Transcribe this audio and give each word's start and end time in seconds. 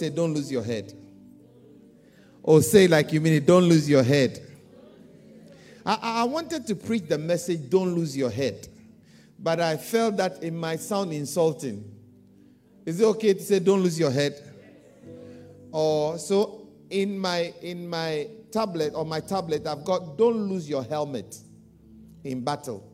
Say, 0.00 0.10
don't 0.10 0.32
lose 0.32 0.52
your 0.52 0.62
head. 0.62 0.92
Or 2.44 2.62
say, 2.62 2.86
like 2.86 3.12
you 3.12 3.20
mean 3.20 3.32
it, 3.32 3.46
don't 3.46 3.64
lose 3.64 3.90
your 3.90 4.04
head. 4.04 4.40
I, 5.84 5.98
I 6.02 6.24
wanted 6.24 6.68
to 6.68 6.76
preach 6.76 7.08
the 7.08 7.18
message, 7.18 7.68
don't 7.68 7.96
lose 7.96 8.16
your 8.16 8.30
head. 8.30 8.68
But 9.40 9.60
I 9.60 9.76
felt 9.76 10.16
that 10.18 10.42
it 10.42 10.52
might 10.52 10.78
sound 10.78 11.12
insulting. 11.12 11.84
Is 12.86 13.00
it 13.00 13.04
okay 13.06 13.34
to 13.34 13.42
say, 13.42 13.58
don't 13.58 13.82
lose 13.82 13.98
your 13.98 14.12
head? 14.12 14.40
Or 15.72 16.16
so 16.16 16.68
in 16.90 17.18
my 17.18 17.52
in 17.60 17.88
my 17.88 18.28
tablet 18.52 18.94
or 18.94 19.04
my 19.04 19.18
tablet, 19.18 19.66
I've 19.66 19.84
got 19.84 20.16
don't 20.16 20.48
lose 20.48 20.68
your 20.68 20.84
helmet 20.84 21.36
in 22.22 22.42
battle. 22.44 22.88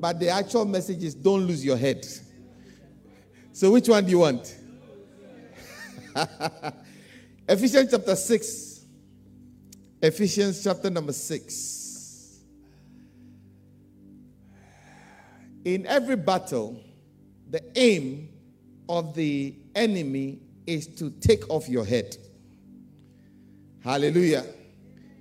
But 0.00 0.18
the 0.20 0.30
actual 0.30 0.64
message 0.64 1.04
is 1.04 1.14
don't 1.14 1.42
lose 1.42 1.62
your 1.62 1.76
head. 1.76 2.06
So 3.52 3.70
which 3.70 3.88
one 3.90 4.04
do 4.04 4.10
you 4.10 4.20
want? 4.20 4.56
Ephesians 7.48 7.90
chapter 7.90 8.16
6. 8.16 8.84
Ephesians 10.02 10.62
chapter 10.62 10.90
number 10.90 11.12
6. 11.12 12.40
In 15.64 15.86
every 15.86 16.16
battle, 16.16 16.80
the 17.50 17.62
aim 17.76 18.28
of 18.88 19.14
the 19.14 19.54
enemy 19.74 20.40
is 20.66 20.86
to 20.86 21.10
take 21.10 21.48
off 21.48 21.68
your 21.68 21.84
head. 21.84 22.16
Hallelujah. 23.82 24.44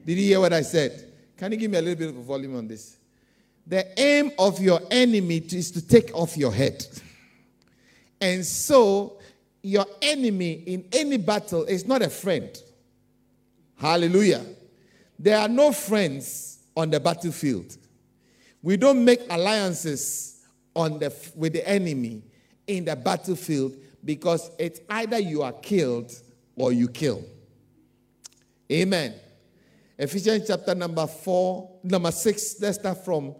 Did 0.05 0.17
you 0.17 0.23
hear 0.25 0.39
what 0.39 0.53
I 0.53 0.61
said? 0.61 1.11
Can 1.37 1.51
you 1.53 1.57
give 1.57 1.71
me 1.71 1.77
a 1.77 1.81
little 1.81 1.99
bit 1.99 2.09
of 2.09 2.23
volume 2.23 2.57
on 2.57 2.67
this? 2.67 2.97
The 3.65 3.99
aim 3.99 4.31
of 4.37 4.61
your 4.61 4.81
enemy 4.91 5.37
is 5.37 5.71
to 5.71 5.85
take 5.85 6.13
off 6.13 6.35
your 6.35 6.51
head. 6.51 6.85
And 8.19 8.45
so 8.45 9.19
your 9.63 9.85
enemy 10.01 10.51
in 10.67 10.85
any 10.91 11.17
battle 11.17 11.63
is 11.63 11.87
not 11.87 12.01
a 12.01 12.09
friend. 12.09 12.61
Hallelujah. 13.77 14.45
There 15.17 15.37
are 15.37 15.47
no 15.47 15.71
friends 15.71 16.59
on 16.75 16.89
the 16.89 16.99
battlefield. 16.99 17.77
We 18.61 18.77
don't 18.77 19.03
make 19.03 19.21
alliances 19.29 20.45
on 20.75 20.99
the, 20.99 21.13
with 21.35 21.53
the 21.53 21.67
enemy 21.67 22.23
in 22.67 22.85
the 22.85 22.95
battlefield 22.95 23.73
because 24.03 24.51
it's 24.59 24.81
either 24.89 25.19
you 25.19 25.43
are 25.43 25.53
killed 25.53 26.11
or 26.55 26.73
you 26.73 26.87
kill. 26.87 27.23
Amen. 28.71 29.15
Ephesians 29.97 30.47
chapter 30.47 30.75
number 30.75 31.07
4, 31.07 31.79
number 31.83 32.11
6, 32.11 32.55
let's 32.59 32.79
start 32.79 33.05
from 33.05 33.35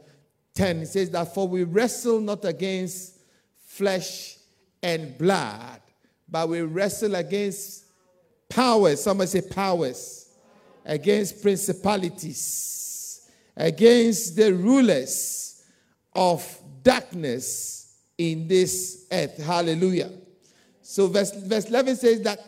10. 0.54 0.82
It 0.82 0.86
says 0.88 1.10
that 1.10 1.34
for 1.34 1.48
we 1.48 1.64
wrestle 1.64 2.22
not 2.22 2.46
against 2.46 3.18
flesh 3.66 4.38
and 4.82 5.18
blood, 5.18 5.82
but 6.34 6.50
we 6.50 6.62
wrestle 6.62 7.14
against 7.14 7.86
powers. 8.50 9.04
Somebody 9.04 9.30
say 9.30 9.42
powers. 9.42 10.34
Against 10.84 11.44
principalities. 11.44 13.30
Against 13.56 14.36
the 14.36 14.52
rulers 14.52 15.64
of 16.16 16.60
darkness 16.82 18.00
in 18.18 18.48
this 18.48 19.06
earth. 19.12 19.38
Hallelujah. 19.38 20.10
So 20.82 21.06
verse, 21.06 21.32
verse 21.34 21.66
11 21.66 21.98
says 21.98 22.22
that 22.22 22.40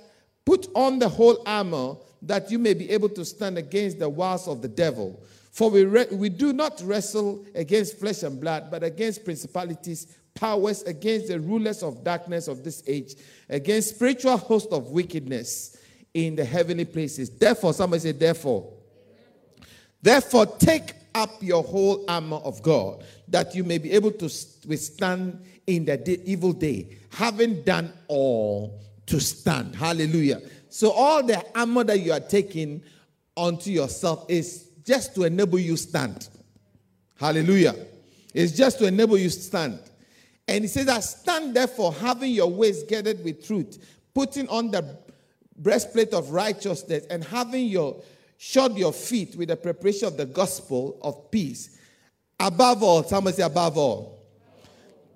put 0.45 0.67
on 0.73 0.97
the 0.97 1.07
whole 1.07 1.43
armor 1.45 1.97
that 2.23 2.49
you 2.49 2.57
may 2.57 2.73
be 2.73 2.89
able 2.89 3.09
to 3.09 3.23
stand 3.23 3.59
against 3.59 3.99
the 3.99 4.09
wiles 4.09 4.47
of 4.47 4.63
the 4.63 4.67
devil. 4.67 5.23
For 5.51 5.69
we, 5.69 5.83
re- 5.83 6.07
we 6.11 6.29
do 6.29 6.53
not 6.53 6.81
wrestle 6.83 7.45
against 7.53 7.99
flesh 7.99 8.23
and 8.23 8.41
blood, 8.41 8.71
but 8.71 8.83
against 8.83 9.23
principalities, 9.23 10.07
powers, 10.35 10.83
against 10.83 11.29
the 11.29 11.39
rulers 11.39 11.81
of 11.81 12.03
darkness 12.03 12.47
of 12.47 12.63
this 12.63 12.83
age, 12.87 13.15
against 13.49 13.95
spiritual 13.95 14.37
host 14.37 14.67
of 14.71 14.89
wickedness 14.89 15.77
in 16.13 16.35
the 16.35 16.45
heavenly 16.45 16.85
places. 16.85 17.29
Therefore, 17.29 17.73
somebody 17.73 18.01
say, 18.01 18.11
therefore. 18.11 18.71
Therefore, 20.01 20.45
take 20.45 20.93
up 21.15 21.41
your 21.41 21.63
whole 21.63 22.05
armor 22.07 22.37
of 22.37 22.61
God, 22.61 23.03
that 23.29 23.55
you 23.55 23.63
may 23.63 23.77
be 23.77 23.91
able 23.93 24.11
to 24.11 24.29
withstand 24.67 25.43
in 25.65 25.85
the 25.85 25.97
day, 25.97 26.19
evil 26.25 26.53
day, 26.53 26.97
having 27.11 27.63
done 27.63 27.91
all 28.07 28.81
to 29.07 29.19
stand. 29.19 29.75
Hallelujah. 29.75 30.41
So, 30.69 30.91
all 30.91 31.23
the 31.23 31.43
armor 31.57 31.83
that 31.85 32.01
you 32.01 32.11
are 32.11 32.19
taking 32.19 32.83
onto 33.35 33.71
yourself 33.71 34.25
is 34.29 34.69
just 34.85 35.15
to 35.15 35.23
enable 35.23 35.59
you 35.59 35.77
stand. 35.77 36.29
Hallelujah. 37.19 37.75
It's 38.33 38.51
just 38.51 38.79
to 38.79 38.85
enable 38.85 39.17
you 39.17 39.29
stand. 39.29 39.79
And 40.47 40.63
he 40.63 40.67
says 40.67 40.85
that 40.85 41.03
stand 41.03 41.55
therefore, 41.55 41.93
having 41.93 42.31
your 42.31 42.49
waist 42.49 42.87
girded 42.87 43.23
with 43.23 43.45
truth, 43.45 43.79
putting 44.13 44.47
on 44.49 44.71
the 44.71 44.97
breastplate 45.57 46.13
of 46.13 46.31
righteousness, 46.31 47.05
and 47.09 47.23
having 47.23 47.65
your 47.65 48.01
shod 48.37 48.77
your 48.77 48.93
feet 48.93 49.35
with 49.35 49.49
the 49.49 49.55
preparation 49.55 50.07
of 50.07 50.17
the 50.17 50.25
gospel 50.25 50.99
of 51.01 51.31
peace. 51.31 51.79
Above 52.39 52.83
all, 52.83 53.03
somebody 53.03 53.37
say 53.37 53.43
above 53.43 53.77
all. 53.77 54.23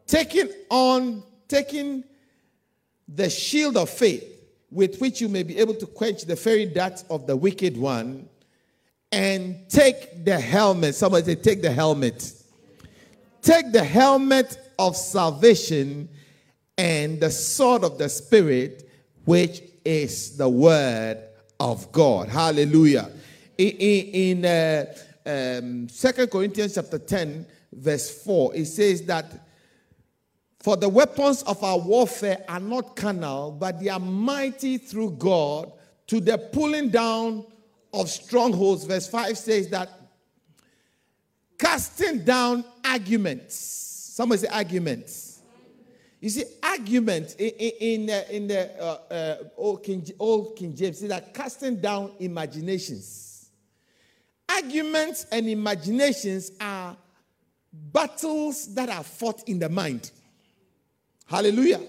Taking 0.08 0.50
on, 0.70 1.22
taking 1.48 2.04
the 3.08 3.30
shield 3.30 3.78
of 3.78 3.90
faith 3.90 4.26
with 4.72 5.00
which 5.00 5.20
you 5.20 5.28
may 5.28 5.44
be 5.44 5.58
able 5.58 5.74
to 5.76 5.86
quench 5.86 6.24
the 6.24 6.36
fiery 6.36 6.66
darts 6.66 7.04
of 7.10 7.28
the 7.28 7.36
wicked 7.36 7.76
one 7.76 8.28
and 9.12 9.68
take 9.70 10.24
the 10.24 10.40
helmet. 10.40 10.96
Somebody 10.96 11.26
say, 11.26 11.36
take 11.36 11.62
the 11.62 11.72
helmet. 11.72 12.34
Take 13.42 13.72
the 13.72 13.84
helmet 13.84 14.58
of 14.80 14.96
salvation 14.96 16.10
and 16.78 17.20
the 17.20 17.30
sword 17.30 17.84
of 17.84 17.98
the 17.98 18.08
Spirit, 18.08 18.90
which 19.26 19.62
is 19.84 20.38
the 20.38 20.48
word 20.48 21.22
of 21.60 21.92
God. 21.92 22.30
Hallelujah. 22.30 23.12
In, 23.58 23.70
in 23.70 24.46
uh, 24.46 24.86
um, 25.26 25.88
2 25.88 26.28
Corinthians 26.28 26.76
chapter 26.76 26.98
10, 26.98 27.46
verse 27.74 28.24
4, 28.24 28.56
it 28.56 28.66
says 28.66 29.02
that 29.04 29.46
for 30.62 30.78
the 30.78 30.88
weapons 30.90 31.44
of 31.44 31.62
our 31.64 31.78
warfare 31.78 32.44
are 32.48 32.60
not 32.60 32.96
carnal, 32.96 33.52
but 33.52 33.82
they 33.82 33.90
are 33.90 34.00
mighty 34.00 34.78
through 34.78 35.12
God 35.12 35.72
to 36.08 36.22
the 36.22 36.38
pulling 36.38 36.90
down 36.90 37.46
of 37.94 38.10
strongholds, 38.10 38.86
verse 38.86 39.08
5 39.08 39.38
says 39.38 39.70
that 39.70 39.90
casting 41.58 42.24
down 42.24 42.64
arguments. 42.86 43.89
Somebody 44.20 44.42
say 44.42 44.48
arguments. 44.52 45.40
You 46.20 46.30
see, 46.30 46.44
arguments 46.62 47.36
in, 47.36 47.52
in, 47.52 47.72
in 47.80 48.06
the, 48.06 48.36
in 48.36 48.48
the 48.50 48.84
uh, 48.84 49.14
uh, 49.14 49.36
old, 49.56 49.82
King, 49.82 50.06
old 50.20 50.58
King 50.58 50.76
James, 50.76 51.00
say 51.00 51.08
that 51.08 51.34
casting 51.34 51.78
down 51.80 52.12
imaginations. 52.20 53.50
Arguments 54.50 55.26
and 55.32 55.48
imaginations 55.48 56.52
are 56.60 56.98
battles 57.72 58.76
that 58.76 58.90
are 58.90 59.06
fought 59.06 59.48
in 59.48 59.58
the 59.58 59.70
mind. 59.70 60.12
Hallelujah. 61.26 61.80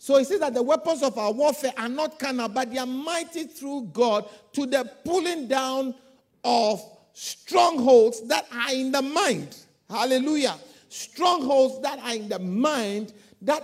So 0.00 0.18
he 0.18 0.24
says 0.24 0.40
that 0.40 0.52
the 0.52 0.64
weapons 0.64 1.04
of 1.04 1.16
our 1.16 1.30
warfare 1.30 1.74
are 1.78 1.88
not 1.88 2.18
carnal, 2.18 2.48
but 2.48 2.72
they 2.72 2.78
are 2.78 2.86
mighty 2.86 3.44
through 3.44 3.90
God 3.92 4.28
to 4.54 4.66
the 4.66 4.90
pulling 5.04 5.46
down 5.46 5.94
of 6.42 6.82
strongholds 7.12 8.26
that 8.26 8.48
are 8.52 8.72
in 8.72 8.90
the 8.90 9.02
mind. 9.02 9.56
Hallelujah. 9.88 10.56
Strongholds 10.88 11.82
that 11.82 11.98
are 12.00 12.14
in 12.14 12.28
the 12.28 12.38
mind 12.38 13.12
that, 13.42 13.62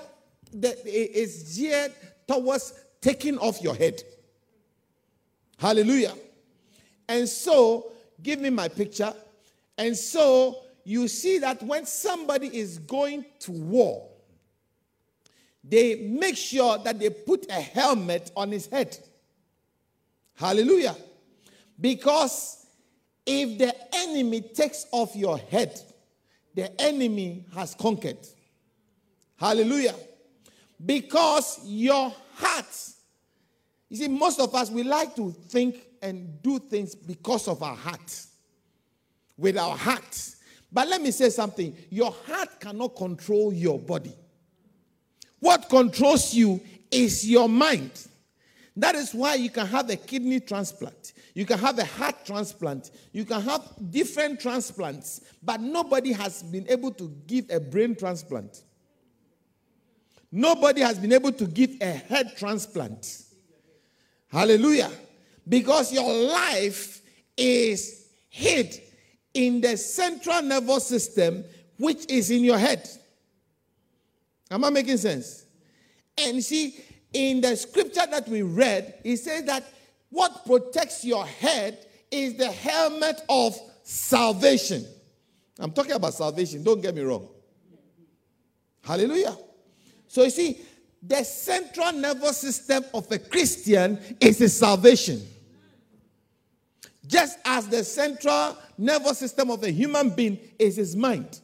that 0.54 0.86
is 0.86 1.56
geared 1.56 1.92
towards 2.26 2.74
taking 3.00 3.38
off 3.38 3.62
your 3.62 3.74
head. 3.74 4.02
Hallelujah. 5.58 6.14
And 7.08 7.28
so, 7.28 7.92
give 8.22 8.40
me 8.40 8.50
my 8.50 8.68
picture. 8.68 9.12
And 9.78 9.96
so, 9.96 10.62
you 10.84 11.08
see 11.08 11.38
that 11.38 11.62
when 11.62 11.86
somebody 11.86 12.48
is 12.48 12.78
going 12.78 13.24
to 13.40 13.52
war, 13.52 14.08
they 15.62 15.96
make 15.96 16.36
sure 16.36 16.78
that 16.78 16.98
they 16.98 17.10
put 17.10 17.46
a 17.48 17.60
helmet 17.60 18.32
on 18.36 18.50
his 18.50 18.66
head. 18.66 18.98
Hallelujah. 20.34 20.96
Because 21.80 22.66
if 23.24 23.58
the 23.58 23.74
enemy 23.94 24.40
takes 24.40 24.86
off 24.90 25.14
your 25.14 25.38
head, 25.38 25.80
the 26.54 26.80
enemy 26.80 27.46
has 27.54 27.74
conquered. 27.74 28.18
Hallelujah. 29.36 29.94
Because 30.84 31.60
your 31.64 32.14
heart, 32.34 32.90
you 33.88 33.96
see, 33.96 34.08
most 34.08 34.40
of 34.40 34.54
us, 34.54 34.70
we 34.70 34.82
like 34.82 35.14
to 35.16 35.30
think 35.30 35.76
and 36.00 36.42
do 36.42 36.58
things 36.58 36.94
because 36.94 37.46
of 37.48 37.62
our 37.62 37.76
heart, 37.76 38.26
with 39.36 39.56
our 39.56 39.76
heart. 39.76 40.30
But 40.72 40.88
let 40.88 41.02
me 41.02 41.10
say 41.10 41.30
something 41.30 41.76
your 41.90 42.12
heart 42.26 42.60
cannot 42.60 42.96
control 42.96 43.52
your 43.52 43.78
body. 43.78 44.14
What 45.38 45.68
controls 45.68 46.34
you 46.34 46.60
is 46.90 47.28
your 47.28 47.48
mind. 47.48 48.06
That 48.76 48.94
is 48.94 49.12
why 49.12 49.34
you 49.34 49.50
can 49.50 49.66
have 49.66 49.90
a 49.90 49.96
kidney 49.96 50.40
transplant, 50.40 51.12
you 51.34 51.46
can 51.46 51.58
have 51.58 51.78
a 51.78 51.84
heart 51.84 52.26
transplant, 52.26 52.90
you 53.12 53.24
can 53.24 53.40
have 53.42 53.62
different 53.90 54.40
transplants, 54.40 55.22
but 55.42 55.60
nobody 55.60 56.12
has 56.12 56.42
been 56.42 56.68
able 56.68 56.90
to 56.92 57.10
give 57.26 57.50
a 57.50 57.58
brain 57.58 57.94
transplant. 57.94 58.62
Nobody 60.30 60.80
has 60.80 60.98
been 60.98 61.12
able 61.12 61.32
to 61.32 61.46
give 61.46 61.76
a 61.80 61.92
head 61.92 62.36
transplant. 62.36 63.24
Hallelujah. 64.28 64.90
Because 65.46 65.92
your 65.92 66.10
life 66.10 67.02
is 67.36 68.08
hid 68.30 68.80
in 69.34 69.60
the 69.60 69.76
central 69.76 70.42
nervous 70.42 70.86
system, 70.86 71.44
which 71.78 72.10
is 72.10 72.30
in 72.30 72.44
your 72.44 72.58
head. 72.58 72.88
Am 74.50 74.64
I 74.64 74.70
making 74.70 74.98
sense? 74.98 75.44
And 76.16 76.42
see, 76.42 76.82
in 77.12 77.40
the 77.40 77.56
scripture 77.56 78.06
that 78.10 78.28
we 78.28 78.42
read, 78.42 78.94
it 79.04 79.18
says 79.18 79.44
that 79.44 79.64
what 80.12 80.44
protects 80.44 81.04
your 81.04 81.26
head 81.26 81.86
is 82.10 82.34
the 82.34 82.52
helmet 82.52 83.22
of 83.30 83.58
salvation. 83.82 84.84
I'm 85.58 85.72
talking 85.72 85.92
about 85.92 86.12
salvation, 86.12 86.62
don't 86.62 86.82
get 86.82 86.94
me 86.94 87.00
wrong. 87.00 87.28
Hallelujah. 88.84 89.34
So 90.06 90.24
you 90.24 90.30
see, 90.30 90.60
the 91.02 91.24
central 91.24 91.92
nervous 91.92 92.36
system 92.36 92.84
of 92.92 93.10
a 93.10 93.18
Christian 93.18 93.98
is 94.20 94.38
his 94.38 94.56
salvation. 94.56 95.22
Just 97.06 97.38
as 97.44 97.66
the 97.68 97.82
central 97.82 98.58
nervous 98.76 99.18
system 99.18 99.50
of 99.50 99.64
a 99.64 99.70
human 99.70 100.10
being 100.10 100.38
is 100.58 100.76
his 100.76 100.94
mind. 100.94 101.40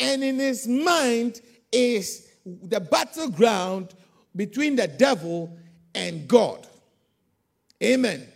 And 0.00 0.24
in 0.24 0.40
his 0.40 0.66
mind 0.66 1.40
is 1.70 2.28
the 2.44 2.80
battleground 2.80 3.94
between 4.34 4.74
the 4.74 4.88
devil 4.88 5.56
and 5.94 6.26
God. 6.26 6.66
Amen. 7.82 8.26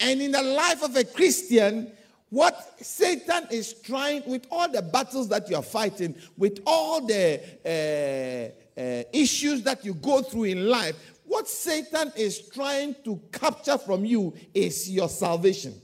And 0.00 0.20
in 0.20 0.32
the 0.32 0.42
life 0.42 0.82
of 0.82 0.96
a 0.96 1.04
Christian, 1.04 1.92
what 2.30 2.78
Satan 2.80 3.46
is 3.50 3.74
trying, 3.74 4.22
with 4.26 4.46
all 4.50 4.68
the 4.68 4.82
battles 4.82 5.28
that 5.28 5.50
you 5.50 5.56
are 5.56 5.62
fighting, 5.62 6.14
with 6.36 6.60
all 6.66 7.06
the 7.06 7.40
uh, 7.64 8.80
uh, 8.80 9.02
issues 9.12 9.62
that 9.62 9.84
you 9.84 9.94
go 9.94 10.22
through 10.22 10.44
in 10.44 10.66
life, 10.68 10.96
what 11.24 11.46
Satan 11.46 12.12
is 12.16 12.48
trying 12.48 12.96
to 13.04 13.20
capture 13.30 13.78
from 13.78 14.04
you 14.04 14.34
is 14.54 14.90
your 14.90 15.08
salvation. 15.08 15.74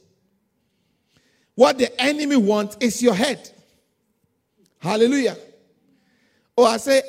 What 1.55 1.79
the 1.79 2.00
enemy 2.00 2.37
wants 2.37 2.77
is 2.81 3.03
your 3.03 3.15
head. 3.15 3.50
Hallelujah. 4.79 5.37
Oh, 6.56 6.65
I 6.65 6.77
say, 6.79 7.03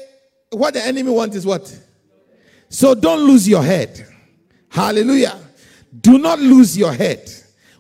what 0.52 0.74
the 0.74 0.86
enemy 0.86 1.12
wants 1.12 1.36
is 1.36 1.46
what? 1.46 1.80
So 2.68 2.94
don't 2.94 3.22
lose 3.22 3.48
your 3.48 3.64
head. 3.64 4.06
Hallelujah. 4.70 5.40
Do 6.02 6.18
not 6.18 6.40
lose 6.40 6.78
your 6.78 6.94
head. 6.94 7.32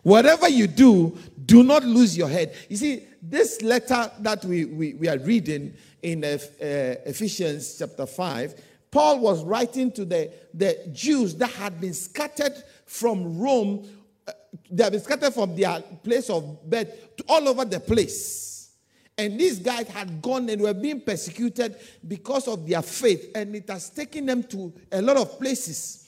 Whatever 0.03 0.49
you 0.49 0.67
do, 0.67 1.17
do 1.45 1.63
not 1.63 1.83
lose 1.83 2.17
your 2.17 2.29
head. 2.29 2.55
You 2.69 2.77
see, 2.77 3.03
this 3.21 3.61
letter 3.61 4.11
that 4.19 4.45
we, 4.45 4.65
we, 4.65 4.93
we 4.93 5.09
are 5.09 5.17
reading 5.19 5.73
in 6.01 6.23
uh, 6.23 6.37
Ephesians 6.59 7.77
chapter 7.77 8.05
5, 8.05 8.55
Paul 8.91 9.19
was 9.19 9.43
writing 9.43 9.91
to 9.91 10.05
the, 10.05 10.31
the 10.53 10.77
Jews 10.91 11.35
that 11.35 11.51
had 11.51 11.79
been 11.79 11.93
scattered 11.93 12.53
from 12.85 13.37
Rome, 13.37 13.87
uh, 14.27 14.31
they 14.71 14.83
had 14.83 14.93
been 14.93 15.01
scattered 15.01 15.33
from 15.33 15.55
their 15.55 15.81
place 16.03 16.29
of 16.29 16.67
birth 16.67 17.17
to 17.17 17.23
all 17.27 17.47
over 17.47 17.65
the 17.65 17.79
place. 17.79 18.71
And 19.17 19.39
these 19.39 19.59
guys 19.59 19.87
had 19.89 20.21
gone 20.21 20.49
and 20.49 20.61
were 20.61 20.73
being 20.73 21.01
persecuted 21.01 21.75
because 22.07 22.47
of 22.47 22.67
their 22.67 22.81
faith, 22.81 23.31
and 23.35 23.53
it 23.55 23.69
has 23.69 23.89
taken 23.89 24.25
them 24.25 24.43
to 24.43 24.73
a 24.91 25.01
lot 25.01 25.17
of 25.17 25.37
places. 25.37 26.07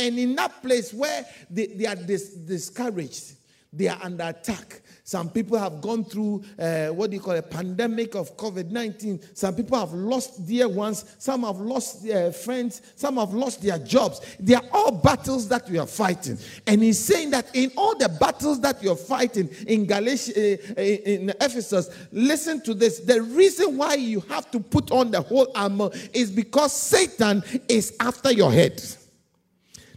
And 0.00 0.18
in 0.18 0.34
that 0.36 0.62
place 0.62 0.92
where 0.94 1.26
they, 1.50 1.66
they 1.66 1.86
are 1.86 1.96
dis- 1.96 2.34
discouraged, 2.34 3.34
they 3.72 3.86
are 3.86 3.98
under 4.02 4.24
attack. 4.24 4.80
Some 5.04 5.28
people 5.30 5.58
have 5.58 5.80
gone 5.80 6.04
through 6.04 6.44
uh, 6.58 6.88
what 6.88 7.10
do 7.10 7.16
you 7.16 7.22
call 7.22 7.36
a 7.36 7.42
pandemic 7.42 8.14
of 8.14 8.36
COVID 8.36 8.70
19. 8.70 9.20
Some 9.34 9.54
people 9.54 9.78
have 9.78 9.92
lost 9.92 10.46
dear 10.46 10.68
ones. 10.68 11.16
Some 11.18 11.42
have 11.42 11.56
lost 11.56 12.04
their 12.04 12.32
friends. 12.32 12.82
Some 12.96 13.16
have 13.16 13.32
lost 13.32 13.62
their 13.62 13.78
jobs. 13.78 14.20
They 14.38 14.54
are 14.54 14.62
all 14.72 14.92
battles 14.92 15.48
that 15.48 15.68
we 15.68 15.78
are 15.78 15.86
fighting. 15.86 16.38
And 16.66 16.82
he's 16.82 16.98
saying 16.98 17.30
that 17.30 17.54
in 17.54 17.72
all 17.76 17.96
the 17.96 18.08
battles 18.08 18.60
that 18.60 18.82
you're 18.82 18.96
fighting 18.96 19.48
in 19.66 19.86
Galatia, 19.86 20.58
uh, 20.76 20.80
in 20.80 21.30
Ephesus, 21.40 21.90
listen 22.12 22.60
to 22.62 22.74
this. 22.74 23.00
The 23.00 23.22
reason 23.22 23.76
why 23.76 23.94
you 23.94 24.20
have 24.28 24.50
to 24.52 24.60
put 24.60 24.90
on 24.90 25.10
the 25.10 25.20
whole 25.20 25.50
armor 25.54 25.90
is 26.12 26.30
because 26.30 26.72
Satan 26.72 27.42
is 27.68 27.96
after 28.00 28.32
your 28.32 28.52
head. 28.52 28.80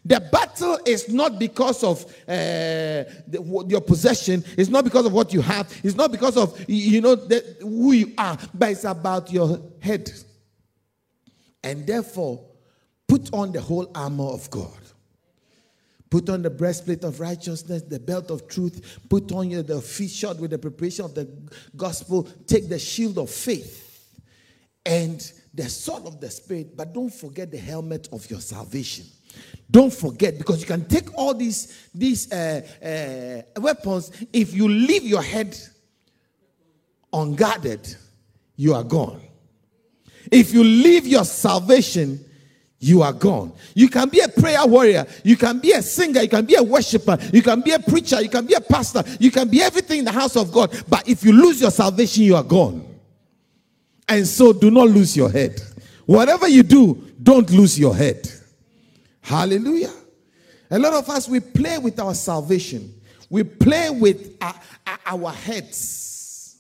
The 0.05 0.19
battle 0.19 0.79
is 0.85 1.07
not 1.07 1.39
because 1.39 1.83
of 1.83 2.03
uh, 2.27 3.07
the, 3.27 3.65
your 3.69 3.81
possession. 3.81 4.43
It's 4.57 4.69
not 4.69 4.83
because 4.83 5.05
of 5.05 5.13
what 5.13 5.33
you 5.33 5.41
have. 5.41 5.73
It's 5.83 5.95
not 5.95 6.11
because 6.11 6.35
of 6.35 6.61
you 6.67 6.99
know 6.99 7.15
the, 7.15 7.57
who 7.61 7.93
you 7.93 8.13
are. 8.17 8.37
But 8.53 8.71
it's 8.71 8.83
about 8.83 9.31
your 9.31 9.61
head. 9.79 10.11
And 11.63 11.87
therefore, 11.87 12.43
put 13.07 13.33
on 13.33 13.53
the 13.53 13.61
whole 13.61 13.89
armor 13.95 14.25
of 14.25 14.49
God. 14.49 14.77
Put 16.09 16.29
on 16.29 16.41
the 16.41 16.49
breastplate 16.49 17.03
of 17.05 17.19
righteousness, 17.19 17.81
the 17.81 17.99
belt 17.99 18.29
of 18.29 18.47
truth. 18.47 18.99
Put 19.09 19.31
on 19.31 19.49
your 19.49 19.63
the 19.63 19.81
feet 19.81 20.11
shod 20.11 20.39
with 20.39 20.51
the 20.51 20.59
preparation 20.59 21.05
of 21.05 21.15
the 21.15 21.27
gospel. 21.75 22.27
Take 22.45 22.67
the 22.67 22.77
shield 22.77 23.17
of 23.17 23.29
faith 23.29 24.19
and 24.85 25.31
the 25.53 25.69
sword 25.69 26.05
of 26.05 26.19
the 26.19 26.29
spirit. 26.29 26.75
But 26.75 26.93
don't 26.93 27.11
forget 27.11 27.49
the 27.49 27.57
helmet 27.57 28.09
of 28.11 28.29
your 28.29 28.41
salvation. 28.41 29.05
Don't 29.69 29.93
forget, 29.93 30.37
because 30.37 30.61
you 30.61 30.67
can 30.67 30.85
take 30.85 31.17
all 31.17 31.33
these, 31.33 31.89
these 31.95 32.31
uh, 32.31 32.61
uh, 33.55 33.61
weapons. 33.61 34.11
If 34.31 34.53
you 34.53 34.67
leave 34.67 35.03
your 35.03 35.23
head 35.23 35.57
unguarded, 37.11 37.95
you 38.55 38.73
are 38.75 38.83
gone. 38.83 39.21
If 40.31 40.53
you 40.53 40.63
leave 40.63 41.07
your 41.07 41.25
salvation, 41.25 42.23
you 42.79 43.01
are 43.01 43.13
gone. 43.13 43.53
You 43.73 43.87
can 43.87 44.09
be 44.09 44.19
a 44.19 44.27
prayer 44.27 44.65
warrior. 44.65 45.05
You 45.23 45.37
can 45.37 45.59
be 45.59 45.71
a 45.71 45.81
singer. 45.81 46.21
You 46.21 46.29
can 46.29 46.45
be 46.45 46.55
a 46.55 46.63
worshiper. 46.63 47.17
You 47.31 47.41
can 47.41 47.61
be 47.61 47.71
a 47.71 47.79
preacher. 47.79 48.21
You 48.21 48.29
can 48.29 48.45
be 48.45 48.53
a 48.55 48.61
pastor. 48.61 49.03
You 49.19 49.31
can 49.31 49.47
be 49.47 49.61
everything 49.61 49.99
in 49.99 50.05
the 50.05 50.11
house 50.11 50.35
of 50.35 50.51
God. 50.51 50.83
But 50.89 51.07
if 51.07 51.23
you 51.23 51.31
lose 51.31 51.61
your 51.61 51.71
salvation, 51.71 52.23
you 52.23 52.35
are 52.35 52.43
gone. 52.43 52.85
And 54.07 54.27
so 54.27 54.51
do 54.51 54.69
not 54.69 54.89
lose 54.89 55.15
your 55.15 55.31
head. 55.31 55.61
Whatever 56.05 56.49
you 56.49 56.61
do, 56.61 57.09
don't 57.23 57.49
lose 57.51 57.79
your 57.79 57.95
head. 57.95 58.29
Hallelujah. 59.23 59.93
A 60.69 60.77
lot 60.77 60.93
of 60.93 61.09
us, 61.09 61.27
we 61.29 61.39
play 61.39 61.77
with 61.77 61.99
our 61.99 62.13
salvation, 62.13 62.93
we 63.29 63.43
play 63.43 63.89
with 63.89 64.37
our, 64.41 64.55
our 65.05 65.31
heads. 65.31 66.59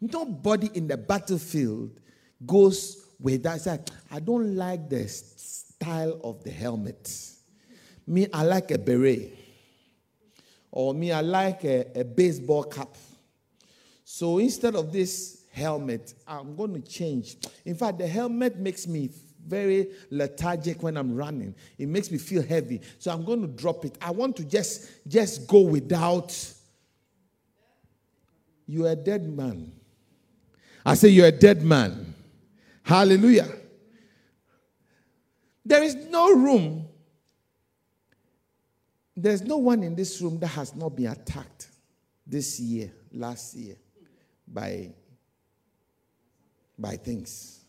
Nobody 0.00 0.68
in 0.74 0.88
the 0.88 0.96
battlefield 0.96 1.98
goes 2.44 3.06
with 3.18 3.44
that. 3.44 3.90
I 4.10 4.20
don't 4.20 4.56
like 4.56 4.90
the 4.90 5.08
style 5.08 6.20
of 6.22 6.42
the 6.44 6.50
helmet. 6.50 7.10
Me, 8.06 8.26
I 8.32 8.42
like 8.42 8.70
a 8.70 8.78
beret. 8.78 9.38
Or 10.70 10.92
me, 10.92 11.12
I 11.12 11.20
like 11.20 11.64
a, 11.64 12.00
a 12.00 12.04
baseball 12.04 12.64
cap. 12.64 12.88
So 14.04 14.38
instead 14.38 14.74
of 14.74 14.92
this 14.92 15.44
helmet, 15.52 16.14
I'm 16.26 16.56
going 16.56 16.74
to 16.74 16.80
change. 16.80 17.36
In 17.64 17.76
fact, 17.76 17.98
the 17.98 18.08
helmet 18.08 18.58
makes 18.58 18.86
me 18.86 19.08
very 19.46 19.90
lethargic 20.10 20.82
when 20.82 20.96
I'm 20.96 21.14
running. 21.14 21.54
It 21.78 21.88
makes 21.88 22.10
me 22.10 22.18
feel 22.18 22.42
heavy. 22.42 22.80
So 22.98 23.12
I'm 23.12 23.24
going 23.24 23.42
to 23.42 23.48
drop 23.48 23.84
it. 23.84 23.96
I 24.00 24.10
want 24.10 24.36
to 24.36 24.44
just 24.44 24.90
just 25.06 25.46
go 25.46 25.60
without 25.60 26.36
you're 28.66 28.90
a 28.90 28.96
dead 28.96 29.28
man. 29.28 29.72
I 30.86 30.94
say 30.94 31.08
you're 31.08 31.26
a 31.26 31.32
dead 31.32 31.62
man. 31.62 32.14
Hallelujah. 32.82 33.48
There 35.64 35.82
is 35.82 35.94
no 35.94 36.34
room. 36.34 36.86
There's 39.16 39.42
no 39.42 39.58
one 39.58 39.82
in 39.82 39.94
this 39.94 40.20
room 40.20 40.38
that 40.40 40.48
has 40.48 40.74
not 40.74 40.96
been 40.96 41.06
attacked 41.06 41.68
this 42.26 42.58
year, 42.58 42.92
last 43.12 43.54
year, 43.54 43.76
by, 44.46 44.92
by 46.78 46.96
things. 46.96 47.63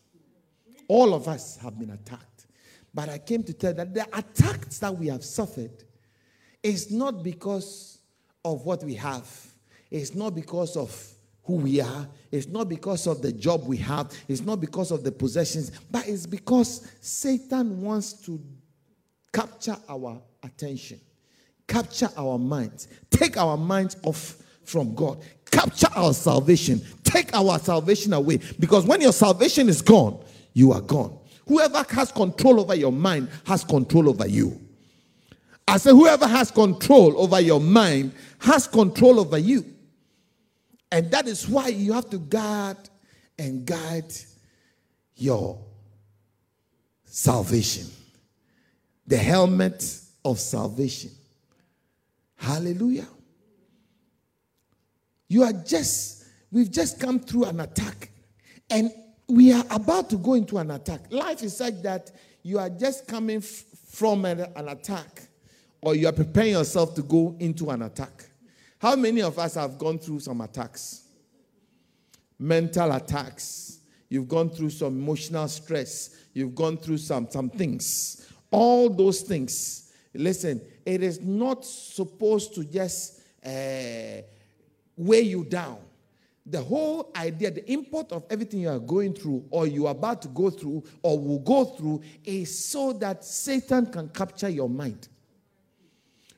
All 0.88 1.14
of 1.14 1.28
us 1.28 1.56
have 1.58 1.78
been 1.78 1.90
attacked. 1.90 2.46
But 2.94 3.08
I 3.08 3.18
came 3.18 3.42
to 3.44 3.52
tell 3.52 3.74
that 3.74 3.92
the 3.92 4.06
attacks 4.16 4.78
that 4.78 4.96
we 4.96 5.08
have 5.08 5.24
suffered 5.24 5.84
is 6.62 6.90
not 6.90 7.22
because 7.22 7.98
of 8.44 8.64
what 8.64 8.82
we 8.82 8.94
have, 8.94 9.28
it's 9.90 10.14
not 10.14 10.34
because 10.34 10.76
of 10.76 11.12
who 11.44 11.56
we 11.56 11.80
are, 11.80 12.08
it's 12.32 12.48
not 12.48 12.68
because 12.68 13.06
of 13.06 13.22
the 13.22 13.32
job 13.32 13.66
we 13.66 13.76
have, 13.76 14.12
it's 14.28 14.40
not 14.40 14.60
because 14.60 14.90
of 14.90 15.04
the 15.04 15.12
possessions, 15.12 15.70
but 15.90 16.08
it's 16.08 16.26
because 16.26 16.90
Satan 17.00 17.82
wants 17.82 18.14
to 18.14 18.40
capture 19.32 19.76
our 19.88 20.20
attention, 20.42 21.00
capture 21.68 22.08
our 22.16 22.38
minds, 22.38 22.88
take 23.10 23.36
our 23.36 23.56
minds 23.56 23.96
off 24.02 24.36
from 24.64 24.94
God, 24.94 25.22
capture 25.50 25.88
our 25.94 26.14
salvation, 26.14 26.80
take 27.04 27.34
our 27.34 27.58
salvation 27.58 28.12
away. 28.12 28.40
Because 28.58 28.84
when 28.86 29.00
your 29.00 29.12
salvation 29.12 29.68
is 29.68 29.82
gone, 29.82 30.24
you 30.56 30.72
are 30.72 30.80
gone. 30.80 31.14
Whoever 31.46 31.84
has 31.90 32.10
control 32.10 32.60
over 32.60 32.74
your 32.74 32.90
mind 32.90 33.28
has 33.44 33.62
control 33.62 34.08
over 34.08 34.26
you. 34.26 34.58
I 35.68 35.76
say, 35.76 35.90
whoever 35.90 36.26
has 36.26 36.50
control 36.50 37.20
over 37.20 37.38
your 37.42 37.60
mind 37.60 38.14
has 38.38 38.66
control 38.66 39.20
over 39.20 39.36
you. 39.36 39.66
And 40.90 41.10
that 41.10 41.28
is 41.28 41.46
why 41.46 41.68
you 41.68 41.92
have 41.92 42.08
to 42.08 42.18
guard 42.18 42.78
and 43.38 43.66
guide 43.66 44.10
your 45.14 45.62
salvation. 47.04 47.88
The 49.06 49.18
helmet 49.18 50.00
of 50.24 50.40
salvation. 50.40 51.10
Hallelujah. 52.36 53.08
You 55.28 55.42
are 55.42 55.52
just, 55.52 56.24
we've 56.50 56.70
just 56.70 56.98
come 56.98 57.20
through 57.20 57.44
an 57.44 57.60
attack 57.60 58.08
and 58.70 58.90
we 59.28 59.52
are 59.52 59.64
about 59.70 60.08
to 60.10 60.16
go 60.16 60.34
into 60.34 60.58
an 60.58 60.70
attack. 60.70 61.00
Life 61.10 61.42
is 61.42 61.56
such 61.56 61.82
that 61.82 62.10
you 62.42 62.58
are 62.58 62.70
just 62.70 63.08
coming 63.08 63.38
f- 63.38 63.64
from 63.88 64.24
an, 64.24 64.40
an 64.54 64.68
attack 64.68 65.22
or 65.80 65.94
you 65.94 66.08
are 66.08 66.12
preparing 66.12 66.52
yourself 66.52 66.94
to 66.94 67.02
go 67.02 67.36
into 67.40 67.70
an 67.70 67.82
attack. 67.82 68.28
How 68.78 68.94
many 68.94 69.22
of 69.22 69.38
us 69.38 69.54
have 69.54 69.78
gone 69.78 69.98
through 69.98 70.20
some 70.20 70.40
attacks? 70.40 71.04
Mental 72.38 72.92
attacks. 72.92 73.80
You've 74.08 74.28
gone 74.28 74.50
through 74.50 74.70
some 74.70 74.96
emotional 74.96 75.48
stress. 75.48 76.26
You've 76.32 76.54
gone 76.54 76.76
through 76.76 76.98
some, 76.98 77.28
some 77.30 77.50
things. 77.50 78.30
All 78.50 78.88
those 78.88 79.22
things. 79.22 79.92
Listen, 80.14 80.60
it 80.84 81.02
is 81.02 81.20
not 81.20 81.64
supposed 81.64 82.54
to 82.54 82.64
just 82.64 83.22
uh, 83.44 84.22
weigh 84.96 85.22
you 85.22 85.44
down. 85.44 85.78
The 86.48 86.62
whole 86.62 87.10
idea, 87.16 87.50
the 87.50 87.70
import 87.70 88.12
of 88.12 88.24
everything 88.30 88.60
you 88.60 88.68
are 88.68 88.78
going 88.78 89.14
through, 89.14 89.44
or 89.50 89.66
you 89.66 89.88
are 89.88 89.90
about 89.90 90.22
to 90.22 90.28
go 90.28 90.48
through, 90.48 90.84
or 91.02 91.18
will 91.18 91.40
go 91.40 91.64
through, 91.64 92.02
is 92.24 92.56
so 92.56 92.92
that 92.94 93.24
Satan 93.24 93.86
can 93.86 94.08
capture 94.10 94.48
your 94.48 94.68
mind. 94.68 95.08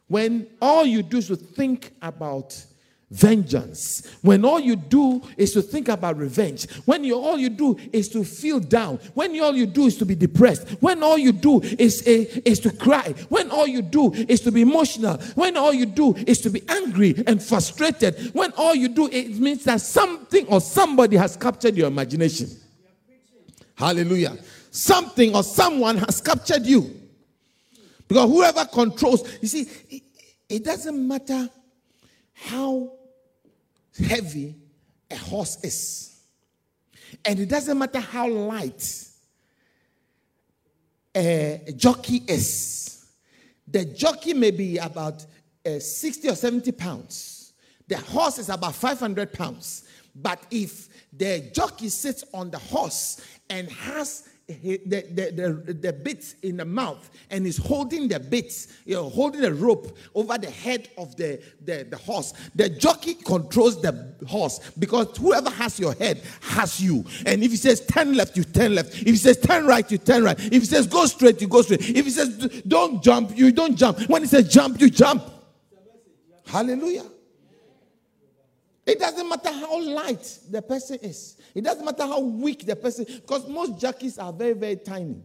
When 0.06 0.46
all 0.62 0.86
you 0.86 1.02
do 1.02 1.18
is 1.18 1.26
to 1.26 1.36
think 1.36 1.92
about 2.00 2.64
vengeance, 3.10 4.02
when 4.20 4.44
all 4.44 4.60
you 4.60 4.76
do 4.76 5.22
is 5.38 5.52
to 5.52 5.62
think 5.62 5.88
about 5.88 6.18
revenge, 6.18 6.70
when 6.84 7.04
you, 7.04 7.18
all 7.18 7.38
you 7.38 7.48
do 7.48 7.78
is 7.92 8.08
to 8.10 8.22
feel 8.22 8.60
down, 8.60 8.98
when 9.14 9.38
all 9.40 9.54
you 9.54 9.64
do 9.64 9.86
is 9.86 9.96
to 9.96 10.04
be 10.04 10.14
depressed, 10.14 10.68
when 10.80 11.02
all 11.02 11.16
you 11.16 11.32
do 11.32 11.60
is, 11.60 12.02
is, 12.02 12.36
is 12.44 12.60
to 12.60 12.70
cry, 12.70 13.14
when 13.30 13.50
all 13.50 13.66
you 13.66 13.80
do 13.80 14.12
is 14.12 14.40
to 14.40 14.52
be 14.52 14.60
emotional, 14.60 15.16
when 15.36 15.56
all 15.56 15.72
you 15.72 15.86
do 15.86 16.14
is 16.26 16.40
to 16.42 16.50
be 16.50 16.62
angry 16.68 17.14
and 17.26 17.42
frustrated, 17.42 18.30
when 18.34 18.52
all 18.58 18.74
you 18.74 18.88
do 18.88 19.06
it 19.06 19.38
means 19.38 19.64
that 19.64 19.80
something 19.80 20.46
or 20.48 20.60
somebody 20.60 21.16
has 21.16 21.36
captured 21.36 21.76
your 21.76 21.88
imagination. 21.88 22.48
Hallelujah. 23.74 24.36
Something 24.70 25.34
or 25.34 25.42
someone 25.42 25.96
has 25.98 26.20
captured 26.20 26.66
you. 26.66 26.94
Because 28.06 28.28
whoever 28.28 28.64
controls, 28.66 29.26
you 29.40 29.48
see, 29.48 29.68
it, 29.88 30.02
it 30.48 30.64
doesn't 30.64 31.06
matter 31.06 31.48
how 32.32 32.97
heavy 33.98 34.56
a 35.10 35.16
horse 35.16 35.62
is, 35.62 36.20
and 37.24 37.38
it 37.38 37.48
doesn't 37.48 37.78
matter 37.78 38.00
how 38.00 38.28
light 38.28 39.04
a 41.14 41.72
jockey 41.76 42.22
is. 42.26 43.06
The 43.66 43.84
jockey 43.84 44.34
may 44.34 44.50
be 44.50 44.78
about 44.78 45.24
uh, 45.66 45.78
60 45.78 46.28
or 46.28 46.34
70 46.34 46.72
pounds, 46.72 47.52
the 47.86 47.96
horse 47.96 48.38
is 48.38 48.48
about 48.48 48.74
500 48.74 49.32
pounds. 49.32 49.84
But 50.14 50.42
if 50.50 50.88
the 51.12 51.50
jockey 51.54 51.88
sits 51.88 52.24
on 52.34 52.50
the 52.50 52.58
horse 52.58 53.20
and 53.48 53.70
has 53.70 54.27
the, 54.48 54.78
the, 54.86 55.62
the, 55.66 55.72
the 55.74 55.92
bit 55.92 56.34
in 56.42 56.56
the 56.56 56.64
mouth 56.64 57.10
and 57.30 57.46
is 57.46 57.58
holding 57.58 58.08
the 58.08 58.18
bits, 58.18 58.68
you 58.86 58.94
know, 58.94 59.10
holding 59.10 59.44
a 59.44 59.52
rope 59.52 59.96
over 60.14 60.38
the 60.38 60.50
head 60.50 60.88
of 60.96 61.14
the, 61.16 61.42
the, 61.64 61.86
the 61.88 61.96
horse. 61.98 62.32
The 62.54 62.70
jockey 62.70 63.14
controls 63.14 63.82
the 63.82 64.14
horse 64.26 64.60
because 64.78 65.14
whoever 65.18 65.50
has 65.50 65.78
your 65.78 65.92
head 65.94 66.22
has 66.40 66.80
you. 66.80 67.04
And 67.26 67.44
if 67.44 67.50
he 67.50 67.58
says 67.58 67.84
turn 67.84 68.14
left, 68.14 68.38
you 68.38 68.44
turn 68.44 68.74
left. 68.74 68.94
If 68.94 69.06
he 69.06 69.16
says 69.16 69.38
turn 69.38 69.66
right, 69.66 69.88
you 69.90 69.98
turn 69.98 70.24
right. 70.24 70.38
If 70.40 70.52
he 70.52 70.64
says 70.64 70.86
go 70.86 71.04
straight, 71.04 71.42
you 71.42 71.48
go 71.48 71.60
straight. 71.60 71.82
If 71.82 72.06
he 72.06 72.10
says 72.10 72.62
don't 72.66 73.02
jump, 73.02 73.36
you 73.36 73.52
don't 73.52 73.76
jump. 73.76 74.00
When 74.08 74.22
he 74.22 74.28
says 74.28 74.48
jump, 74.48 74.80
you 74.80 74.88
jump. 74.88 75.24
Hallelujah. 76.46 77.04
It 78.88 78.98
doesn't 78.98 79.28
matter 79.28 79.52
how 79.52 79.82
light 79.82 80.38
the 80.50 80.62
person 80.62 80.98
is. 81.02 81.36
It 81.54 81.62
doesn't 81.62 81.84
matter 81.84 82.04
how 82.04 82.20
weak 82.20 82.64
the 82.64 82.74
person 82.74 83.04
because 83.04 83.46
most 83.46 83.78
jockeys 83.78 84.18
are 84.18 84.32
very, 84.32 84.54
very 84.54 84.76
tiny. 84.76 85.22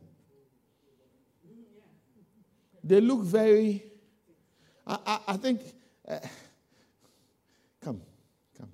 They 2.83 2.99
look 2.99 3.21
very. 3.21 3.85
I, 4.85 4.97
I, 5.05 5.19
I 5.29 5.37
think. 5.37 5.61
Uh, 6.05 6.19
come, 7.81 8.01
come. 8.57 8.69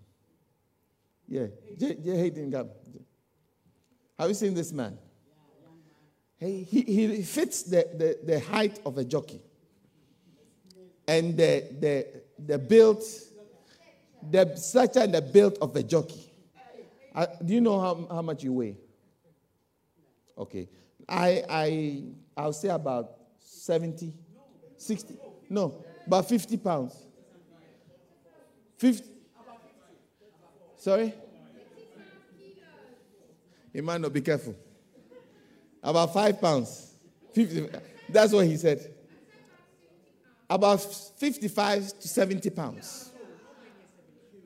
Yeah, 1.28 1.46
J, 1.78 1.96
J 2.04 2.18
Hayden, 2.18 2.52
come. 2.52 2.70
Have 4.18 4.30
you 4.30 4.34
seen 4.34 4.56
this 4.56 4.74
man? 4.74 4.98
He, 6.40 6.64
he, 6.64 6.82
he 6.82 7.22
fits 7.22 7.62
the, 7.62 7.88
the, 7.94 8.18
the 8.26 8.40
height 8.40 8.80
of 8.88 8.98
a 8.98 9.04
jockey. 9.04 9.42
And 11.08 11.38
the, 11.38 11.66
the, 11.80 12.08
the 12.44 12.58
build 12.58 13.04
the 14.30 14.56
stature 14.56 15.00
and 15.00 15.14
the 15.14 15.22
build 15.22 15.58
of 15.62 15.76
a 15.76 15.84
jockey. 15.84 16.32
Uh, 17.14 17.26
do 17.44 17.54
you 17.54 17.62
know 17.62 17.80
how, 17.80 18.08
how 18.12 18.22
much 18.22 18.44
you 18.44 18.54
weigh? 18.54 18.78
Okay. 20.38 20.70
I, 21.08 21.44
I, 21.50 22.04
I'll 22.38 22.54
say 22.54 22.70
about 22.70 23.12
70, 23.40 24.14
60, 24.78 25.18
no, 25.50 25.84
about 26.06 26.30
50 26.30 26.58
pounds. 26.58 26.96
50. 28.78 29.10
Sorry? 30.78 31.14
You 33.74 33.84
might 33.84 34.00
not 34.00 34.14
be 34.14 34.22
careful. 34.22 34.56
About 35.84 36.14
five 36.14 36.40
pounds. 36.40 36.94
50, 37.34 37.70
that's 38.10 38.32
what 38.34 38.46
he 38.46 38.56
said. 38.58 38.94
About 40.50 40.82
55 40.82 42.00
to 42.00 42.08
70 42.08 42.50
pounds. 42.50 43.09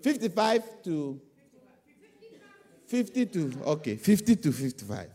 55 0.03 0.83
to 0.83 1.22
50 2.88 3.25
to, 3.27 3.53
okay, 3.65 3.95
50 3.95 4.36
to 4.36 4.51
55. 4.51 5.10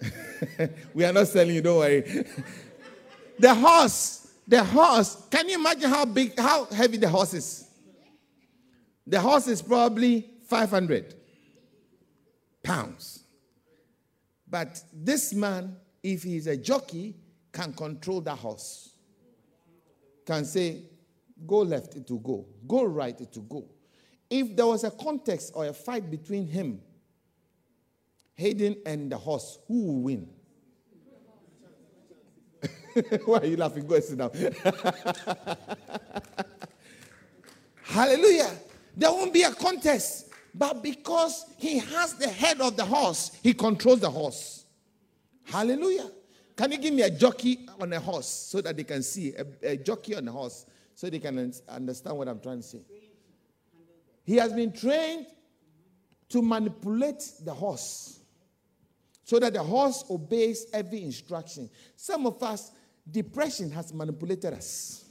we 0.94 1.04
are 1.04 1.12
not 1.12 1.28
selling 1.28 1.54
you, 1.54 1.62
don't 1.62 1.78
worry. 1.78 2.00
the 3.38 3.54
horse, 3.54 4.28
the 4.46 4.62
horse, 4.62 5.22
can 5.30 5.48
you 5.48 5.54
imagine 5.54 5.88
how 5.88 6.04
big, 6.04 6.38
how 6.38 6.64
heavy 6.66 6.96
the 6.96 7.08
horse 7.08 7.32
is? 7.32 7.68
The 9.06 9.20
horse 9.20 9.46
is 9.46 9.62
probably 9.62 10.28
500 10.48 11.14
pounds. 12.62 13.22
But 14.50 14.82
this 14.92 15.32
man, 15.32 15.76
if 16.02 16.24
he's 16.24 16.48
a 16.48 16.56
jockey, 16.56 17.14
can 17.52 17.72
control 17.72 18.20
the 18.20 18.34
horse. 18.34 18.90
Can 20.26 20.44
say, 20.44 20.82
go 21.46 21.58
left, 21.58 21.96
it 21.96 22.10
will 22.10 22.18
go. 22.18 22.46
Go 22.66 22.84
right, 22.84 23.18
it 23.20 23.30
will 23.34 23.42
go. 23.42 23.64
If 24.30 24.54
there 24.56 24.66
was 24.66 24.84
a 24.84 24.90
context 24.90 25.52
or 25.54 25.66
a 25.66 25.72
fight 25.72 26.10
between 26.10 26.46
him, 26.46 26.80
Hayden, 28.34 28.76
and 28.86 29.10
the 29.10 29.16
horse, 29.16 29.58
who 29.66 29.84
will 29.84 30.02
win? 30.02 30.28
Why 33.24 33.38
are 33.38 33.46
you 33.46 33.56
laughing? 33.56 33.86
Go 33.86 33.94
and 33.96 34.04
sit 34.04 34.18
down. 34.18 34.30
Hallelujah. 37.82 38.50
There 38.96 39.10
won't 39.10 39.32
be 39.32 39.42
a 39.42 39.52
contest. 39.52 40.30
But 40.54 40.82
because 40.82 41.46
he 41.56 41.78
has 41.78 42.14
the 42.14 42.28
head 42.28 42.60
of 42.60 42.76
the 42.76 42.84
horse, 42.84 43.32
he 43.42 43.54
controls 43.54 44.00
the 44.00 44.10
horse. 44.10 44.64
Hallelujah. 45.44 46.10
Can 46.56 46.72
you 46.72 46.78
give 46.78 46.92
me 46.92 47.02
a 47.02 47.10
jockey 47.10 47.66
on 47.80 47.92
a 47.92 48.00
horse 48.00 48.26
so 48.26 48.60
that 48.60 48.76
they 48.76 48.84
can 48.84 49.02
see 49.02 49.34
a, 49.34 49.46
a 49.62 49.76
jockey 49.76 50.16
on 50.16 50.26
a 50.26 50.32
horse? 50.32 50.66
So 50.98 51.08
they 51.08 51.20
can 51.20 51.52
understand 51.68 52.18
what 52.18 52.26
I'm 52.26 52.40
trying 52.40 52.56
to 52.56 52.62
say. 52.64 52.80
He 54.24 54.34
has 54.34 54.52
been 54.52 54.72
trained 54.72 55.26
to 56.28 56.42
manipulate 56.42 57.22
the 57.44 57.54
horse 57.54 58.18
so 59.22 59.38
that 59.38 59.52
the 59.52 59.62
horse 59.62 60.02
obeys 60.10 60.66
every 60.72 61.04
instruction. 61.04 61.70
Some 61.94 62.26
of 62.26 62.42
us, 62.42 62.72
depression 63.08 63.70
has 63.70 63.94
manipulated 63.94 64.54
us. 64.54 65.04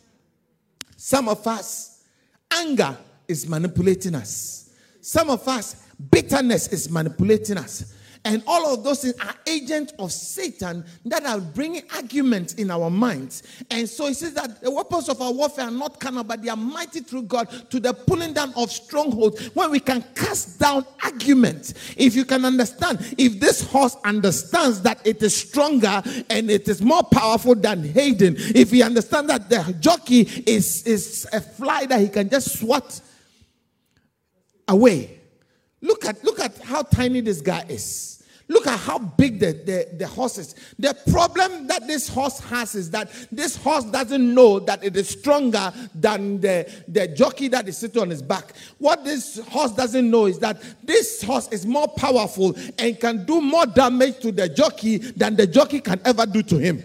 Some 0.98 1.30
of 1.30 1.48
us, 1.48 2.04
anger 2.52 2.98
is 3.26 3.48
manipulating 3.48 4.16
us. 4.16 4.72
Some 5.00 5.30
of 5.30 5.48
us, 5.48 5.88
bitterness 6.12 6.68
is 6.68 6.92
manipulating 6.92 7.60
us. 7.60 7.94
And 8.26 8.44
all 8.48 8.74
of 8.74 8.84
those 8.84 9.02
things 9.02 9.16
are 9.20 9.36
agents 9.46 9.94
of 10.00 10.12
Satan 10.12 10.84
that 11.06 11.26
are 11.26 11.40
bringing 11.40 11.84
arguments 11.94 12.54
in 12.56 12.72
our 12.72 12.90
minds. 12.90 13.44
And 13.70 13.88
so 13.88 14.08
he 14.08 14.14
says 14.14 14.34
that 14.34 14.62
the 14.62 14.72
weapons 14.72 15.10
of 15.10 15.22
our 15.22 15.32
warfare 15.32 15.66
are 15.66 15.72
not 15.72 16.00
carnal, 16.00 16.24
but 16.24 16.42
they 16.42 16.50
are 16.50 16.58
mighty 16.58 17.00
through 17.00 17.24
God 17.24 17.50
to 17.70 17.80
the 17.80 17.94
pulling 17.94 18.34
down 18.34 18.54
of 18.56 18.72
strongholds 18.72 19.48
when 19.56 19.72
we 19.72 19.80
can 19.80 20.04
cast 20.16 20.60
down 20.60 20.86
arguments. 21.04 21.74
If 21.96 22.16
you 22.16 22.26
can 22.26 22.46
understand, 22.46 23.00
if 23.18 23.40
this 23.40 23.62
horse 23.62 23.96
understands 24.04 24.82
that 24.82 25.06
it 25.06 25.22
is 25.22 25.36
stronger 25.36 26.02
and 26.30 26.50
it 26.50 26.68
is 26.68 26.82
more 26.82 27.04
powerful 27.04 27.56
than 27.56 27.84
Hayden, 27.84 28.36
if 28.38 28.72
he 28.72 28.84
understands 28.84 29.30
that 29.30 29.50
the 29.50 29.76
jockey 29.80 30.22
is, 30.46 30.84
is 30.84 31.28
a 31.32 31.42
fly 31.42 31.86
that 31.86 32.00
he 32.00 32.10
can 32.10 32.30
just 32.30 32.60
swat 32.60 33.02
away. 34.68 35.17
Look 35.82 36.06
at 36.06 36.24
look 36.24 36.40
at 36.40 36.58
how 36.60 36.84
tiny 36.84 37.22
this 37.22 37.42
guy 37.42 37.66
is. 37.70 38.18
Look 38.50 38.66
at 38.66 38.80
how 38.80 38.98
big 38.98 39.40
the, 39.40 39.52
the, 39.52 39.98
the 39.98 40.08
horse 40.08 40.38
is. 40.38 40.56
The 40.80 40.98
problem 41.12 41.68
that 41.68 41.86
this 41.86 42.08
horse 42.08 42.40
has 42.40 42.76
is 42.76 42.90
that 42.92 43.10
this 43.30 43.58
horse 43.58 43.84
doesn't 43.84 44.34
know 44.34 44.60
that 44.60 44.84
it 44.86 44.96
is 44.96 45.10
stronger 45.10 45.74
than 45.94 46.40
the, 46.40 46.72
the 46.88 47.10
jockey 47.10 47.50
that 47.50 47.68
is 47.68 47.78
sitting 47.78 48.02
on 48.02 48.10
his 48.10 48.22
back. 48.22 48.54
What 48.78 49.04
this 49.04 49.40
horse 49.50 49.74
doesn't 49.74 50.10
know 50.10 50.28
is 50.28 50.40
that 50.40 50.64
this 50.82 51.22
horse 51.22 51.50
is 51.50 51.66
more 51.66 51.90
powerful 51.90 52.56
and 52.80 52.98
can 52.98 53.26
do 53.26 53.42
more 53.42 53.66
damage 53.66 54.20
to 54.20 54.32
the 54.32 54.48
jockey 54.48 54.98
than 54.98 55.36
the 55.36 55.46
jockey 55.46 55.82
can 55.82 56.00
ever 56.06 56.26
do 56.26 56.42
to 56.44 56.58
him. 56.58 56.82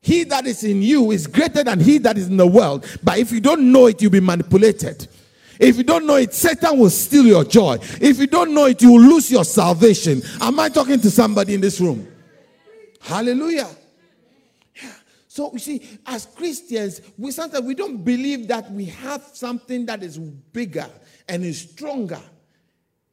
He 0.00 0.24
that 0.24 0.46
is 0.46 0.64
in 0.64 0.80
you 0.80 1.10
is 1.10 1.26
greater 1.26 1.62
than 1.62 1.80
he 1.80 1.98
that 1.98 2.16
is 2.16 2.28
in 2.28 2.38
the 2.38 2.46
world. 2.46 2.86
But 3.02 3.18
if 3.18 3.32
you 3.32 3.40
don't 3.40 3.70
know 3.70 3.86
it, 3.86 4.00
you'll 4.00 4.12
be 4.12 4.20
manipulated. 4.20 5.08
If 5.58 5.76
you 5.76 5.84
don't 5.84 6.06
know 6.06 6.16
it, 6.16 6.34
Satan 6.34 6.78
will 6.78 6.90
steal 6.90 7.26
your 7.26 7.44
joy. 7.44 7.78
If 8.00 8.18
you 8.18 8.26
don't 8.26 8.52
know 8.52 8.66
it, 8.66 8.82
you 8.82 8.92
will 8.92 9.00
lose 9.00 9.30
your 9.30 9.44
salvation. 9.44 10.22
Am 10.40 10.58
I 10.60 10.68
talking 10.68 11.00
to 11.00 11.10
somebody 11.10 11.54
in 11.54 11.60
this 11.60 11.80
room? 11.80 12.06
Hallelujah. 13.00 13.68
Yeah. 14.74 14.92
So 15.28 15.52
you 15.52 15.58
see, 15.58 15.82
as 16.06 16.26
Christians, 16.26 17.00
we 17.16 17.30
sometimes 17.30 17.64
we 17.64 17.74
don't 17.74 18.04
believe 18.04 18.48
that 18.48 18.70
we 18.70 18.86
have 18.86 19.22
something 19.32 19.86
that 19.86 20.02
is 20.02 20.18
bigger 20.18 20.88
and 21.28 21.44
is 21.44 21.60
stronger 21.70 22.20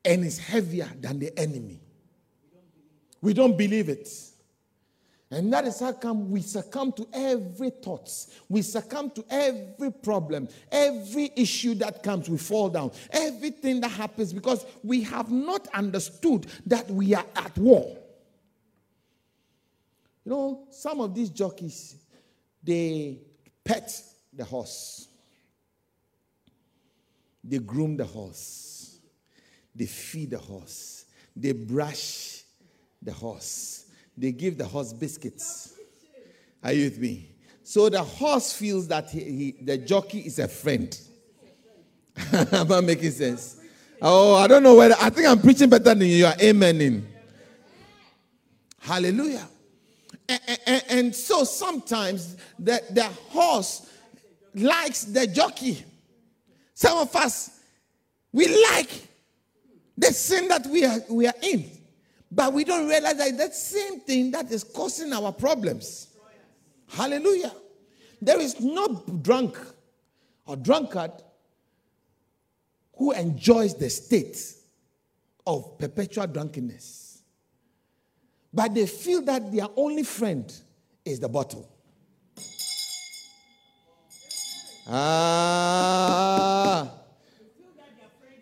and 0.03 0.25
is 0.25 0.37
heavier 0.37 0.89
than 0.99 1.19
the 1.19 1.37
enemy. 1.39 1.79
We 3.21 3.33
don't 3.33 3.57
believe 3.57 3.87
it. 3.87 4.09
And 5.33 5.51
that 5.51 5.65
is 5.65 5.79
how 5.79 5.93
come 5.93 6.29
we 6.29 6.41
succumb 6.41 6.91
to 6.91 7.07
every 7.11 7.71
thoughts. 7.71 8.39
We 8.49 8.61
succumb 8.61 9.09
to 9.11 9.25
every 9.31 9.91
problem, 9.91 10.47
every 10.71 11.31
issue 11.35 11.73
that 11.75 12.03
comes, 12.03 12.29
we 12.29 12.37
fall 12.37 12.69
down. 12.69 12.91
Everything 13.09 13.81
that 13.81 13.89
happens 13.89 14.31
because 14.31 14.63
we 14.83 15.01
have 15.01 15.31
not 15.31 15.67
understood 15.73 16.45
that 16.67 16.87
we 16.87 17.15
are 17.15 17.25
at 17.35 17.57
war. 17.57 17.97
You 20.23 20.29
know, 20.29 20.67
some 20.69 21.01
of 21.01 21.15
these 21.15 21.31
jockeys, 21.31 21.95
they 22.63 23.17
pet 23.63 23.91
the 24.31 24.43
horse. 24.43 25.07
They 27.43 27.57
groom 27.57 27.97
the 27.97 28.05
horse. 28.05 28.99
They 29.75 29.87
feed 29.87 30.29
the 30.29 30.37
horse. 30.37 31.05
They 31.35 31.53
brush 31.53 32.43
the 33.01 33.11
horse 33.11 33.82
they 34.17 34.31
give 34.31 34.57
the 34.57 34.65
horse 34.65 34.93
biscuits. 34.93 35.73
Are 36.63 36.71
you 36.71 36.85
with 36.85 36.99
me? 36.99 37.29
So 37.63 37.89
the 37.89 38.03
horse 38.03 38.53
feels 38.53 38.87
that 38.89 39.09
he, 39.09 39.23
he, 39.23 39.51
the 39.61 39.77
jockey 39.77 40.19
is 40.19 40.39
a 40.39 40.47
friend. 40.47 40.97
Am 42.51 42.71
I 42.71 42.81
making 42.81 43.11
sense? 43.11 43.57
Oh, 44.01 44.35
I 44.35 44.47
don't 44.47 44.63
know 44.63 44.75
whether 44.75 44.95
I 44.99 45.09
think 45.09 45.27
I'm 45.27 45.39
preaching 45.39 45.69
better 45.69 45.83
than 45.83 46.01
you 46.01 46.25
are 46.25 46.33
amening. 46.33 47.03
Hallelujah. 48.79 49.47
And, 50.27 50.41
and, 50.65 50.83
and, 50.89 51.15
so 51.15 51.43
sometimes 51.43 52.35
the, 52.59 52.81
the 52.91 53.03
horse 53.03 53.89
likes 54.53 55.05
the 55.05 55.27
jockey. 55.27 55.83
Some 56.73 56.97
of 56.97 57.15
us, 57.15 57.61
we 58.31 58.47
like 58.69 58.89
the 59.97 60.07
sin 60.07 60.47
that 60.49 60.65
we 60.67 60.85
are, 60.85 60.99
we 61.09 61.27
are 61.27 61.33
in. 61.41 61.69
But 62.35 62.51
we 62.51 62.63
don't 62.63 62.87
realize 62.87 63.17
that 63.17 63.37
that 63.37 63.53
same 63.53 63.99
thing 63.99 64.31
that 64.31 64.51
is 64.51 64.63
causing 64.63 65.13
our 65.13 65.31
problems. 65.31 66.07
Hallelujah. 66.89 67.51
There 68.21 68.39
is 68.39 68.59
no 68.59 69.03
drunk 69.21 69.55
or 70.47 70.55
drunkard 70.55 71.11
who 72.97 73.11
enjoys 73.11 73.75
the 73.75 73.89
state 73.89 74.37
of 75.45 75.77
perpetual 75.77 76.25
drunkenness. 76.27 77.21
But 78.51 78.73
they 78.73 78.87
feel 78.87 79.21
that 79.23 79.51
their 79.51 79.67
only 79.75 80.03
friend 80.03 80.51
is 81.05 81.19
the 81.19 81.29
bottle. 81.29 81.69
Ah. 84.87 85.83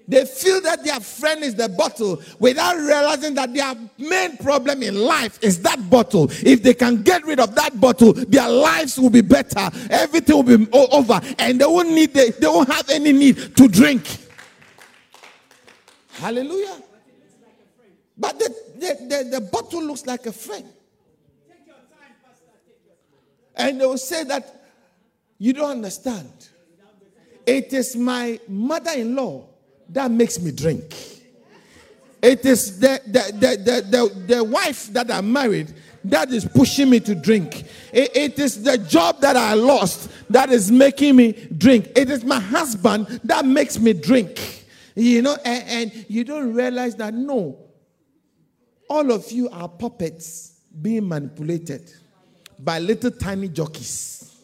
They 0.07 0.25
feel 0.25 0.61
that 0.61 0.83
their 0.83 0.99
friend 0.99 1.43
is 1.43 1.55
the 1.55 1.69
bottle 1.69 2.21
without 2.39 2.75
realizing 2.77 3.33
that 3.35 3.53
their 3.53 3.73
main 3.97 4.37
problem 4.37 4.83
in 4.83 4.95
life 4.95 5.39
is 5.41 5.61
that 5.61 5.89
bottle. 5.89 6.29
If 6.31 6.63
they 6.63 6.73
can 6.73 7.03
get 7.03 7.25
rid 7.25 7.39
of 7.39 7.55
that 7.55 7.79
bottle, 7.79 8.13
their 8.13 8.49
lives 8.49 8.99
will 8.99 9.09
be 9.09 9.21
better. 9.21 9.69
Everything 9.89 10.35
will 10.35 10.57
be 10.57 10.67
over, 10.73 11.21
and 11.39 11.61
they 11.61 11.65
won't 11.65 11.89
need. 11.89 12.13
They, 12.13 12.31
they 12.31 12.47
won't 12.47 12.69
have 12.69 12.89
any 12.89 13.13
need 13.13 13.55
to 13.55 13.67
drink. 13.67 14.05
Hallelujah. 16.13 16.81
But 18.17 18.37
the, 18.37 18.55
the, 18.75 19.07
the, 19.07 19.39
the 19.39 19.41
bottle 19.41 19.83
looks 19.83 20.05
like 20.05 20.25
a 20.25 20.31
friend. 20.31 20.65
And 23.55 23.79
they 23.79 23.85
will 23.85 23.97
say 23.97 24.23
that 24.25 24.63
you 25.37 25.53
don't 25.53 25.71
understand. 25.71 26.49
It 27.45 27.73
is 27.73 27.95
my 27.95 28.39
mother 28.47 28.91
in 28.91 29.15
law 29.15 29.50
that 29.91 30.11
makes 30.11 30.39
me 30.39 30.51
drink. 30.51 30.95
It 32.21 32.45
is 32.45 32.79
the, 32.79 33.01
the, 33.05 33.31
the, 33.33 33.57
the, 33.57 33.81
the, 33.89 34.35
the 34.35 34.43
wife 34.43 34.87
that 34.93 35.09
I 35.09 35.21
married 35.21 35.73
that 36.03 36.31
is 36.31 36.45
pushing 36.45 36.89
me 36.89 36.99
to 37.01 37.15
drink. 37.15 37.63
It, 37.91 38.15
it 38.15 38.39
is 38.39 38.63
the 38.63 38.77
job 38.77 39.21
that 39.21 39.35
I 39.35 39.53
lost 39.53 40.09
that 40.29 40.49
is 40.49 40.71
making 40.71 41.15
me 41.15 41.33
drink. 41.57 41.89
It 41.95 42.09
is 42.09 42.23
my 42.23 42.39
husband 42.39 43.21
that 43.23 43.45
makes 43.45 43.79
me 43.79 43.93
drink. 43.93 44.65
You 44.95 45.21
know, 45.21 45.37
and, 45.45 45.91
and 45.93 46.05
you 46.09 46.23
don't 46.23 46.53
realize 46.53 46.95
that 46.97 47.13
no, 47.13 47.57
all 48.89 49.11
of 49.11 49.31
you 49.31 49.49
are 49.49 49.69
puppets 49.69 50.59
being 50.81 51.07
manipulated 51.07 51.91
by 52.59 52.79
little 52.79 53.11
tiny 53.11 53.47
jockeys. 53.47 54.35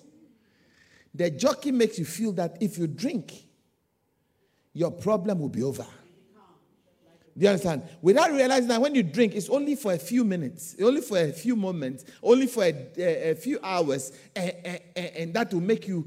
The 1.13 1.31
jockey 1.31 1.71
makes 1.71 1.97
you 1.99 2.05
feel 2.05 2.31
that 2.33 2.57
if 2.61 2.77
you 2.77 2.87
drink, 2.87 3.33
your 4.77 4.91
problem 4.91 5.39
will 5.39 5.49
be 5.49 5.63
over. 5.63 5.85
Do 7.35 7.43
you 7.43 7.47
understand? 7.47 7.81
Without 7.99 8.31
realizing 8.31 8.67
that 8.67 8.79
when 8.79 8.93
you 8.93 9.01
drink, 9.01 9.33
it's 9.33 9.49
only 9.49 9.73
for 9.73 9.93
a 9.93 9.97
few 9.97 10.23
minutes, 10.23 10.75
only 10.79 11.01
for 11.01 11.17
a 11.17 11.31
few 11.31 11.55
moments, 11.55 12.05
only 12.21 12.45
for 12.45 12.63
a, 12.63 12.73
a, 12.95 13.31
a 13.31 13.35
few 13.35 13.59
hours, 13.63 14.11
and, 14.35 14.53
and, 14.63 14.81
and, 14.95 15.33
that 15.33 15.51
will 15.51 15.61
make 15.61 15.87
you 15.87 16.05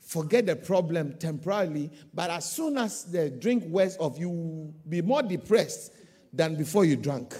forget 0.00 0.46
the 0.46 0.56
problem 0.56 1.14
temporarily. 1.18 1.90
But 2.12 2.30
as 2.30 2.50
soon 2.50 2.76
as 2.76 3.04
the 3.04 3.30
drink 3.30 3.64
wears 3.66 3.96
off, 3.98 4.18
you 4.18 4.30
will 4.30 4.74
be 4.88 5.00
more 5.00 5.22
depressed 5.22 5.92
than 6.32 6.56
before 6.56 6.84
you 6.84 6.96
drank. 6.96 7.36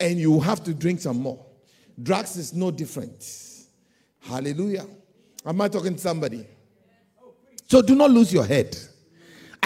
And 0.00 0.18
you 0.18 0.40
have 0.40 0.64
to 0.64 0.74
drink 0.74 1.00
some 1.00 1.20
more. 1.20 1.44
Drugs 2.00 2.36
is 2.36 2.52
no 2.52 2.72
different. 2.72 3.24
Hallelujah. 4.20 4.86
Am 5.46 5.60
I 5.60 5.68
talking 5.68 5.94
to 5.94 6.00
somebody? 6.00 6.46
So 7.68 7.82
do 7.82 7.94
not 7.94 8.10
lose 8.10 8.32
your 8.32 8.44
head. 8.44 8.76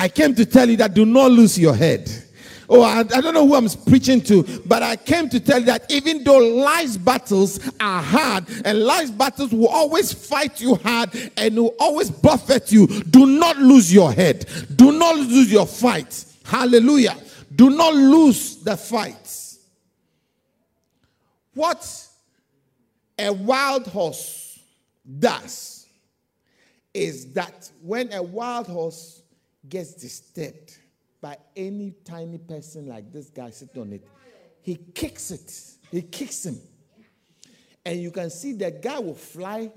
I 0.02 0.08
came 0.08 0.34
to 0.34 0.44
tell 0.44 0.68
you 0.68 0.76
that 0.78 0.94
do 0.94 1.06
not 1.06 1.30
lose 1.30 1.56
your 1.56 1.76
head. 1.76 2.10
Oh, 2.68 2.82
I, 2.82 2.98
I, 2.98 3.20
don't 3.20 3.34
know 3.34 3.46
who 3.46 3.54
I'm 3.54 3.68
preaching 3.86 4.20
to, 4.22 4.42
but 4.66 4.82
I 4.82 4.96
came 4.96 5.28
to 5.28 5.38
tell 5.38 5.60
you 5.60 5.66
that 5.66 5.88
even 5.92 6.24
though 6.24 6.38
life's 6.38 6.96
battles 6.96 7.60
are 7.78 8.02
hard 8.02 8.46
and 8.64 8.80
life's 8.80 9.12
battles 9.12 9.52
will 9.52 9.68
always 9.68 10.12
fight 10.12 10.60
you 10.60 10.74
hard 10.74 11.10
and 11.36 11.54
will 11.54 11.76
always 11.78 12.10
buffet 12.10 12.72
you, 12.72 12.88
do 12.88 13.26
not 13.26 13.58
lose 13.58 13.94
your 13.94 14.12
head. 14.12 14.44
Do 14.74 14.90
not 14.90 15.14
lose 15.18 15.52
your 15.52 15.66
fight. 15.66 16.24
Hallelujah. 16.44 17.16
Do 17.54 17.70
not 17.70 17.94
lose 17.94 18.56
the 18.56 18.76
fight. 18.76 19.30
What 21.54 22.08
a 23.20 23.32
wild 23.32 23.86
horse 23.86 24.58
does 25.20 25.86
is 26.92 27.32
that 27.34 27.70
when 27.80 28.12
a 28.12 28.20
wild 28.20 28.66
horse 28.66 29.21
gets 29.72 29.94
disturbed 29.94 30.76
by 31.18 31.34
any 31.56 31.94
tiny 32.04 32.36
person 32.36 32.86
like 32.86 33.10
this 33.10 33.30
guy 33.30 33.48
sitting 33.48 33.80
on 33.80 33.92
it, 33.94 34.06
he 34.60 34.76
kicks 34.76 35.30
it. 35.30 35.50
He 35.90 36.02
kicks 36.02 36.44
him. 36.44 36.60
And 37.82 37.98
you 37.98 38.10
can 38.10 38.28
see 38.28 38.52
the 38.52 38.70
guy 38.70 38.98
will 38.98 39.14
fly 39.14 39.72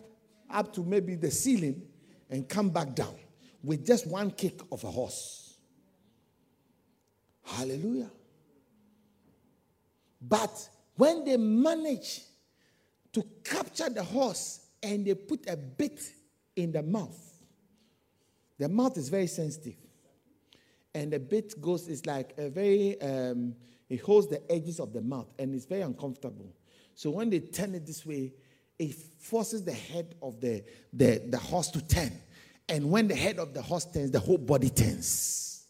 up 0.49 0.73
to 0.73 0.83
maybe 0.83 1.15
the 1.15 1.31
ceiling 1.31 1.81
and 2.29 2.47
come 2.49 2.71
back 2.71 2.93
down 2.93 3.15
with 3.63 3.85
just 3.85 4.05
one 4.05 4.31
kick 4.31 4.59
of 4.69 4.83
a 4.83 4.91
horse. 4.91 5.55
Hallelujah. 7.45 8.11
But 10.21 10.69
when 10.97 11.23
they 11.23 11.37
manage 11.37 12.19
to 13.13 13.23
capture 13.45 13.89
the 13.89 14.03
horse 14.03 14.59
and 14.83 15.07
they 15.07 15.13
put 15.15 15.47
a 15.47 15.55
bit 15.55 16.01
in 16.53 16.73
the 16.73 16.83
mouth, 16.83 17.17
the 18.57 18.67
mouth 18.67 18.97
is 18.97 19.07
very 19.07 19.27
sensitive. 19.27 19.84
And 20.95 21.11
the 21.11 21.19
bit 21.19 21.61
goes, 21.61 21.89
it's 21.89 22.05
like 22.05 22.33
a 22.37 22.49
very, 22.49 22.99
um, 23.01 23.53
it 23.89 23.99
holds 23.99 24.29
the 24.29 24.49
edges 24.49 24.79
of 24.79 24.93
the 24.93 25.01
mouth 25.01 25.27
and 25.37 25.53
it's 25.53 25.65
very 25.65 25.81
uncomfortable. 25.81 26.55
So 26.95 27.09
when 27.09 27.29
they 27.29 27.41
turn 27.41 27.75
it 27.75 27.85
this 27.85 28.05
way, 28.05 28.33
it 28.79 28.95
forces 29.19 29.61
the 29.61 29.73
head 29.73 30.15
of 30.21 30.39
the, 30.39 30.63
the, 30.93 31.21
the 31.27 31.37
horse 31.37 31.67
to 31.71 31.85
turn. 31.85 32.13
And 32.69 32.89
when 32.89 33.09
the 33.09 33.15
head 33.15 33.39
of 33.39 33.53
the 33.53 33.61
horse 33.61 33.83
turns, 33.83 34.09
the 34.09 34.21
whole 34.21 34.37
body 34.37 34.69
turns. 34.69 35.67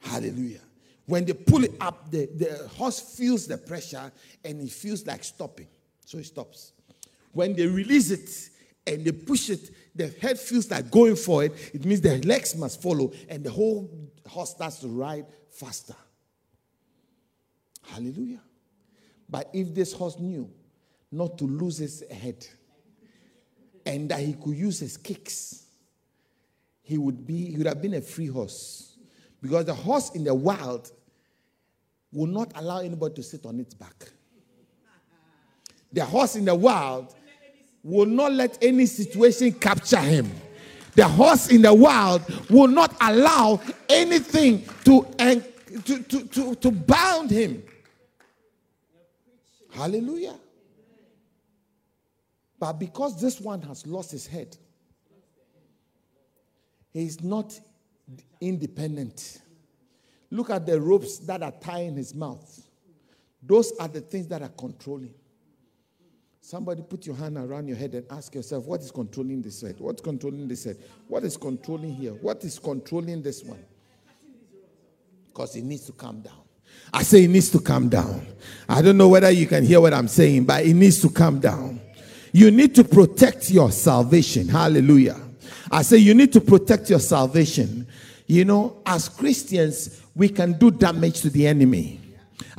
Hallelujah. 0.00 0.62
When 1.04 1.26
they 1.26 1.34
pull 1.34 1.64
it 1.64 1.74
up, 1.78 2.10
the, 2.10 2.24
the 2.34 2.68
horse 2.68 2.98
feels 2.98 3.46
the 3.46 3.58
pressure 3.58 4.10
and 4.42 4.62
it 4.62 4.70
feels 4.70 5.06
like 5.06 5.24
stopping. 5.24 5.68
So 6.06 6.16
it 6.16 6.24
stops. 6.24 6.72
When 7.32 7.52
they 7.52 7.66
release 7.66 8.10
it 8.10 8.30
and 8.86 9.04
they 9.04 9.12
push 9.12 9.50
it, 9.50 9.70
the 9.94 10.08
head 10.20 10.38
feels 10.38 10.70
like 10.70 10.90
going 10.90 11.16
for 11.16 11.44
it. 11.44 11.52
It 11.74 11.84
means 11.84 12.00
the 12.00 12.18
legs 12.22 12.54
must 12.54 12.80
follow 12.80 13.12
and 13.28 13.42
the 13.42 13.50
whole 13.50 13.90
horse 14.26 14.50
starts 14.50 14.78
to 14.80 14.88
ride 14.88 15.26
faster. 15.50 15.96
Hallelujah. 17.82 18.40
But 19.28 19.50
if 19.52 19.74
this 19.74 19.92
horse 19.92 20.18
knew 20.18 20.50
not 21.10 21.38
to 21.38 21.44
lose 21.44 21.78
his 21.78 22.04
head 22.10 22.46
and 23.84 24.08
that 24.10 24.20
he 24.20 24.34
could 24.34 24.56
use 24.56 24.80
his 24.80 24.96
kicks, 24.96 25.64
he 26.82 26.98
would 26.98 27.26
be 27.26 27.50
he 27.50 27.56
would 27.56 27.66
have 27.66 27.82
been 27.82 27.94
a 27.94 28.00
free 28.00 28.26
horse. 28.26 28.96
Because 29.42 29.64
the 29.64 29.74
horse 29.74 30.10
in 30.10 30.24
the 30.24 30.34
wild 30.34 30.90
will 32.12 32.26
not 32.26 32.52
allow 32.54 32.78
anybody 32.78 33.14
to 33.16 33.22
sit 33.22 33.44
on 33.44 33.58
its 33.60 33.74
back. 33.74 34.10
The 35.92 36.04
horse 36.04 36.36
in 36.36 36.44
the 36.44 36.54
wild 36.54 37.14
will 37.86 38.06
not 38.06 38.32
let 38.32 38.58
any 38.62 38.84
situation 38.84 39.52
capture 39.52 40.00
him. 40.00 40.28
The 40.96 41.06
horse 41.06 41.50
in 41.50 41.62
the 41.62 41.72
wild 41.72 42.22
will 42.50 42.66
not 42.66 42.96
allow 43.00 43.60
anything 43.88 44.64
to, 44.84 45.06
to, 45.84 46.02
to, 46.02 46.26
to, 46.26 46.54
to 46.56 46.70
bound 46.72 47.30
him. 47.30 47.62
Hallelujah. 49.72 50.34
But 52.58 52.72
because 52.72 53.20
this 53.20 53.40
one 53.40 53.62
has 53.62 53.86
lost 53.86 54.10
his 54.10 54.26
head, 54.26 54.56
he 56.92 57.04
is 57.04 57.22
not 57.22 57.60
independent. 58.40 59.42
Look 60.30 60.50
at 60.50 60.66
the 60.66 60.80
ropes 60.80 61.18
that 61.18 61.42
are 61.42 61.52
tying 61.52 61.94
his 61.94 62.14
mouth. 62.14 62.66
Those 63.42 63.72
are 63.78 63.86
the 63.86 64.00
things 64.00 64.26
that 64.28 64.42
are 64.42 64.48
controlling. 64.48 65.14
Somebody 66.46 66.80
put 66.80 67.04
your 67.04 67.16
hand 67.16 67.36
around 67.38 67.66
your 67.66 67.76
head 67.76 67.92
and 67.94 68.06
ask 68.08 68.32
yourself, 68.32 68.66
what 68.66 68.80
is 68.80 68.92
controlling 68.92 69.42
this 69.42 69.62
head? 69.62 69.74
What's 69.80 70.00
controlling 70.00 70.46
this 70.46 70.62
head? 70.62 70.76
What 71.08 71.24
is 71.24 71.36
controlling 71.36 71.92
here? 71.96 72.12
What 72.12 72.44
is 72.44 72.60
controlling 72.60 73.20
this 73.20 73.42
one? 73.42 73.64
Because 75.26 75.56
it 75.56 75.64
needs 75.64 75.86
to 75.86 75.92
calm 75.92 76.20
down. 76.20 76.38
I 76.94 77.02
say 77.02 77.24
it 77.24 77.30
needs 77.30 77.50
to 77.50 77.58
calm 77.58 77.88
down. 77.88 78.24
I 78.68 78.80
don't 78.80 78.96
know 78.96 79.08
whether 79.08 79.28
you 79.28 79.48
can 79.48 79.64
hear 79.64 79.80
what 79.80 79.92
I'm 79.92 80.06
saying, 80.06 80.44
but 80.44 80.64
it 80.64 80.74
needs 80.74 81.02
to 81.02 81.08
calm 81.08 81.40
down. 81.40 81.80
You 82.30 82.52
need 82.52 82.76
to 82.76 82.84
protect 82.84 83.50
your 83.50 83.72
salvation. 83.72 84.46
Hallelujah. 84.46 85.20
I 85.68 85.82
say 85.82 85.96
you 85.96 86.14
need 86.14 86.32
to 86.34 86.40
protect 86.40 86.88
your 86.90 87.00
salvation. 87.00 87.88
You 88.28 88.44
know, 88.44 88.82
as 88.86 89.08
Christians, 89.08 90.00
we 90.14 90.28
can 90.28 90.52
do 90.52 90.70
damage 90.70 91.22
to 91.22 91.30
the 91.30 91.44
enemy. 91.48 92.05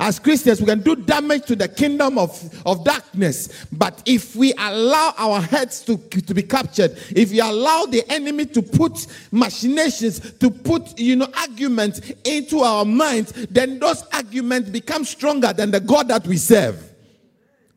As 0.00 0.20
Christians, 0.20 0.60
we 0.60 0.66
can 0.66 0.80
do 0.80 0.94
damage 0.94 1.46
to 1.46 1.56
the 1.56 1.66
kingdom 1.66 2.18
of, 2.18 2.30
of 2.64 2.84
darkness. 2.84 3.66
But 3.72 4.00
if 4.06 4.36
we 4.36 4.52
allow 4.56 5.12
our 5.18 5.40
heads 5.40 5.80
to, 5.86 5.96
to 5.96 6.34
be 6.34 6.42
captured, 6.42 6.96
if 7.10 7.32
we 7.32 7.40
allow 7.40 7.84
the 7.86 8.08
enemy 8.08 8.46
to 8.46 8.62
put 8.62 9.08
machinations, 9.32 10.20
to 10.34 10.50
put, 10.50 10.96
you 11.00 11.16
know, 11.16 11.28
arguments 11.36 12.00
into 12.24 12.60
our 12.60 12.84
minds, 12.84 13.32
then 13.50 13.80
those 13.80 14.04
arguments 14.12 14.70
become 14.70 15.04
stronger 15.04 15.52
than 15.52 15.72
the 15.72 15.80
God 15.80 16.06
that 16.08 16.24
we 16.28 16.36
serve. 16.36 16.80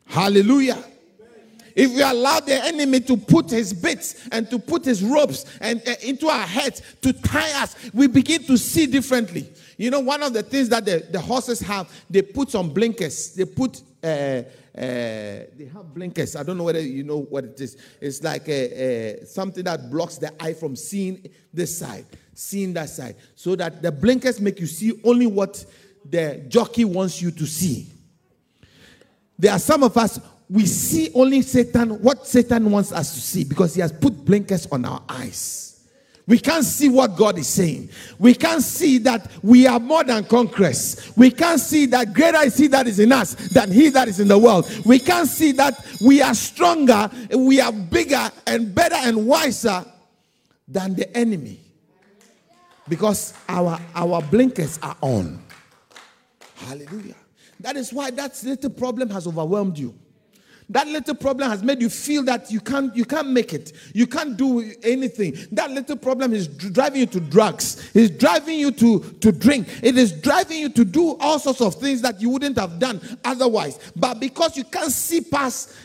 Hallelujah. 0.06 0.78
If 1.74 1.90
we 1.92 2.02
allow 2.02 2.38
the 2.40 2.62
enemy 2.64 3.00
to 3.00 3.16
put 3.16 3.50
his 3.50 3.72
bits 3.72 4.28
and 4.30 4.48
to 4.50 4.58
put 4.58 4.84
his 4.84 5.02
ropes 5.02 5.46
and 5.60 5.82
uh, 5.88 5.94
into 6.02 6.28
our 6.28 6.46
heads 6.46 6.82
to 7.00 7.12
tie 7.12 7.62
us, 7.62 7.74
we 7.94 8.06
begin 8.06 8.44
to 8.44 8.56
see 8.56 8.86
differently. 8.86 9.48
You 9.76 9.90
know, 9.90 10.00
one 10.00 10.22
of 10.22 10.32
the 10.32 10.42
things 10.42 10.68
that 10.68 10.84
the, 10.84 11.06
the 11.10 11.20
horses 11.20 11.60
have, 11.60 11.90
they 12.08 12.22
put 12.22 12.50
some 12.50 12.70
blinkers. 12.70 13.34
They 13.34 13.44
put, 13.44 13.82
uh, 14.02 14.06
uh, 14.06 14.44
they 14.74 15.70
have 15.72 15.92
blinkers. 15.94 16.36
I 16.36 16.42
don't 16.42 16.58
know 16.58 16.64
whether 16.64 16.80
you 16.80 17.04
know 17.04 17.22
what 17.22 17.44
it 17.44 17.60
is. 17.60 17.76
It's 18.00 18.22
like 18.22 18.48
a, 18.48 19.20
a, 19.22 19.26
something 19.26 19.64
that 19.64 19.90
blocks 19.90 20.18
the 20.18 20.32
eye 20.42 20.54
from 20.54 20.76
seeing 20.76 21.28
this 21.52 21.78
side, 21.78 22.06
seeing 22.34 22.72
that 22.74 22.88
side. 22.88 23.16
So 23.34 23.56
that 23.56 23.82
the 23.82 23.92
blinkers 23.92 24.40
make 24.40 24.60
you 24.60 24.66
see 24.66 25.00
only 25.04 25.26
what 25.26 25.64
the 26.08 26.44
jockey 26.48 26.84
wants 26.84 27.22
you 27.22 27.30
to 27.30 27.46
see. 27.46 27.86
There 29.38 29.52
are 29.52 29.58
some 29.58 29.82
of 29.82 29.96
us, 29.96 30.20
we 30.48 30.66
see 30.66 31.10
only 31.14 31.42
Satan, 31.42 32.02
what 32.02 32.26
Satan 32.26 32.70
wants 32.70 32.92
us 32.92 33.14
to 33.14 33.20
see, 33.20 33.44
because 33.44 33.74
he 33.74 33.80
has 33.80 33.90
put 33.90 34.24
blinkers 34.24 34.66
on 34.66 34.84
our 34.84 35.02
eyes. 35.08 35.71
We 36.26 36.38
can't 36.38 36.64
see 36.64 36.88
what 36.88 37.16
God 37.16 37.36
is 37.38 37.48
saying. 37.48 37.90
We 38.18 38.34
can't 38.34 38.62
see 38.62 38.98
that 38.98 39.30
we 39.42 39.66
are 39.66 39.80
more 39.80 40.04
than 40.04 40.24
conquerors. 40.24 41.12
We 41.16 41.30
can't 41.30 41.60
see 41.60 41.86
that 41.86 42.14
greater 42.14 42.38
is 42.44 42.56
He 42.56 42.68
that 42.68 42.86
is 42.86 43.00
in 43.00 43.10
us 43.10 43.34
than 43.48 43.72
He 43.72 43.88
that 43.90 44.06
is 44.06 44.20
in 44.20 44.28
the 44.28 44.38
world. 44.38 44.70
We 44.84 44.98
can't 44.98 45.28
see 45.28 45.52
that 45.52 45.84
we 46.00 46.22
are 46.22 46.34
stronger, 46.34 47.10
we 47.36 47.60
are 47.60 47.72
bigger 47.72 48.30
and 48.46 48.72
better 48.74 48.96
and 48.96 49.26
wiser 49.26 49.84
than 50.68 50.94
the 50.94 51.14
enemy. 51.16 51.58
Because 52.88 53.34
our, 53.48 53.80
our 53.94 54.22
blinkers 54.22 54.78
are 54.82 54.96
on. 55.00 55.42
Hallelujah. 56.56 57.16
That 57.60 57.76
is 57.76 57.92
why 57.92 58.10
that 58.12 58.40
little 58.44 58.70
problem 58.70 59.10
has 59.10 59.26
overwhelmed 59.26 59.78
you. 59.78 59.94
That 60.72 60.88
little 60.88 61.14
problem 61.14 61.50
has 61.50 61.62
made 61.62 61.82
you 61.82 61.90
feel 61.90 62.22
that 62.24 62.50
you 62.50 62.58
can't, 62.58 62.96
you 62.96 63.04
can't 63.04 63.28
make 63.28 63.52
it. 63.52 63.72
You 63.92 64.06
can't 64.06 64.38
do 64.38 64.72
anything. 64.82 65.36
That 65.52 65.70
little 65.70 65.96
problem 65.96 66.32
is 66.32 66.48
driving 66.48 67.00
you 67.00 67.06
to 67.08 67.20
drugs. 67.20 67.90
It's 67.94 68.10
driving 68.16 68.58
you 68.58 68.72
to, 68.72 69.00
to 69.20 69.32
drink. 69.32 69.68
It 69.82 69.98
is 69.98 70.12
driving 70.12 70.60
you 70.60 70.70
to 70.70 70.84
do 70.84 71.16
all 71.20 71.38
sorts 71.38 71.60
of 71.60 71.74
things 71.74 72.00
that 72.00 72.22
you 72.22 72.30
wouldn't 72.30 72.56
have 72.56 72.78
done 72.78 73.02
otherwise. 73.22 73.78
But 73.94 74.18
because 74.18 74.56
you 74.56 74.64
can't 74.64 74.90
see 74.90 75.20
past 75.20 75.76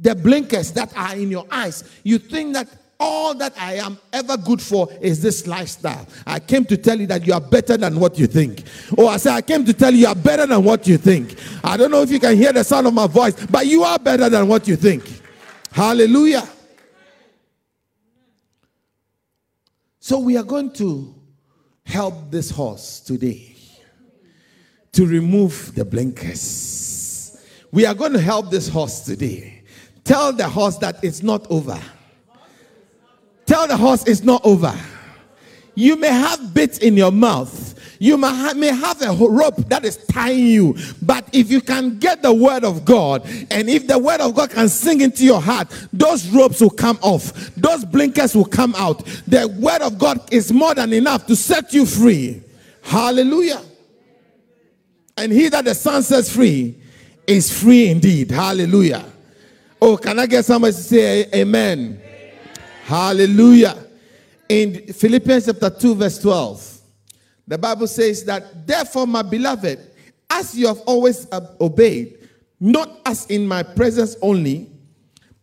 the 0.00 0.14
blinkers 0.14 0.72
that 0.72 0.96
are 0.96 1.14
in 1.16 1.30
your 1.30 1.46
eyes, 1.50 1.84
you 2.02 2.18
think 2.18 2.54
that 2.54 2.66
all 3.00 3.34
that 3.34 3.54
I 3.58 3.74
am 3.76 3.98
ever 4.12 4.36
good 4.36 4.60
for 4.60 4.88
is 5.00 5.22
this 5.22 5.46
lifestyle. 5.46 6.06
I 6.26 6.38
came 6.38 6.64
to 6.66 6.76
tell 6.76 7.00
you 7.00 7.06
that 7.06 7.26
you 7.26 7.32
are 7.32 7.40
better 7.40 7.76
than 7.78 7.98
what 7.98 8.18
you 8.18 8.26
think. 8.26 8.64
Oh, 8.96 9.08
I 9.08 9.16
said, 9.16 9.32
I 9.32 9.40
came 9.40 9.64
to 9.64 9.72
tell 9.72 9.92
you 9.92 10.00
you 10.00 10.06
are 10.06 10.14
better 10.14 10.46
than 10.46 10.62
what 10.62 10.86
you 10.86 10.98
think. 10.98 11.36
I 11.64 11.76
don't 11.76 11.90
know 11.90 12.02
if 12.02 12.10
you 12.10 12.20
can 12.20 12.36
hear 12.36 12.52
the 12.52 12.62
sound 12.62 12.86
of 12.86 12.94
my 12.94 13.06
voice, 13.06 13.34
but 13.46 13.66
you 13.66 13.82
are 13.82 13.98
better 13.98 14.28
than 14.28 14.46
what 14.46 14.68
you 14.68 14.76
think. 14.76 15.22
Hallelujah. 15.72 16.46
So 19.98 20.18
we 20.18 20.36
are 20.36 20.44
going 20.44 20.72
to 20.74 21.14
help 21.84 22.30
this 22.30 22.50
horse 22.50 23.00
today 23.00 23.54
to 24.92 25.06
remove 25.06 25.74
the 25.74 25.84
blinkers. 25.84 27.40
We 27.72 27.86
are 27.86 27.94
going 27.94 28.12
to 28.12 28.20
help 28.20 28.50
this 28.50 28.68
horse 28.68 29.00
today. 29.00 29.62
Tell 30.04 30.32
the 30.32 30.48
horse 30.48 30.76
that 30.78 31.02
it's 31.04 31.22
not 31.22 31.46
over. 31.50 31.80
Tell 33.50 33.66
the 33.66 33.76
horse 33.76 34.04
it's 34.06 34.22
not 34.22 34.42
over. 34.46 34.72
You 35.74 35.96
may 35.96 36.06
have 36.06 36.54
bits 36.54 36.78
in 36.78 36.96
your 36.96 37.10
mouth. 37.10 37.74
You 37.98 38.16
may 38.16 38.28
have, 38.28 38.56
may 38.56 38.68
have 38.68 39.02
a 39.02 39.12
rope 39.12 39.56
that 39.68 39.84
is 39.84 39.96
tying 40.06 40.46
you. 40.46 40.76
But 41.02 41.28
if 41.32 41.50
you 41.50 41.60
can 41.60 41.98
get 41.98 42.22
the 42.22 42.32
word 42.32 42.62
of 42.62 42.84
God, 42.84 43.28
and 43.50 43.68
if 43.68 43.88
the 43.88 43.98
word 43.98 44.20
of 44.20 44.36
God 44.36 44.50
can 44.50 44.68
sink 44.68 45.02
into 45.02 45.24
your 45.24 45.40
heart, 45.40 45.66
those 45.92 46.28
ropes 46.28 46.60
will 46.60 46.70
come 46.70 46.96
off. 47.02 47.32
Those 47.56 47.84
blinkers 47.84 48.36
will 48.36 48.44
come 48.44 48.72
out. 48.76 49.04
The 49.26 49.48
word 49.58 49.82
of 49.82 49.98
God 49.98 50.32
is 50.32 50.52
more 50.52 50.76
than 50.76 50.92
enough 50.92 51.26
to 51.26 51.34
set 51.34 51.74
you 51.74 51.86
free. 51.86 52.44
Hallelujah. 52.82 53.62
And 55.16 55.32
he 55.32 55.48
that 55.48 55.64
the 55.64 55.74
Son 55.74 56.04
sets 56.04 56.32
free 56.32 56.76
is 57.26 57.52
free 57.52 57.88
indeed. 57.88 58.30
Hallelujah. 58.30 59.04
Oh, 59.82 59.96
can 59.96 60.20
I 60.20 60.26
get 60.26 60.44
somebody 60.44 60.72
to 60.72 60.80
say 60.80 61.28
amen? 61.34 62.00
Hallelujah. 62.90 63.86
In 64.48 64.92
Philippians 64.92 65.46
chapter 65.46 65.70
2, 65.70 65.94
verse 65.94 66.18
12, 66.18 66.80
the 67.46 67.56
Bible 67.56 67.86
says 67.86 68.24
that, 68.24 68.66
therefore, 68.66 69.06
my 69.06 69.22
beloved, 69.22 69.78
as 70.28 70.58
you 70.58 70.66
have 70.66 70.80
always 70.80 71.28
obeyed, 71.60 72.28
not 72.58 72.90
as 73.06 73.26
in 73.26 73.46
my 73.46 73.62
presence 73.62 74.16
only, 74.20 74.68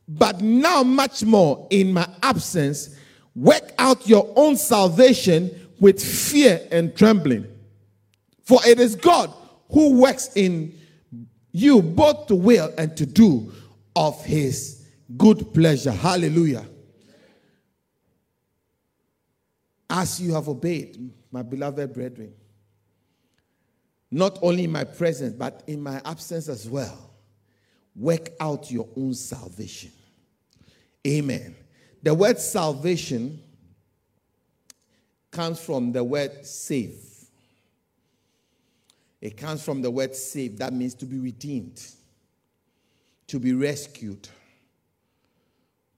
but 0.09 0.41
now 0.41 0.83
much 0.83 1.23
more 1.23 1.65
in 1.69 1.93
my 1.93 2.05
absence, 2.21 2.97
work 3.33 3.71
out 3.79 4.09
your 4.09 4.29
own 4.35 4.57
salvation 4.57 5.49
with 5.79 6.03
fear 6.03 6.67
and 6.69 6.97
trembling. 6.97 7.47
For 8.43 8.59
it 8.65 8.77
is 8.77 8.93
God 8.93 9.33
who 9.71 10.01
works 10.01 10.31
in 10.35 10.77
you 11.53 11.81
both 11.81 12.27
to 12.27 12.35
will 12.35 12.73
and 12.77 12.97
to 12.97 13.05
do 13.05 13.53
of 13.95 14.21
his 14.25 14.85
good 15.15 15.53
pleasure. 15.53 15.91
Hallelujah. 15.91 16.65
As 19.89 20.19
you 20.19 20.33
have 20.33 20.47
obeyed, 20.49 21.11
my 21.31 21.41
beloved 21.41 21.93
brethren, 21.93 22.33
not 24.11 24.39
only 24.41 24.65
in 24.65 24.71
my 24.71 24.83
presence, 24.83 25.33
but 25.33 25.63
in 25.67 25.81
my 25.81 26.01
absence 26.05 26.47
as 26.47 26.69
well, 26.69 27.11
work 27.95 28.29
out 28.39 28.71
your 28.71 28.87
own 28.95 29.13
salvation. 29.13 29.91
Amen. 31.05 31.55
The 32.03 32.13
word 32.13 32.39
salvation 32.39 33.41
comes 35.31 35.59
from 35.59 35.91
the 35.91 36.03
word 36.03 36.45
save. 36.45 37.03
It 39.19 39.35
comes 39.35 39.63
from 39.63 39.81
the 39.81 39.91
word 39.91 40.15
save. 40.15 40.57
That 40.59 40.73
means 40.73 40.93
to 40.95 41.05
be 41.05 41.17
redeemed, 41.17 41.85
to 43.27 43.39
be 43.39 43.53
rescued, 43.53 44.27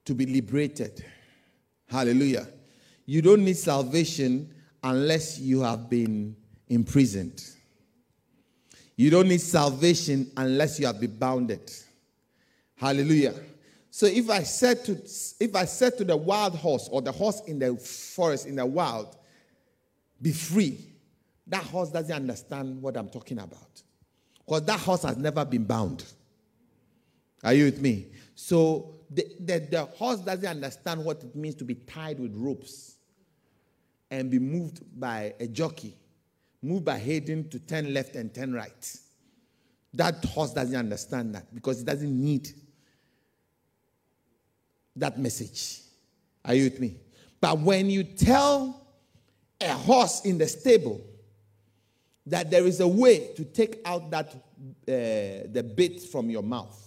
to 0.04 0.14
be 0.14 0.26
liberated. 0.26 1.04
Hallelujah. 1.86 2.48
You 3.06 3.22
don't 3.22 3.44
need 3.44 3.56
salvation 3.56 4.54
unless 4.82 5.38
you 5.38 5.60
have 5.60 5.90
been 5.90 6.36
imprisoned. 6.68 7.44
You 8.96 9.10
don't 9.10 9.28
need 9.28 9.40
salvation 9.40 10.30
unless 10.36 10.78
you 10.78 10.86
have 10.86 11.00
been 11.00 11.16
bounded. 11.16 11.72
Hallelujah. 12.76 13.34
So 13.90 14.06
if 14.06 14.30
I 14.30 14.42
said 14.42 14.84
to 14.84 14.92
if 15.40 15.54
I 15.54 15.64
said 15.64 15.98
to 15.98 16.04
the 16.04 16.16
wild 16.16 16.54
horse 16.54 16.88
or 16.90 17.02
the 17.02 17.12
horse 17.12 17.42
in 17.46 17.58
the 17.58 17.76
forest 17.76 18.46
in 18.46 18.56
the 18.56 18.66
wild, 18.66 19.16
be 20.22 20.32
free, 20.32 20.78
that 21.46 21.64
horse 21.64 21.90
doesn't 21.90 22.14
understand 22.14 22.80
what 22.80 22.96
I'm 22.96 23.08
talking 23.08 23.38
about. 23.38 23.82
Because 24.44 24.64
that 24.64 24.80
horse 24.80 25.02
has 25.02 25.16
never 25.16 25.44
been 25.44 25.64
bound. 25.64 26.04
Are 27.42 27.52
you 27.52 27.64
with 27.64 27.80
me? 27.80 28.06
So 28.34 28.99
the, 29.10 29.26
the, 29.40 29.58
the 29.70 29.84
horse 29.84 30.20
doesn't 30.20 30.46
understand 30.46 31.04
what 31.04 31.22
it 31.22 31.34
means 31.34 31.56
to 31.56 31.64
be 31.64 31.74
tied 31.74 32.20
with 32.20 32.34
ropes 32.34 32.96
and 34.10 34.30
be 34.30 34.38
moved 34.38 34.80
by 34.98 35.34
a 35.40 35.46
jockey, 35.46 35.96
moved 36.62 36.84
by 36.84 36.98
Hayden 36.98 37.48
to 37.50 37.58
turn 37.58 37.92
left 37.92 38.14
and 38.14 38.32
turn 38.32 38.52
right. 38.52 38.96
That 39.94 40.24
horse 40.24 40.52
doesn't 40.52 40.76
understand 40.76 41.34
that 41.34 41.52
because 41.52 41.80
it 41.80 41.86
doesn't 41.86 42.24
need 42.24 42.50
that 44.96 45.18
message. 45.18 45.80
Are 46.44 46.54
you 46.54 46.64
with 46.64 46.80
me? 46.80 46.96
But 47.40 47.58
when 47.58 47.90
you 47.90 48.04
tell 48.04 48.86
a 49.60 49.72
horse 49.72 50.24
in 50.24 50.38
the 50.38 50.46
stable 50.46 51.00
that 52.26 52.50
there 52.50 52.66
is 52.66 52.80
a 52.80 52.86
way 52.86 53.32
to 53.34 53.44
take 53.44 53.80
out 53.84 54.10
that 54.10 54.32
uh, 54.34 54.36
the 54.86 55.72
bit 55.74 56.00
from 56.02 56.30
your 56.30 56.42
mouth, 56.42 56.78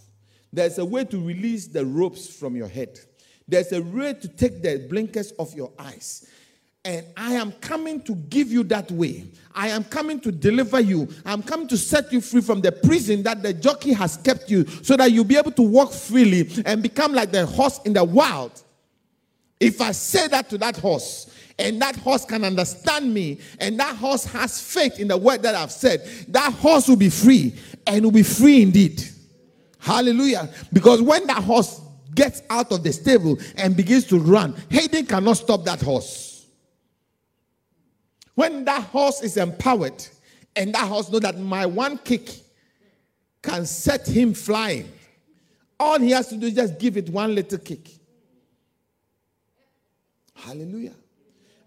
there's 0.54 0.78
a 0.78 0.86
way 0.86 1.04
to 1.04 1.20
release 1.20 1.68
the 1.68 1.84
ropes 1.86 2.28
from 2.28 2.56
your 2.56 2.68
head, 2.68 3.00
there's 3.48 3.74
a 3.74 3.82
way 3.82 4.14
to 4.14 4.28
take 4.28 4.62
the 4.62 4.86
blinkers 4.90 5.34
off 5.38 5.54
your 5.54 5.72
eyes. 5.78 6.30
And 6.86 7.06
I 7.16 7.34
am 7.34 7.54
coming 7.54 8.02
to 8.02 8.14
give 8.14 8.52
you 8.52 8.64
that 8.66 8.92
way. 8.92 9.26
I 9.56 9.70
am 9.70 9.86
coming 9.86 10.20
to 10.20 10.34
deliver 10.34 10.82
you. 10.82 11.08
I'm 11.26 11.42
coming 11.42 11.66
to 11.70 11.78
set 11.78 12.12
you 12.12 12.20
free 12.20 12.42
from 12.42 12.60
the 12.60 12.74
prison 12.74 13.24
that 13.24 13.42
the 13.42 13.54
jockey 13.54 13.94
has 13.94 14.18
kept 14.18 14.52
you 14.52 14.66
so 14.68 14.98
that 14.98 15.10
you'll 15.14 15.24
be 15.24 15.38
able 15.38 15.54
to 15.54 15.62
walk 15.62 15.94
freely 15.94 16.50
and 16.66 16.84
become 16.84 17.14
like 17.14 17.32
the 17.32 17.46
horse 17.46 17.80
in 17.86 17.94
the 17.94 18.04
wild. 18.04 18.62
If 19.62 19.80
I 19.80 19.94
say 19.94 20.28
that 20.28 20.50
to 20.50 20.58
that 20.58 20.76
horse, 20.76 21.34
and 21.58 21.82
that 21.82 21.96
horse 21.96 22.26
can 22.26 22.44
understand 22.44 23.14
me, 23.14 23.40
and 23.60 23.80
that 23.80 23.96
horse 23.96 24.26
has 24.26 24.60
faith 24.60 25.00
in 25.00 25.08
the 25.08 25.18
word 25.18 25.42
that 25.44 25.56
I've 25.56 25.72
said, 25.72 26.06
that 26.30 26.52
horse 26.52 26.90
will 26.90 26.98
be 26.98 27.10
free 27.10 27.56
and 27.88 28.04
will 28.04 28.12
be 28.12 28.24
free 28.24 28.62
indeed. 28.62 29.02
Hallelujah. 29.84 30.50
Because 30.72 31.02
when 31.02 31.28
that 31.28 31.44
horse 31.44 31.82
gets 32.16 32.42
out 32.50 32.72
of 32.72 32.84
the 32.84 32.94
stable 32.94 33.38
and 33.58 33.76
begins 33.76 34.06
to 34.06 34.18
run, 34.18 34.56
Hayden 34.70 35.06
cannot 35.06 35.34
stop 35.34 35.66
that 35.66 35.82
horse. 35.82 36.46
When 38.34 38.64
that 38.64 38.84
horse 38.84 39.22
is 39.22 39.36
empowered 39.36 40.08
and 40.56 40.74
that 40.74 40.88
horse 40.88 41.12
know 41.12 41.20
that 41.20 41.38
my 41.38 41.66
one 41.66 41.98
kick 41.98 42.30
can 43.42 43.66
set 43.66 44.08
him 44.08 44.34
flying, 44.34 44.90
all 45.78 46.00
he 46.00 46.12
has 46.12 46.30
to 46.30 46.38
do 46.38 46.48
is 46.48 46.54
just 46.54 46.80
give 46.80 46.96
it 46.96 47.10
one 47.10 47.36
little 47.36 47.58
kick. 47.58 47.90
Hallelujah. 50.34 50.94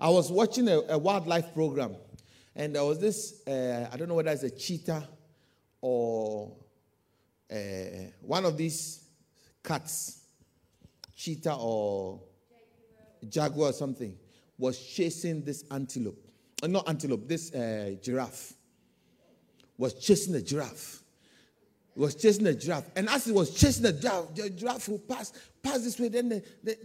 I 0.01 0.09
was 0.09 0.33
watching 0.33 0.69
a, 0.69 0.81
a 0.89 0.97
wildlife 0.97 1.53
program 1.53 1.95
and 2.55 2.75
there 2.75 2.85
was 2.85 2.99
this, 2.99 3.47
uh, 3.47 3.91
I 3.93 3.97
don't 3.99 4.09
know 4.09 4.15
whether 4.15 4.31
it's 4.31 4.43
a 4.43 4.51
cheetah 4.51 5.07
or 5.83 6.57
uh, 7.51 8.11
one 8.21 8.45
of 8.45 8.57
these 8.57 9.05
cats, 9.63 10.25
cheetah 11.15 11.55
or 11.55 12.21
jaguar 13.29 13.71
or 13.71 13.73
something, 13.73 14.17
was 14.59 14.79
chasing 14.79 15.45
this 15.45 15.65
antelope 15.71 16.27
uh, 16.63 16.67
not 16.67 16.89
antelope, 16.89 17.29
this 17.29 17.53
uh, 17.55 17.95
giraffe 18.03 18.55
was 19.77 19.95
chasing 19.95 20.33
the 20.33 20.41
giraffe. 20.41 21.03
Was 21.95 22.15
chasing 22.15 22.45
the 22.45 22.55
giraffe. 22.55 22.91
And 22.97 23.09
as 23.09 23.25
he 23.25 23.33
was 23.33 23.55
chasing 23.55 23.83
the 23.83 23.93
giraffe, 23.93 24.35
the 24.35 24.51
giraffe 24.51 24.89
will 24.89 24.99
pass, 24.99 25.33
pass 25.63 25.83
this 25.83 25.99
way, 25.99 26.09
then 26.09 26.29
the, 26.29 26.43
the, 26.63 26.79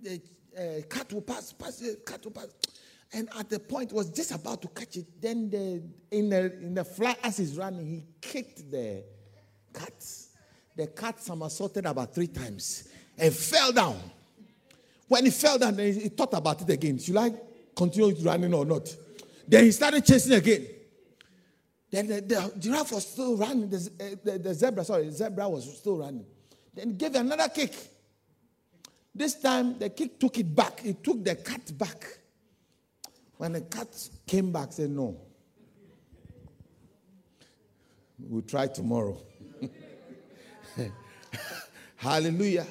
the, 0.00 0.22
the 0.52 0.78
uh, 0.78 0.82
cat 0.88 1.12
will 1.12 1.22
pass, 1.22 1.52
pass, 1.52 1.76
the 1.76 1.98
cat 2.06 2.24
will 2.24 2.32
pass. 2.32 2.48
And 3.12 3.28
at 3.38 3.48
the 3.48 3.60
point, 3.60 3.92
was 3.92 4.10
just 4.10 4.32
about 4.32 4.60
to 4.62 4.68
catch 4.68 4.96
it. 4.96 5.20
Then 5.20 5.48
the, 5.48 5.82
in, 6.10 6.30
the, 6.30 6.52
in 6.60 6.74
the 6.74 6.84
fly, 6.84 7.16
as 7.22 7.36
he's 7.38 7.56
running, 7.56 7.86
he 7.86 8.04
kicked 8.20 8.70
the 8.70 9.04
cat. 9.74 9.92
The 10.76 10.86
cat 10.88 11.20
somersaulted 11.20 11.86
about 11.86 12.14
three 12.14 12.26
times 12.26 12.88
and 13.18 13.32
fell 13.32 13.72
down. 13.72 13.98
When 15.08 15.24
he 15.24 15.30
fell 15.30 15.58
down, 15.58 15.78
he, 15.78 15.92
he 15.92 16.08
thought 16.08 16.34
about 16.34 16.62
it 16.62 16.70
again. 16.70 16.98
Should 16.98 17.16
I 17.16 17.32
continue 17.76 18.14
running 18.22 18.54
or 18.54 18.64
not? 18.64 18.94
Then 19.46 19.64
he 19.64 19.72
started 19.72 20.04
chasing 20.04 20.32
again. 20.32 20.66
Then 21.90 22.08
the, 22.08 22.20
the 22.22 22.52
giraffe 22.58 22.92
was 22.92 23.06
still 23.06 23.36
running. 23.36 23.68
The, 23.70 23.76
uh, 23.76 24.16
the, 24.24 24.38
the, 24.38 24.54
zebra, 24.54 24.84
sorry, 24.84 25.06
the 25.06 25.12
zebra 25.12 25.48
was 25.48 25.78
still 25.78 25.98
running. 25.98 26.26
Then 26.74 26.90
he 26.90 26.94
gave 26.94 27.14
another 27.14 27.48
kick. 27.48 27.72
This 29.14 29.40
time 29.40 29.78
the 29.78 29.90
kick 29.90 30.18
took 30.18 30.38
it 30.38 30.54
back. 30.54 30.80
He 30.80 30.94
took 30.94 31.22
the 31.22 31.36
cat 31.36 31.76
back. 31.78 32.04
When 33.36 33.52
the 33.52 33.60
cat 33.60 33.88
came 34.26 34.50
back, 34.50 34.72
said, 34.72 34.90
No. 34.90 35.20
We'll 38.18 38.42
try 38.42 38.66
tomorrow. 38.66 39.20
Hallelujah. 42.04 42.66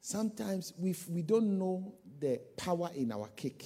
Sometimes 0.00 0.72
we, 0.76 0.92
we 1.08 1.22
don't 1.22 1.56
know 1.56 1.94
the 2.18 2.40
power 2.56 2.90
in 2.96 3.12
our 3.12 3.28
kick. 3.36 3.64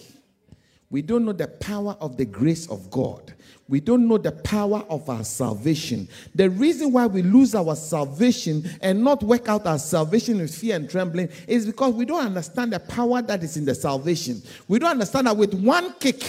We 0.90 1.00
don't 1.00 1.24
know 1.24 1.32
the 1.32 1.48
power 1.48 1.96
of 1.98 2.18
the 2.18 2.26
grace 2.26 2.68
of 2.68 2.90
God. 2.90 3.32
We 3.66 3.80
don't 3.80 4.06
know 4.06 4.18
the 4.18 4.32
power 4.32 4.84
of 4.90 5.08
our 5.08 5.24
salvation. 5.24 6.06
The 6.34 6.50
reason 6.50 6.92
why 6.92 7.06
we 7.06 7.22
lose 7.22 7.54
our 7.54 7.74
salvation 7.74 8.68
and 8.82 9.02
not 9.02 9.22
work 9.22 9.48
out 9.48 9.66
our 9.66 9.78
salvation 9.78 10.36
with 10.36 10.54
fear 10.54 10.76
and 10.76 10.90
trembling 10.90 11.30
is 11.46 11.64
because 11.64 11.94
we 11.94 12.04
don't 12.04 12.26
understand 12.26 12.74
the 12.74 12.80
power 12.80 13.22
that 13.22 13.42
is 13.42 13.56
in 13.56 13.64
the 13.64 13.74
salvation. 13.74 14.42
We 14.68 14.80
don't 14.80 14.90
understand 14.90 15.28
that 15.28 15.36
with 15.38 15.54
one 15.54 15.94
kick, 15.94 16.22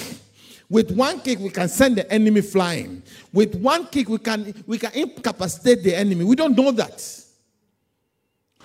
with 0.69 0.91
one 0.91 1.19
kick 1.19 1.39
we 1.39 1.49
can 1.49 1.67
send 1.67 1.97
the 1.97 2.09
enemy 2.09 2.39
flying. 2.39 3.03
With 3.33 3.55
one 3.55 3.87
kick 3.87 4.07
we 4.07 4.19
can 4.19 4.63
we 4.65 4.77
can 4.77 4.93
incapacitate 4.93 5.83
the 5.83 5.93
enemy. 5.93 6.23
We 6.23 6.37
don't 6.37 6.55
know 6.55 6.71
that. 6.71 7.25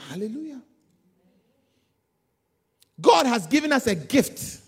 Hallelujah. 0.08 0.62
God 3.00 3.26
has 3.26 3.46
given 3.46 3.72
us 3.72 3.86
a 3.86 3.94
gift 3.94 4.60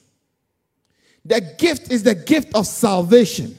the 1.27 1.40
gift 1.59 1.90
is 1.90 2.05
the 2.05 2.14
gift 2.14 2.55
of 2.55 2.66
salvation. 2.66 3.57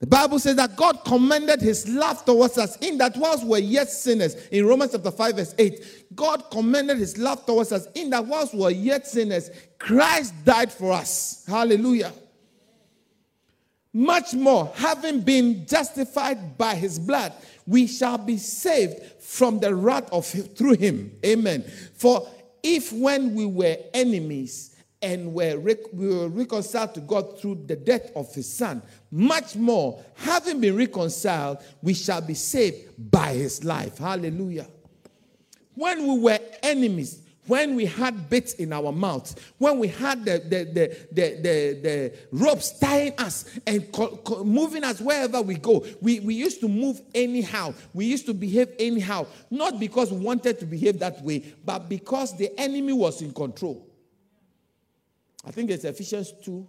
The 0.00 0.06
Bible 0.06 0.38
says 0.38 0.56
that 0.56 0.74
God 0.74 1.04
commended 1.04 1.60
his 1.60 1.86
love 1.88 2.24
towards 2.24 2.56
us 2.56 2.76
in 2.78 2.98
that 2.98 3.16
whilst 3.16 3.44
we're 3.44 3.58
yet 3.58 3.90
sinners. 3.90 4.34
In 4.50 4.66
Romans 4.66 4.92
chapter 4.92 5.10
5, 5.10 5.36
verse 5.36 5.54
8, 5.58 6.16
God 6.16 6.50
commended 6.50 6.98
his 6.98 7.18
love 7.18 7.44
towards 7.44 7.72
us 7.72 7.86
in 7.94 8.10
that 8.10 8.26
whilst 8.26 8.54
we're 8.54 8.70
yet 8.70 9.06
sinners, 9.06 9.50
Christ 9.78 10.34
died 10.44 10.72
for 10.72 10.92
us. 10.92 11.44
Hallelujah. 11.46 12.12
Much 13.96 14.34
more, 14.34 14.72
having 14.74 15.20
been 15.20 15.64
justified 15.66 16.58
by 16.58 16.74
his 16.74 16.98
blood, 16.98 17.32
we 17.64 17.86
shall 17.86 18.18
be 18.18 18.36
saved 18.36 19.00
from 19.20 19.60
the 19.60 19.72
wrath 19.72 20.12
of 20.12 20.30
him, 20.30 20.42
through 20.42 20.74
him. 20.74 21.16
Amen. 21.24 21.62
For 21.94 22.28
if 22.60 22.92
when 22.92 23.34
we 23.34 23.46
were 23.46 23.76
enemies, 23.94 24.74
and 25.00 25.34
were 25.34 25.58
we 25.58 26.08
were 26.08 26.28
reconciled 26.28 26.94
to 26.94 27.00
God 27.00 27.38
through 27.38 27.64
the 27.66 27.76
death 27.76 28.10
of 28.16 28.34
his 28.34 28.50
son. 28.50 28.80
Much 29.10 29.54
more, 29.54 30.02
having 30.14 30.60
been 30.60 30.74
reconciled, 30.74 31.58
we 31.82 31.92
shall 31.92 32.22
be 32.22 32.32
saved 32.32 33.10
by 33.10 33.34
his 33.34 33.62
life. 33.64 33.98
Hallelujah. 33.98 34.66
When 35.74 36.06
we 36.06 36.18
were 36.20 36.38
enemies, 36.62 37.20
when 37.46 37.74
we 37.74 37.84
had 37.84 38.28
bits 38.30 38.54
in 38.54 38.72
our 38.72 38.92
mouths, 38.92 39.36
when 39.58 39.78
we 39.78 39.88
had 39.88 40.24
the, 40.24 40.38
the, 40.38 40.64
the, 40.64 40.96
the, 41.12 41.36
the, 41.42 41.80
the 41.82 42.12
ropes 42.32 42.78
tying 42.78 43.12
us 43.18 43.58
and 43.66 43.90
co- 43.92 44.16
co- 44.16 44.44
moving 44.44 44.84
us 44.84 45.00
wherever 45.00 45.42
we 45.42 45.56
go, 45.56 45.84
we, 46.00 46.20
we 46.20 46.34
used 46.34 46.60
to 46.60 46.68
move 46.68 47.00
anyhow. 47.14 47.74
We 47.92 48.06
used 48.06 48.26
to 48.26 48.34
behave 48.34 48.72
anyhow. 48.78 49.26
Not 49.50 49.78
because 49.78 50.10
we 50.10 50.18
wanted 50.18 50.58
to 50.60 50.66
behave 50.66 50.98
that 51.00 51.22
way, 51.22 51.54
but 51.64 51.88
because 51.88 52.36
the 52.36 52.58
enemy 52.58 52.92
was 52.92 53.20
in 53.22 53.32
control. 53.32 53.86
I 55.46 55.50
think 55.50 55.70
it's 55.70 55.84
Ephesians 55.84 56.32
2. 56.42 56.66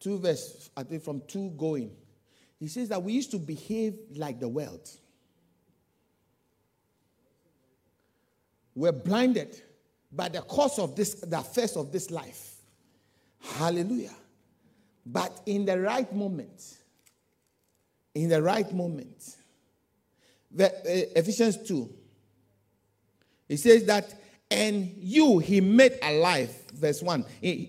2 0.00 0.18
verse, 0.18 0.70
I 0.76 0.82
think 0.82 1.02
from 1.02 1.22
2 1.26 1.50
going. 1.50 1.90
He 2.58 2.68
says 2.68 2.88
that 2.88 3.02
we 3.02 3.12
used 3.12 3.30
to 3.32 3.38
behave 3.38 3.96
like 4.16 4.40
the 4.40 4.48
world. 4.48 4.88
We're 8.78 8.92
blinded 8.92 9.60
by 10.12 10.28
the 10.28 10.40
course 10.40 10.78
of 10.78 10.94
this, 10.94 11.14
the 11.14 11.40
affairs 11.40 11.76
of 11.76 11.90
this 11.90 12.12
life. 12.12 12.58
Hallelujah. 13.40 14.14
But 15.04 15.42
in 15.46 15.64
the 15.64 15.80
right 15.80 16.10
moment, 16.14 16.76
in 18.14 18.28
the 18.28 18.40
right 18.40 18.72
moment, 18.72 19.34
the, 20.52 20.68
uh, 20.68 21.18
Ephesians 21.18 21.56
2, 21.66 21.92
it 23.48 23.56
says 23.56 23.84
that, 23.86 24.14
and 24.48 24.94
you 24.98 25.40
he 25.40 25.60
made 25.60 25.98
alive, 26.00 26.54
verse 26.72 27.02
1, 27.02 27.24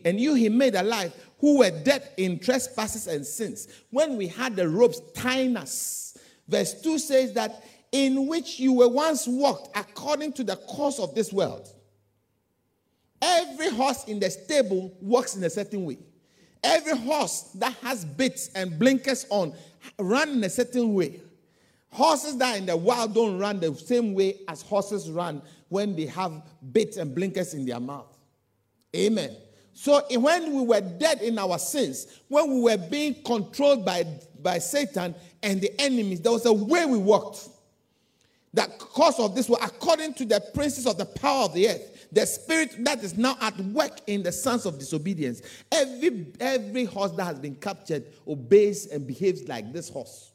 and 0.05 0.19
you 0.19 0.35
he 0.35 0.47
made 0.47 0.75
alive 0.75 1.11
who 1.39 1.57
were 1.57 1.71
dead 1.71 2.07
in 2.17 2.37
trespasses 2.37 3.07
and 3.07 3.25
sins, 3.25 3.67
when 3.89 4.15
we 4.15 4.27
had 4.27 4.55
the 4.55 4.69
ropes 4.69 5.01
tying 5.15 5.57
us. 5.57 6.15
Verse 6.47 6.79
2 6.83 6.99
says 6.99 7.33
that, 7.33 7.63
in 7.91 8.27
which 8.27 8.59
you 8.59 8.73
were 8.73 8.87
once 8.87 9.27
walked 9.27 9.75
according 9.77 10.33
to 10.33 10.43
the 10.43 10.55
course 10.55 10.99
of 10.99 11.15
this 11.15 11.33
world. 11.33 11.67
Every 13.21 13.69
horse 13.69 14.05
in 14.05 14.19
the 14.19 14.29
stable 14.29 14.95
walks 15.01 15.35
in 15.35 15.43
a 15.43 15.49
certain 15.49 15.85
way. 15.85 15.97
Every 16.63 16.97
horse 16.97 17.51
that 17.55 17.73
has 17.81 18.05
bits 18.05 18.49
and 18.55 18.77
blinkers 18.77 19.25
on 19.29 19.53
run 19.97 20.29
in 20.29 20.43
a 20.43 20.49
certain 20.49 20.93
way. 20.93 21.21
Horses 21.91 22.37
that 22.37 22.57
in 22.57 22.65
the 22.65 22.77
wild 22.77 23.15
don't 23.15 23.39
run 23.39 23.59
the 23.59 23.73
same 23.75 24.13
way 24.13 24.41
as 24.47 24.61
horses 24.61 25.09
run 25.09 25.41
when 25.69 25.95
they 25.95 26.05
have 26.05 26.43
bits 26.71 26.97
and 26.97 27.15
blinkers 27.15 27.53
in 27.53 27.65
their 27.65 27.79
mouth. 27.79 28.15
Amen. 28.95 29.35
So 29.73 30.01
when 30.19 30.53
we 30.53 30.63
were 30.63 30.81
dead 30.81 31.21
in 31.21 31.39
our 31.39 31.57
sins, 31.57 32.21
when 32.27 32.53
we 32.53 32.59
were 32.61 32.77
being 32.77 33.15
controlled 33.23 33.85
by, 33.85 34.05
by 34.41 34.59
Satan 34.59 35.15
and 35.41 35.61
the 35.61 35.79
enemies, 35.79 36.21
there 36.21 36.31
was 36.31 36.45
a 36.45 36.53
way 36.53 36.85
we 36.85 36.97
walked. 36.97 37.47
That 38.53 38.79
cause 38.79 39.19
of 39.19 39.35
this 39.35 39.47
was 39.47 39.59
according 39.61 40.15
to 40.15 40.25
the 40.25 40.41
princes 40.53 40.87
of 40.87 40.97
the 40.97 41.05
power 41.05 41.45
of 41.45 41.53
the 41.53 41.69
earth, 41.69 42.07
the 42.11 42.25
spirit 42.25 42.83
that 42.83 43.03
is 43.03 43.17
now 43.17 43.37
at 43.41 43.57
work 43.59 43.99
in 44.07 44.23
the 44.23 44.31
sons 44.31 44.65
of 44.65 44.79
disobedience. 44.79 45.41
Every 45.71 46.27
every 46.39 46.85
horse 46.85 47.11
that 47.11 47.25
has 47.25 47.39
been 47.39 47.55
captured 47.55 48.05
obeys 48.27 48.87
and 48.87 49.05
behaves 49.05 49.47
like 49.47 49.71
this 49.71 49.89
horse. 49.89 50.31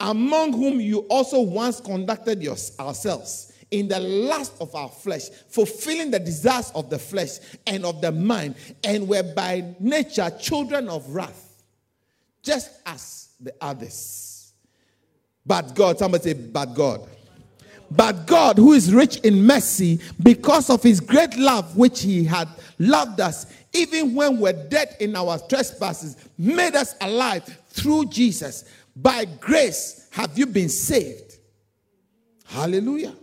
Among 0.00 0.52
whom 0.52 0.80
you 0.80 1.00
also 1.10 1.40
once 1.40 1.80
conducted 1.80 2.42
yourselves 2.42 3.52
in 3.70 3.88
the 3.88 3.98
lust 3.98 4.54
of 4.60 4.74
our 4.74 4.88
flesh, 4.88 5.28
fulfilling 5.48 6.10
the 6.10 6.18
desires 6.18 6.70
of 6.74 6.88
the 6.88 6.98
flesh 6.98 7.38
and 7.66 7.84
of 7.84 8.00
the 8.00 8.12
mind, 8.12 8.54
and 8.84 9.08
were 9.08 9.22
by 9.22 9.74
nature 9.80 10.30
children 10.38 10.88
of 10.88 11.08
wrath, 11.10 11.62
just 12.42 12.70
as 12.86 13.30
the 13.40 13.52
others. 13.60 14.35
But 15.46 15.74
God, 15.74 15.98
somebody 15.98 16.24
say, 16.24 16.32
but 16.34 16.74
God. 16.74 17.08
But 17.90 18.26
God, 18.26 18.58
who 18.58 18.72
is 18.72 18.92
rich 18.92 19.18
in 19.18 19.44
mercy, 19.46 20.00
because 20.22 20.70
of 20.70 20.82
his 20.82 21.00
great 21.00 21.36
love 21.36 21.76
which 21.76 22.02
he 22.02 22.24
had 22.24 22.48
loved 22.78 23.20
us, 23.20 23.46
even 23.72 24.14
when 24.14 24.40
we're 24.40 24.52
dead 24.52 24.96
in 24.98 25.14
our 25.14 25.38
trespasses, 25.38 26.16
made 26.36 26.74
us 26.74 26.96
alive 27.00 27.44
through 27.68 28.06
Jesus. 28.06 28.64
By 28.96 29.24
grace 29.24 30.08
have 30.10 30.36
you 30.36 30.46
been 30.46 30.68
saved. 30.68 31.36
Hallelujah. 32.46 33.14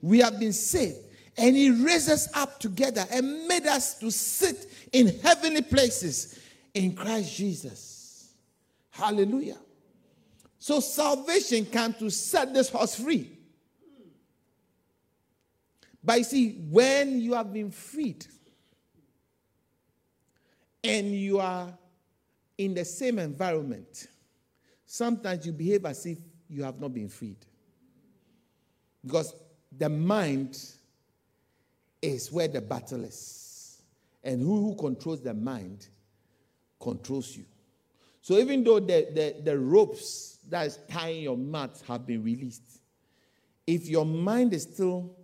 We 0.00 0.20
have 0.20 0.38
been 0.38 0.52
saved. 0.52 0.98
And 1.38 1.56
he 1.56 1.70
raised 1.70 2.10
us 2.10 2.28
up 2.36 2.60
together 2.60 3.04
and 3.10 3.48
made 3.48 3.66
us 3.66 3.98
to 3.98 4.10
sit 4.10 4.70
in 4.92 5.18
heavenly 5.20 5.62
places 5.62 6.38
in 6.74 6.94
Christ 6.94 7.34
Jesus. 7.34 8.34
Hallelujah. 8.90 9.56
So 10.62 10.78
salvation 10.78 11.66
came 11.66 11.92
to 11.94 12.08
set 12.08 12.54
this 12.54 12.68
horse 12.68 12.94
free. 12.94 13.28
But 16.04 16.18
you 16.18 16.24
see, 16.24 16.50
when 16.70 17.20
you 17.20 17.34
have 17.34 17.52
been 17.52 17.72
freed 17.72 18.24
and 20.84 21.16
you 21.16 21.40
are 21.40 21.66
in 22.56 22.74
the 22.74 22.84
same 22.84 23.18
environment, 23.18 24.06
sometimes 24.86 25.44
you 25.44 25.50
behave 25.50 25.84
as 25.84 26.06
if 26.06 26.18
you 26.48 26.62
have 26.62 26.80
not 26.80 26.94
been 26.94 27.08
freed. 27.08 27.44
Because 29.04 29.34
the 29.76 29.88
mind 29.88 30.56
is 32.00 32.30
where 32.30 32.46
the 32.46 32.60
battle 32.60 33.02
is. 33.02 33.82
And 34.22 34.40
who, 34.40 34.68
who 34.68 34.76
controls 34.76 35.22
the 35.22 35.34
mind 35.34 35.88
controls 36.80 37.36
you. 37.36 37.46
So 38.20 38.38
even 38.38 38.62
though 38.62 38.78
the, 38.78 39.08
the, 39.12 39.42
the 39.42 39.58
ropes 39.58 40.31
that 40.52 40.66
is 40.66 40.78
tying 40.90 41.22
your 41.22 41.36
mat 41.36 41.82
have 41.88 42.06
been 42.06 42.22
released, 42.22 42.80
if 43.66 43.88
your 43.88 44.04
mind 44.04 44.52
is 44.52 44.64
still 44.64 45.16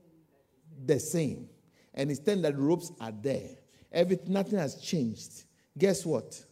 the 0.87 0.99
same. 0.99 1.49
And 1.93 2.09
instead 2.11 2.41
that 2.43 2.57
ropes 2.57 2.93
are 2.99 3.13
there. 3.13 3.51
Everything, 3.93 4.33
nothing 4.33 4.59
has 4.59 4.77
changed. 4.77 5.45
Guess 5.77 6.07
what? 6.07 6.43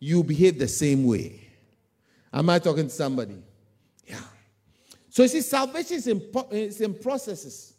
You 0.00 0.24
behave 0.24 0.58
the 0.58 0.66
same 0.66 1.04
way. 1.04 1.40
Am 2.32 2.50
I 2.50 2.58
talking 2.58 2.84
to 2.84 2.90
somebody? 2.90 3.40
Yeah. 4.04 4.20
So 5.10 5.22
you 5.22 5.28
see, 5.28 5.40
salvation 5.40 5.96
is 5.96 6.06
in, 6.08 6.22
is 6.50 6.80
in 6.80 6.94
processes. 6.94 7.74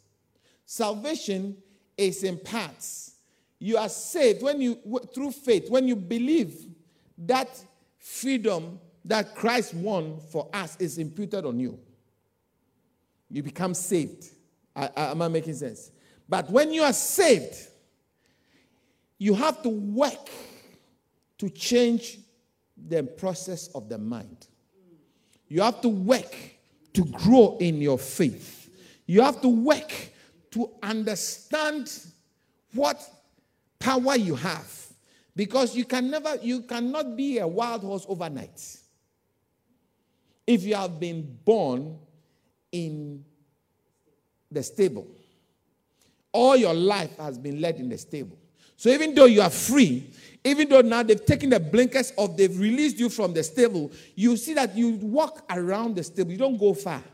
Salvation 0.64 1.56
is 1.98 2.22
in 2.24 2.38
parts. 2.38 3.12
You 3.58 3.76
are 3.76 3.90
saved 3.90 4.42
when 4.42 4.60
you 4.60 4.78
through 5.14 5.32
faith, 5.32 5.68
when 5.68 5.86
you 5.86 5.96
believe 5.96 6.66
that 7.18 7.62
freedom 7.98 8.80
that 9.04 9.34
Christ 9.34 9.74
won 9.74 10.18
for 10.30 10.48
us 10.52 10.76
is 10.78 10.98
imputed 10.98 11.44
on 11.44 11.58
you. 11.58 11.78
You 13.30 13.42
become 13.42 13.74
saved. 13.74 14.26
I, 14.74 14.90
I, 14.96 15.10
am 15.10 15.22
I 15.22 15.28
making 15.28 15.54
sense? 15.54 15.90
But 16.28 16.50
when 16.50 16.72
you 16.72 16.82
are 16.82 16.92
saved, 16.92 17.56
you 19.18 19.34
have 19.34 19.62
to 19.62 19.68
work 19.68 20.30
to 21.38 21.48
change 21.48 22.18
the 22.88 23.02
process 23.02 23.68
of 23.68 23.88
the 23.88 23.98
mind. 23.98 24.46
You 25.48 25.62
have 25.62 25.80
to 25.82 25.88
work 25.88 26.34
to 26.94 27.04
grow 27.04 27.56
in 27.60 27.80
your 27.80 27.98
faith. 27.98 28.70
You 29.06 29.22
have 29.22 29.40
to 29.42 29.48
work 29.48 29.92
to 30.52 30.70
understand 30.82 31.92
what 32.72 33.02
power 33.78 34.16
you 34.16 34.34
have. 34.36 34.72
Because 35.34 35.76
you 35.76 35.84
can 35.84 36.10
never, 36.10 36.36
you 36.42 36.62
cannot 36.62 37.16
be 37.16 37.38
a 37.38 37.46
wild 37.46 37.82
horse 37.82 38.04
overnight. 38.08 38.60
If 40.50 40.64
you 40.64 40.74
have 40.74 40.98
been 40.98 41.38
born 41.44 41.96
in 42.72 43.24
the 44.50 44.64
stable. 44.64 45.06
All 46.32 46.56
your 46.56 46.74
life 46.74 47.16
has 47.18 47.38
been 47.38 47.60
led 47.60 47.76
in 47.76 47.88
the 47.88 47.96
stable. 47.96 48.36
So 48.76 48.90
even 48.90 49.14
though 49.14 49.26
you 49.26 49.42
are 49.42 49.50
free, 49.50 50.10
even 50.42 50.68
though 50.68 50.80
now 50.80 51.04
they've 51.04 51.24
taken 51.24 51.50
the 51.50 51.60
blinkers 51.60 52.12
off, 52.16 52.36
they've 52.36 52.58
released 52.58 52.98
you 52.98 53.08
from 53.10 53.32
the 53.32 53.44
stable, 53.44 53.92
you 54.16 54.36
see 54.36 54.54
that 54.54 54.76
you 54.76 54.90
walk 54.96 55.44
around 55.50 55.94
the 55.94 56.02
stable. 56.02 56.32
You 56.32 56.38
don't 56.38 56.58
go 56.58 56.74
far. 56.74 57.04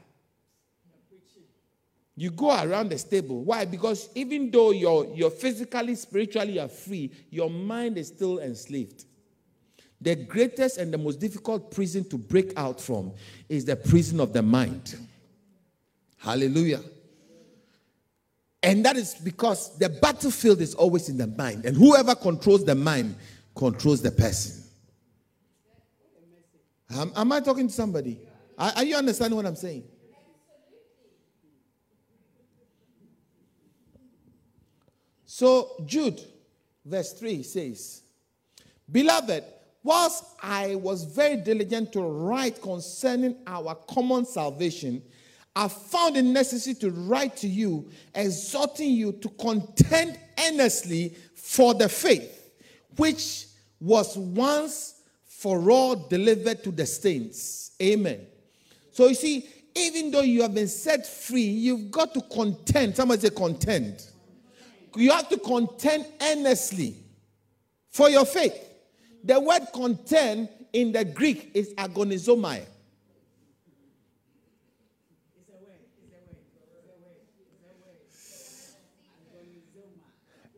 You 2.17 2.31
go 2.31 2.59
around 2.59 2.89
the 2.89 2.97
stable. 2.97 3.45
Why? 3.45 3.67
Because 3.67 4.09
even 4.15 4.51
though 4.51 4.71
you're, 4.71 5.13
you're 5.15 5.31
physically, 5.31 5.95
spiritually 5.95 6.55
you 6.55 6.61
are 6.61 6.69
free, 6.69 7.13
your 7.29 7.51
mind 7.51 7.99
is 7.99 8.09
still 8.09 8.39
enslaved. 8.39 9.05
The 10.01 10.15
greatest 10.15 10.79
and 10.79 10.93
the 10.93 10.99
most 10.99 11.21
difficult 11.21 11.71
prison 11.71 12.09
to 12.11 12.19
break 12.19 12.53
out 12.57 12.81
from 12.81 13.13
is 13.49 13.65
the 13.65 13.77
prison 13.77 14.21
of 14.21 14.33
the 14.33 14.43
mind. 14.43 14.97
Hallelujah. 16.19 16.81
And 18.63 18.85
that 18.85 18.97
is 18.97 19.15
because 19.15 19.79
the 19.79 19.89
battlefield 19.89 20.61
is 20.61 20.75
always 20.75 21.09
in 21.09 21.17
the 21.17 21.27
mind. 21.27 21.65
And 21.65 21.77
whoever 21.77 22.15
controls 22.15 22.65
the 22.65 22.75
mind 22.75 23.15
controls 23.55 24.03
the 24.03 24.11
person. 24.11 24.65
Am, 26.91 27.13
am 27.17 27.33
I 27.33 27.41
talking 27.41 27.69
to 27.69 27.73
somebody? 27.73 28.21
Are, 28.59 28.73
are 28.77 28.85
you 28.85 28.97
understanding 28.97 29.37
what 29.37 29.47
I'm 29.47 29.57
saying? 29.57 29.85
So, 35.25 35.85
Jude, 35.85 36.21
verse 36.85 37.13
3 37.13 37.43
says, 37.43 38.03
Beloved, 38.91 39.45
whilst 39.87 40.25
I 40.43 40.75
was 40.75 41.05
very 41.05 41.37
diligent 41.37 41.93
to 41.93 42.03
write 42.03 42.61
concerning 42.61 43.37
our 43.47 43.77
common 43.89 44.25
salvation, 44.25 45.01
I 45.55 45.69
found 45.69 46.17
it 46.17 46.25
necessary 46.25 46.75
to 46.77 46.91
write 46.91 47.37
to 47.39 47.49
you, 47.49 47.89
exhorting 48.15 48.91
you 48.91 49.13
to 49.13 49.29
contend 49.29 50.19
earnestly 50.45 51.15
for 51.35 51.73
the 51.73 51.89
faith, 51.89 52.51
which 52.97 53.47
was 53.81 54.19
once 54.19 55.03
for 55.25 55.71
all 55.71 55.95
delivered 55.95 56.65
to 56.65 56.73
the 56.73 56.85
saints. 56.85 57.71
Amen. 57.81 58.27
So 58.91 59.07
you 59.07 59.15
see, 59.15 59.49
even 59.77 60.11
though 60.11 60.23
you 60.23 60.43
have 60.43 60.55
been 60.55 60.69
set 60.69 61.07
free, 61.07 61.43
you've 61.43 61.93
got 61.93 62.13
to 62.15 62.23
contend. 62.23 62.97
Somebody 62.97 63.21
say 63.23 63.31
contend. 63.31 64.05
You 64.97 65.13
have 65.13 65.29
to 65.29 65.39
contend 65.39 66.07
earnestly 66.21 66.97
for 67.91 68.11
your 68.11 68.25
faith. 68.25 68.67
The 69.27 69.41
word 69.41 69.67
contend 69.75 70.49
in 70.73 70.93
the 70.93 71.05
Greek 71.05 71.51
is 71.53 71.75
agonizomai. 71.75 72.65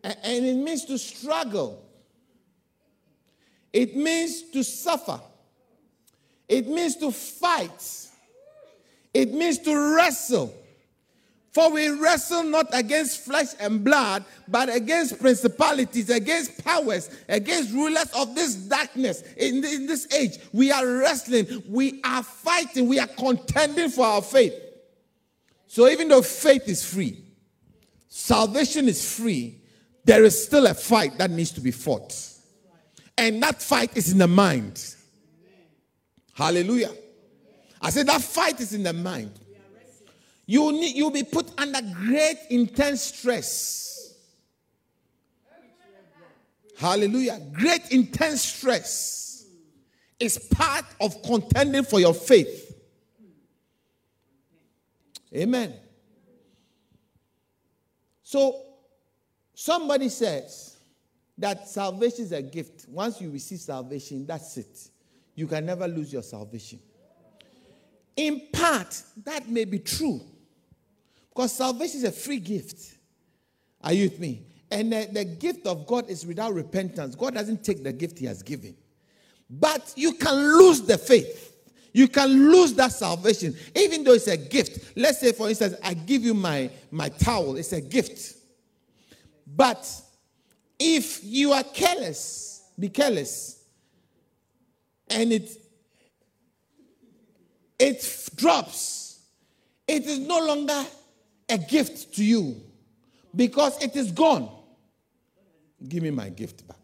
And 0.05 0.45
it 0.45 0.57
means 0.57 0.85
to 0.85 0.99
struggle. 0.99 1.83
It 3.73 3.97
means 3.97 4.43
to 4.51 4.62
suffer. 4.62 5.21
It 6.47 6.69
means 6.69 6.97
to 6.97 7.11
fight. 7.11 8.09
It 9.14 9.33
means 9.33 9.59
to 9.61 9.97
wrestle. 9.97 10.55
For 11.59 11.73
we 11.73 11.89
wrestle 11.89 12.45
not 12.45 12.69
against 12.73 13.25
flesh 13.25 13.49
and 13.59 13.83
blood, 13.83 14.25
but 14.47 14.73
against 14.73 15.19
principalities, 15.19 16.09
against 16.09 16.65
powers, 16.65 17.11
against 17.29 17.73
rulers 17.73 18.09
of 18.17 18.37
this 18.37 18.55
darkness 18.55 19.25
in 19.37 19.61
this 19.61 20.07
age. 20.15 20.39
We 20.53 20.71
are 20.71 20.87
wrestling, 20.87 21.65
we 21.69 22.01
are 22.05 22.23
fighting, 22.23 22.87
we 22.87 23.01
are 23.01 23.09
contending 23.09 23.91
for 23.91 24.07
our 24.07 24.23
faith. 24.23 24.55
So 25.67 25.89
even 25.89 26.07
though 26.07 26.23
faith 26.23 26.69
is 26.69 26.85
free, 26.85 27.25
salvation 28.07 28.87
is 28.87 29.17
free, 29.17 29.61
there 30.05 30.23
is 30.23 30.41
still 30.41 30.69
a 30.69 30.75
fight 30.75 31.19
that 31.19 31.33
needs 31.33 31.51
to 31.55 31.61
be 31.61 31.73
fought. 31.73 32.15
And 33.17 33.43
that 33.43 33.61
fight 33.61 33.97
is 33.97 34.13
in 34.13 34.19
the 34.19 34.29
mind. 34.29 34.95
Hallelujah. 36.35 36.93
I 37.83 37.91
said 37.91 38.07
that 38.07 38.21
fight 38.23 38.61
is 38.61 38.75
in 38.75 38.85
the 38.85 38.93
mind. 38.93 39.33
You 40.51 40.73
need 40.73 40.97
you'll 40.97 41.11
be 41.11 41.25
put 41.25 41.53
under 41.61 41.79
great 42.07 42.39
intense 42.49 43.03
stress. 43.03 44.15
Hallelujah. 46.75 47.39
Great 47.53 47.91
intense 47.91 48.41
stress 48.45 49.45
is 50.19 50.39
part 50.39 50.87
of 51.03 51.23
contending 51.23 51.85
for 51.85 52.01
your 52.01 52.15
faith. 52.15 52.75
Amen. 55.37 55.75
So 58.23 58.63
somebody 59.53 60.09
says 60.09 60.79
that 61.37 61.69
salvation 61.69 62.25
is 62.25 62.33
a 62.33 62.41
gift. 62.41 62.87
Once 62.89 63.21
you 63.21 63.31
receive 63.31 63.61
salvation, 63.61 64.25
that's 64.25 64.57
it. 64.57 64.89
You 65.35 65.47
can 65.47 65.67
never 65.67 65.87
lose 65.87 66.11
your 66.11 66.23
salvation. 66.23 66.79
In 68.17 68.49
part, 68.51 69.03
that 69.27 69.47
may 69.47 69.67
be 69.67 69.81
true. 69.81 70.23
Because 71.39 71.53
salvation 71.53 71.99
is 71.99 72.03
a 72.03 72.11
free 72.11 72.41
gift. 72.41 72.97
Are 73.84 73.93
you 73.93 74.09
with 74.09 74.18
me? 74.18 74.43
And 74.72 74.93
the, 74.93 75.09
the, 75.12 75.24
gift 75.24 75.68
of 75.68 75.86
God 75.86 76.11
is 76.11 76.26
without 76.26 76.53
repentance. 76.53 77.14
God 77.14 77.34
doesn't 77.34 77.62
take 77.62 77.84
the 77.84 77.93
gift 77.93 78.18
He 78.18 78.26
has 78.26 78.43
given. 78.43 78.74
But 79.49 79.93
you 79.95 80.14
can 80.14 80.34
lose 80.34 80.82
the 80.82 80.99
faith. 80.99 81.57
You 81.93 82.09
can 82.09 82.51
lose 82.51 82.74
that 82.74 82.91
salvation, 82.91 83.55
even 83.76 84.03
though 84.03 84.14
it's 84.14 84.26
a 84.26 84.36
gift. 84.36 84.97
Let's 84.97 85.20
say, 85.20 85.30
for 85.30 85.49
instance, 85.49 85.76
I 85.80 85.95
give 85.95 86.24
you 86.24 86.34
my, 86.34 86.72
my 86.91 87.09
towel, 87.09 87.57
it's 87.57 87.72
a 87.72 87.80
gift. 87.80 88.34
But 89.47 89.89
if 90.76 91.22
you 91.22 91.53
are 91.53 91.62
careless, 91.62 92.68
be 92.76 92.89
careless, 92.89 93.62
and 95.09 95.32
it 95.32 95.51
it 97.78 98.28
drops, 98.34 99.20
it 99.86 100.05
is 100.05 100.18
no 100.18 100.45
longer 100.45 100.84
a 101.49 101.59
gift 101.59 102.15
to 102.15 102.25
you 102.25 102.61
because 103.35 103.83
it 103.83 103.97
is 103.97 104.13
gone. 104.13 104.51
Give 105.89 106.03
me 106.03 106.11
my 106.11 106.29
gift 106.29 106.67
back. 106.67 106.77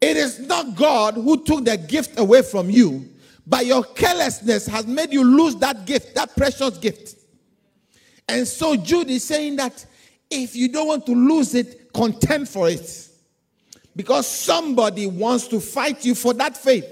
It 0.00 0.16
is 0.16 0.38
not 0.40 0.74
God 0.74 1.14
who 1.14 1.42
took 1.44 1.64
the 1.64 1.76
gift 1.76 2.18
away 2.18 2.42
from 2.42 2.68
you, 2.68 3.08
but 3.46 3.64
your 3.66 3.82
carelessness 3.82 4.66
has 4.66 4.86
made 4.86 5.12
you 5.12 5.24
lose 5.24 5.56
that 5.56 5.86
gift, 5.86 6.14
that 6.14 6.36
precious 6.36 6.76
gift. 6.78 7.16
And 8.28 8.46
so 8.46 8.76
Jude 8.76 9.10
is 9.10 9.24
saying 9.24 9.56
that 9.56 9.84
if 10.30 10.56
you 10.56 10.68
don't 10.68 10.88
want 10.88 11.06
to 11.06 11.12
lose 11.12 11.54
it, 11.54 11.92
contend 11.92 12.48
for 12.48 12.68
it. 12.68 13.08
Because 13.96 14.26
somebody 14.26 15.06
wants 15.06 15.46
to 15.48 15.60
fight 15.60 16.04
you 16.04 16.14
for 16.14 16.34
that 16.34 16.56
faith. 16.56 16.84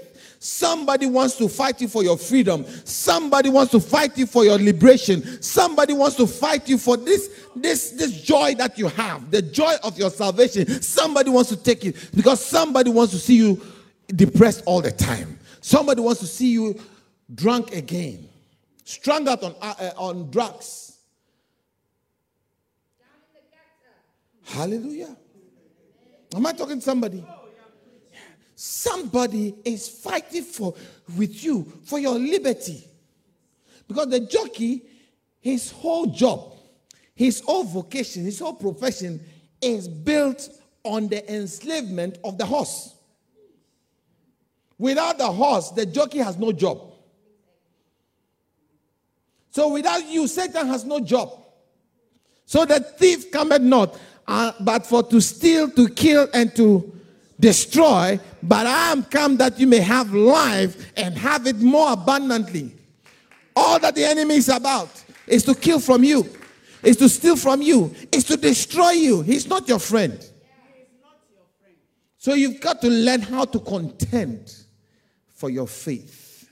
Somebody 0.43 1.05
wants 1.05 1.37
to 1.37 1.47
fight 1.47 1.79
you 1.79 1.87
for 1.87 2.03
your 2.03 2.17
freedom. 2.17 2.65
Somebody 2.83 3.47
wants 3.47 3.71
to 3.71 3.79
fight 3.79 4.17
you 4.17 4.25
for 4.25 4.43
your 4.43 4.57
liberation. 4.57 5.41
Somebody 5.41 5.93
wants 5.93 6.17
to 6.17 6.27
fight 6.27 6.67
you 6.67 6.77
for 6.77 6.97
this, 6.97 7.47
this, 7.55 7.91
this 7.91 8.21
joy 8.21 8.53
that 8.55 8.77
you 8.77 8.89
have, 8.89 9.31
the 9.31 9.41
joy 9.41 9.73
of 9.83 9.97
your 9.97 10.09
salvation. 10.09 10.67
Somebody 10.81 11.29
wants 11.29 11.49
to 11.51 11.55
take 11.55 11.85
it 11.85 12.09
because 12.13 12.43
somebody 12.43 12.89
wants 12.89 13.13
to 13.13 13.19
see 13.19 13.37
you 13.37 13.61
depressed 14.07 14.63
all 14.65 14.81
the 14.81 14.91
time. 14.91 15.39
Somebody 15.61 16.01
wants 16.01 16.19
to 16.19 16.27
see 16.27 16.51
you 16.51 16.77
drunk 17.33 17.73
again, 17.73 18.27
strung 18.83 19.29
out 19.29 19.43
on, 19.43 19.55
uh, 19.61 19.73
uh 19.79 19.91
on 19.95 20.29
drugs. 20.29 20.97
Hallelujah. 24.43 25.15
Am 26.35 26.45
I 26.45 26.51
talking 26.51 26.79
to 26.79 26.81
somebody? 26.81 27.23
Somebody 28.65 29.55
is 29.65 29.89
fighting 29.89 30.45
for 30.45 30.73
with 31.17 31.43
you 31.43 31.69
for 31.83 31.99
your 31.99 32.17
liberty. 32.17 32.81
Because 33.89 34.07
the 34.07 34.21
jockey, 34.21 34.83
his 35.41 35.69
whole 35.69 36.05
job, 36.05 36.53
his 37.13 37.41
whole 37.41 37.65
vocation, 37.65 38.23
his 38.23 38.39
whole 38.39 38.53
profession 38.53 39.19
is 39.61 39.89
built 39.89 40.47
on 40.85 41.09
the 41.09 41.29
enslavement 41.29 42.19
of 42.23 42.37
the 42.37 42.45
horse. 42.45 42.95
Without 44.77 45.17
the 45.17 45.29
horse, 45.29 45.71
the 45.71 45.85
jockey 45.85 46.19
has 46.19 46.37
no 46.37 46.53
job. 46.53 46.93
So 49.49 49.73
without 49.73 50.07
you, 50.07 50.25
Satan 50.25 50.67
has 50.67 50.85
no 50.85 51.01
job. 51.01 51.37
So 52.45 52.63
the 52.63 52.79
thief 52.79 53.29
cometh 53.29 53.61
not, 53.61 53.99
uh, 54.25 54.53
but 54.61 54.85
for 54.85 55.03
to 55.03 55.19
steal, 55.19 55.69
to 55.71 55.89
kill, 55.89 56.29
and 56.33 56.55
to 56.55 56.93
destroy, 57.39 58.19
but 58.41 58.67
I 58.67 58.91
am 58.91 59.03
come 59.03 59.37
that 59.37 59.59
you 59.59 59.67
may 59.67 59.79
have 59.79 60.13
life 60.13 60.91
and 60.97 61.15
have 61.17 61.47
it 61.47 61.57
more 61.59 61.93
abundantly. 61.93 62.73
All 63.55 63.79
that 63.79 63.95
the 63.95 64.05
enemy 64.05 64.35
is 64.35 64.49
about 64.49 65.03
is 65.27 65.43
to 65.43 65.55
kill 65.55 65.79
from 65.79 66.03
you, 66.03 66.27
is 66.81 66.97
to 66.97 67.09
steal 67.09 67.35
from 67.35 67.61
you, 67.61 67.93
is 68.11 68.23
to 68.25 68.37
destroy 68.37 68.91
you. 68.91 69.21
He's 69.21 69.47
not 69.47 69.67
your 69.67 69.79
friend. 69.79 70.19
So 72.17 72.33
you've 72.33 72.61
got 72.61 72.81
to 72.81 72.89
learn 72.89 73.21
how 73.21 73.45
to 73.45 73.59
contend 73.59 74.55
for 75.35 75.49
your 75.49 75.67
faith. 75.67 76.49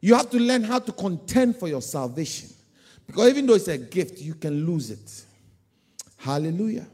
You 0.00 0.14
have 0.14 0.30
to 0.30 0.38
learn 0.38 0.62
how 0.62 0.78
to 0.78 0.92
contend 0.92 1.56
for 1.56 1.66
your 1.66 1.82
salvation. 1.82 2.50
Because 3.06 3.30
even 3.30 3.46
though 3.46 3.54
it's 3.54 3.68
a 3.68 3.78
gift, 3.78 4.20
you 4.20 4.34
can 4.34 4.64
lose 4.66 4.90
it. 4.90 5.24
Hallelujah. 6.16 6.86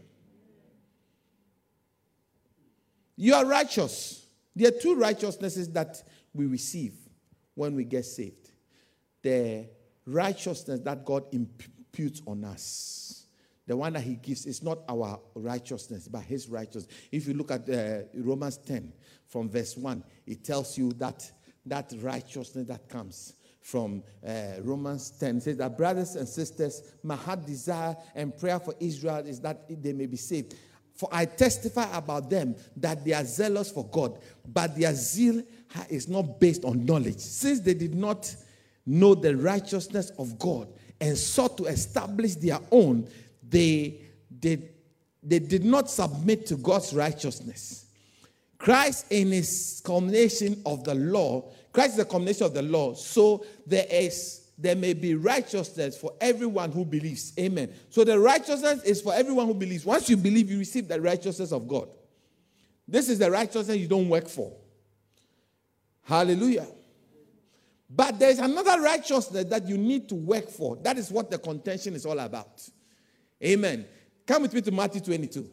You 3.21 3.35
are 3.35 3.45
righteous. 3.45 4.27
There 4.57 4.69
are 4.69 4.81
two 4.81 4.95
righteousnesses 4.95 5.69
that 5.73 6.03
we 6.33 6.47
receive 6.47 6.95
when 7.55 7.75
we 7.75 7.85
get 7.85 8.07
saved 8.07 8.51
the 9.23 9.69
righteousness 10.07 10.81
that 10.81 11.05
God 11.05 11.25
imputes 11.33 12.23
on 12.27 12.43
us. 12.45 13.27
The 13.67 13.77
one 13.77 13.93
that 13.93 14.01
He 14.01 14.15
gives 14.15 14.47
is 14.47 14.63
not 14.63 14.79
our 14.89 15.21
righteousness, 15.35 16.09
but 16.09 16.23
His 16.23 16.49
righteousness. 16.49 16.87
If 17.13 17.29
you 17.29 17.35
look 17.35 17.51
at 17.51 17.69
uh, 17.69 18.07
Romans 18.15 18.57
10 18.57 18.91
from 19.27 19.51
verse 19.51 19.77
1, 19.77 20.03
it 20.27 20.43
tells 20.43 20.79
you 20.79 20.93
that 20.95 21.31
that 21.67 21.93
righteousness 22.01 22.67
that 22.69 22.89
comes 22.89 23.35
from 23.61 24.03
uh, 24.27 24.63
Romans 24.63 25.11
10 25.11 25.37
It 25.37 25.43
says 25.43 25.57
that 25.59 25.77
brothers 25.77 26.17
and 26.17 26.27
sisters, 26.27 26.95
my 27.03 27.17
heart 27.17 27.45
desire 27.45 27.95
and 28.15 28.35
prayer 28.35 28.59
for 28.59 28.75
Israel 28.81 29.27
is 29.27 29.41
that 29.41 29.67
they 29.69 29.93
may 29.93 30.07
be 30.07 30.17
saved. 30.17 30.55
For 31.01 31.09
I 31.11 31.25
testify 31.25 31.97
about 31.97 32.29
them 32.29 32.55
that 32.77 33.07
they 33.07 33.15
are 33.15 33.25
zealous 33.25 33.71
for 33.71 33.87
God, 33.87 34.19
but 34.47 34.79
their 34.79 34.95
zeal 34.95 35.43
is 35.89 36.09
not 36.09 36.39
based 36.39 36.63
on 36.63 36.85
knowledge. 36.85 37.17
Since 37.17 37.61
they 37.61 37.73
did 37.73 37.95
not 37.95 38.37
know 38.85 39.15
the 39.15 39.35
righteousness 39.35 40.13
of 40.19 40.39
God 40.39 40.69
and 41.01 41.17
sought 41.17 41.57
to 41.57 41.65
establish 41.65 42.35
their 42.35 42.59
own, 42.71 43.09
they, 43.49 44.03
they, 44.43 44.59
they 45.23 45.39
did 45.39 45.65
not 45.65 45.89
submit 45.89 46.45
to 46.49 46.57
God's 46.57 46.93
righteousness. 46.93 47.87
Christ, 48.59 49.07
in 49.09 49.33
his 49.33 49.81
culmination 49.83 50.61
of 50.67 50.85
the 50.85 50.95
law, 50.97 51.51
Christ 51.73 51.93
is 51.93 51.97
the 51.97 52.05
culmination 52.05 52.45
of 52.45 52.53
the 52.53 52.61
law, 52.61 52.93
so 52.93 53.47
there 53.67 53.87
is 53.91 54.50
there 54.61 54.77
may 54.77 54.93
be 54.93 55.15
righteousness 55.15 55.97
for 55.97 56.13
everyone 56.21 56.71
who 56.71 56.85
believes. 56.85 57.33
Amen. 57.39 57.73
So 57.89 58.05
the 58.05 58.19
righteousness 58.19 58.83
is 58.83 59.01
for 59.01 59.15
everyone 59.15 59.47
who 59.47 59.55
believes. 59.55 59.85
Once 59.87 60.11
you 60.11 60.17
believe, 60.17 60.51
you 60.51 60.59
receive 60.59 60.87
the 60.87 61.01
righteousness 61.01 61.51
of 61.51 61.67
God. 61.67 61.89
This 62.87 63.09
is 63.09 63.19
the 63.19 63.31
righteousness 63.31 63.77
you 63.79 63.89
don't 63.89 64.09
work 64.09 64.29
for. 64.29 64.53
Hallelujah. 66.03 66.67
But 67.89 68.19
there's 68.19 68.39
another 68.39 68.81
righteousness 68.83 69.45
that 69.45 69.67
you 69.67 69.79
need 69.79 70.09
to 70.11 70.15
work 70.15 70.49
for. 70.49 70.77
That 70.77 70.99
is 70.99 71.11
what 71.11 71.31
the 71.31 71.39
contention 71.39 71.95
is 71.95 72.05
all 72.05 72.19
about. 72.19 72.69
Amen. 73.43 73.87
Come 74.27 74.43
with 74.43 74.53
me 74.53 74.61
to 74.61 74.71
Matthew 74.71 75.01
22. 75.01 75.49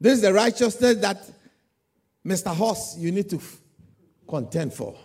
This 0.00 0.14
is 0.14 0.20
the 0.22 0.32
righteousness 0.32 0.96
that 0.98 1.18
Mr. 2.24 2.54
Horse 2.54 2.96
you 2.96 3.10
need 3.10 3.28
to 3.30 3.40
contend 4.28 4.72
for. 4.72 4.96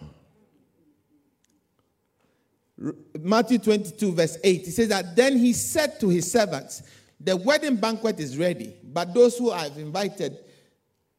Matthew 3.19 3.57
22, 3.57 4.13
verse 4.13 4.37
8, 4.43 4.65
he 4.65 4.71
says 4.71 4.87
that 4.89 5.15
then 5.15 5.37
he 5.37 5.53
said 5.53 5.99
to 5.99 6.09
his 6.09 6.31
servants, 6.31 6.83
The 7.19 7.35
wedding 7.35 7.75
banquet 7.75 8.19
is 8.19 8.37
ready, 8.37 8.75
but 8.83 9.13
those 9.13 9.37
who 9.37 9.51
I've 9.51 9.77
invited 9.77 10.37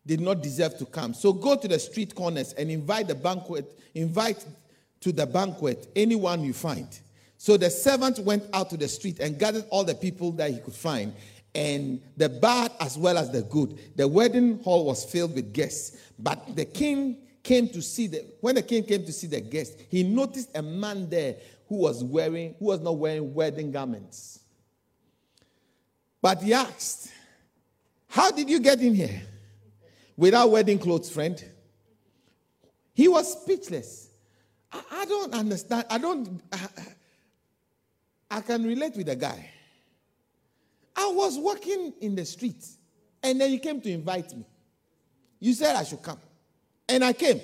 did 0.06 0.20
not 0.20 0.42
deserve 0.42 0.78
to 0.78 0.86
come. 0.86 1.12
So 1.12 1.32
go 1.32 1.56
to 1.56 1.68
the 1.68 1.78
street 1.78 2.14
corners 2.14 2.54
and 2.54 2.70
invite 2.70 3.08
the 3.08 3.14
banquet, 3.14 3.78
invite 3.94 4.44
to 5.00 5.12
the 5.12 5.26
banquet 5.26 5.88
anyone 5.94 6.42
you 6.42 6.52
find. 6.52 6.88
So 7.36 7.56
the 7.56 7.70
servant 7.70 8.18
went 8.20 8.44
out 8.52 8.70
to 8.70 8.76
the 8.76 8.88
street 8.88 9.18
and 9.18 9.38
gathered 9.38 9.64
all 9.70 9.84
the 9.84 9.94
people 9.94 10.32
that 10.32 10.50
he 10.50 10.58
could 10.58 10.74
find, 10.74 11.12
and 11.54 12.00
the 12.16 12.28
bad 12.28 12.72
as 12.80 12.96
well 12.96 13.18
as 13.18 13.30
the 13.30 13.42
good. 13.42 13.78
The 13.96 14.08
wedding 14.08 14.62
hall 14.62 14.86
was 14.86 15.04
filled 15.04 15.34
with 15.34 15.52
guests, 15.52 15.96
but 16.18 16.56
the 16.56 16.64
king 16.64 17.18
came 17.42 17.68
to 17.68 17.82
see 17.82 18.06
the 18.06 18.24
when 18.40 18.54
the 18.54 18.62
king 18.62 18.84
came 18.84 19.04
to 19.04 19.12
see 19.12 19.26
the 19.26 19.40
guest, 19.40 19.78
he 19.88 20.02
noticed 20.02 20.50
a 20.54 20.62
man 20.62 21.08
there 21.08 21.36
who 21.68 21.76
was 21.76 22.02
wearing 22.04 22.54
who 22.58 22.66
was 22.66 22.80
not 22.80 22.96
wearing 22.96 23.32
wedding 23.32 23.70
garments. 23.70 24.40
But 26.22 26.42
he 26.42 26.52
asked, 26.52 27.10
How 28.08 28.30
did 28.30 28.50
you 28.50 28.60
get 28.60 28.80
in 28.80 28.94
here? 28.94 29.22
Without 30.16 30.50
wedding 30.50 30.78
clothes, 30.78 31.10
friend. 31.10 31.42
He 32.92 33.08
was 33.08 33.40
speechless. 33.40 34.10
I, 34.70 34.82
I 34.92 35.04
don't 35.06 35.32
understand. 35.32 35.86
I 35.88 35.98
don't. 35.98 36.42
I, 36.52 36.68
I 38.30 38.40
can 38.42 38.64
relate 38.64 38.96
with 38.96 39.06
the 39.06 39.16
guy. 39.16 39.50
I 40.94 41.08
was 41.08 41.38
walking 41.38 41.94
in 42.00 42.14
the 42.14 42.24
street, 42.24 42.66
and 43.22 43.40
then 43.40 43.50
you 43.50 43.58
came 43.58 43.80
to 43.80 43.90
invite 43.90 44.36
me. 44.36 44.44
You 45.38 45.54
said 45.54 45.74
I 45.74 45.84
should 45.84 46.02
come, 46.02 46.20
and 46.90 47.04
I 47.04 47.12
came. 47.12 47.40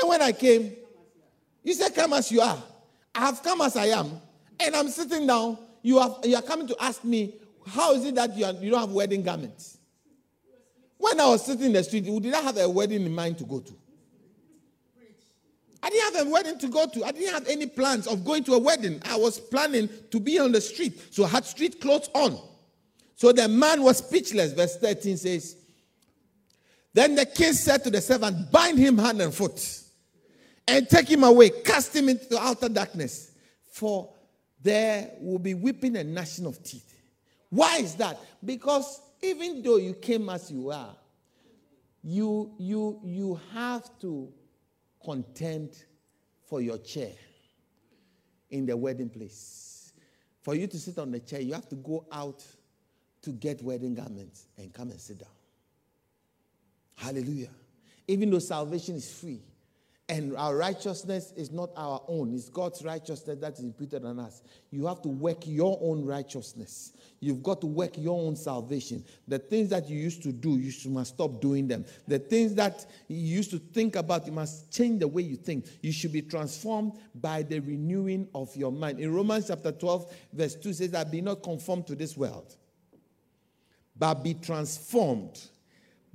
And 0.00 0.08
when 0.08 0.22
I 0.22 0.32
came, 0.32 0.72
you 1.62 1.74
said, 1.74 1.94
Come 1.94 2.12
as 2.12 2.30
you 2.32 2.40
are. 2.40 2.62
I 3.14 3.20
have 3.20 3.42
come 3.42 3.60
as 3.60 3.76
I 3.76 3.86
am, 3.86 4.20
and 4.60 4.74
I'm 4.74 4.88
sitting 4.88 5.26
down. 5.26 5.58
You, 5.82 5.98
have, 6.00 6.16
you 6.24 6.34
are 6.34 6.42
coming 6.42 6.66
to 6.66 6.76
ask 6.80 7.04
me, 7.04 7.34
How 7.66 7.92
is 7.94 8.04
it 8.04 8.14
that 8.16 8.36
you, 8.36 8.44
are, 8.44 8.52
you 8.52 8.70
don't 8.70 8.80
have 8.80 8.90
wedding 8.90 9.22
garments? 9.22 9.78
When 10.96 11.20
I 11.20 11.26
was 11.26 11.46
sitting 11.46 11.66
in 11.66 11.72
the 11.72 11.84
street, 11.84 12.04
did 12.04 12.34
I 12.34 12.40
have 12.40 12.58
a 12.58 12.68
wedding 12.68 13.06
in 13.06 13.14
mind 13.14 13.38
to 13.38 13.44
go 13.44 13.60
to? 13.60 13.72
I 15.80 15.90
didn't 15.90 16.14
have 16.14 16.26
a 16.26 16.30
wedding 16.30 16.58
to 16.58 16.68
go 16.68 16.86
to. 16.86 17.04
I 17.04 17.12
didn't 17.12 17.32
have 17.32 17.46
any 17.46 17.66
plans 17.66 18.08
of 18.08 18.24
going 18.24 18.42
to 18.44 18.54
a 18.54 18.58
wedding. 18.58 19.00
I 19.04 19.16
was 19.16 19.38
planning 19.38 19.88
to 20.10 20.18
be 20.18 20.38
on 20.40 20.50
the 20.50 20.60
street. 20.60 21.14
So 21.14 21.24
I 21.24 21.28
had 21.28 21.44
street 21.44 21.80
clothes 21.80 22.10
on. 22.14 22.36
So 23.14 23.32
the 23.32 23.46
man 23.46 23.82
was 23.82 23.98
speechless. 23.98 24.52
Verse 24.52 24.76
13 24.76 25.16
says, 25.16 25.56
Then 26.94 27.14
the 27.14 27.26
king 27.26 27.52
said 27.52 27.84
to 27.84 27.90
the 27.90 28.00
servant, 28.00 28.50
Bind 28.50 28.78
him 28.78 28.98
hand 28.98 29.20
and 29.20 29.32
foot 29.32 29.82
and 30.66 30.88
take 30.88 31.08
him 31.08 31.24
away, 31.24 31.50
cast 31.50 31.94
him 31.94 32.08
into 32.08 32.38
outer 32.38 32.68
darkness. 32.68 33.32
For 33.70 34.12
there 34.62 35.12
will 35.20 35.38
be 35.38 35.54
weeping 35.54 35.96
and 35.96 36.14
gnashing 36.14 36.46
of 36.46 36.62
teeth. 36.62 36.94
Why 37.50 37.78
is 37.78 37.94
that? 37.96 38.18
Because 38.44 39.00
even 39.22 39.62
though 39.62 39.76
you 39.76 39.94
came 39.94 40.28
as 40.28 40.50
you 40.50 40.70
are, 40.70 40.94
you 42.02 42.52
you 42.58 43.00
you 43.02 43.40
have 43.52 43.88
to 44.00 44.32
contend 45.04 45.70
for 46.46 46.60
your 46.60 46.78
chair 46.78 47.12
in 48.50 48.66
the 48.66 48.76
wedding 48.76 49.08
place. 49.08 49.92
For 50.42 50.54
you 50.54 50.66
to 50.66 50.78
sit 50.78 50.98
on 50.98 51.10
the 51.10 51.20
chair, 51.20 51.40
you 51.40 51.52
have 51.54 51.68
to 51.68 51.76
go 51.76 52.06
out 52.10 52.44
to 53.22 53.30
get 53.32 53.62
wedding 53.62 53.94
garments 53.94 54.46
and 54.56 54.72
come 54.72 54.90
and 54.90 55.00
sit 55.00 55.18
down. 55.18 55.28
Hallelujah. 56.98 57.50
Even 58.08 58.30
though 58.30 58.40
salvation 58.40 58.96
is 58.96 59.12
free, 59.12 59.40
and 60.10 60.34
our 60.36 60.56
righteousness 60.56 61.32
is 61.36 61.52
not 61.52 61.70
our 61.76 62.02
own, 62.08 62.32
it's 62.34 62.48
God's 62.48 62.82
righteousness 62.82 63.38
that 63.40 63.52
is 63.52 63.60
imputed 63.60 64.04
on 64.04 64.18
us. 64.18 64.42
You 64.70 64.86
have 64.86 65.02
to 65.02 65.08
work 65.08 65.46
your 65.46 65.78
own 65.82 66.04
righteousness. 66.04 66.94
You've 67.20 67.42
got 67.42 67.60
to 67.60 67.66
work 67.66 67.98
your 67.98 68.18
own 68.18 68.34
salvation. 68.34 69.04
The 69.28 69.38
things 69.38 69.68
that 69.68 69.88
you 69.88 69.98
used 69.98 70.22
to 70.22 70.32
do, 70.32 70.58
you 70.58 70.70
should, 70.70 70.90
must 70.90 71.14
stop 71.14 71.40
doing 71.40 71.68
them. 71.68 71.84
The 72.08 72.18
things 72.18 72.54
that 72.54 72.86
you 73.06 73.18
used 73.18 73.50
to 73.50 73.58
think 73.58 73.96
about, 73.96 74.26
you 74.26 74.32
must 74.32 74.72
change 74.72 75.00
the 75.00 75.08
way 75.08 75.22
you 75.22 75.36
think. 75.36 75.66
You 75.82 75.92
should 75.92 76.12
be 76.12 76.22
transformed 76.22 76.94
by 77.14 77.42
the 77.42 77.60
renewing 77.60 78.28
of 78.34 78.56
your 78.56 78.72
mind. 78.72 78.98
In 79.00 79.14
Romans 79.14 79.48
chapter 79.48 79.72
12, 79.72 80.14
verse 80.32 80.54
2 80.56 80.72
says 80.72 80.90
that 80.92 81.12
be 81.12 81.20
not 81.20 81.42
conformed 81.42 81.86
to 81.86 81.94
this 81.94 82.16
world, 82.16 82.56
but 83.96 84.24
be 84.24 84.34
transformed 84.34 85.38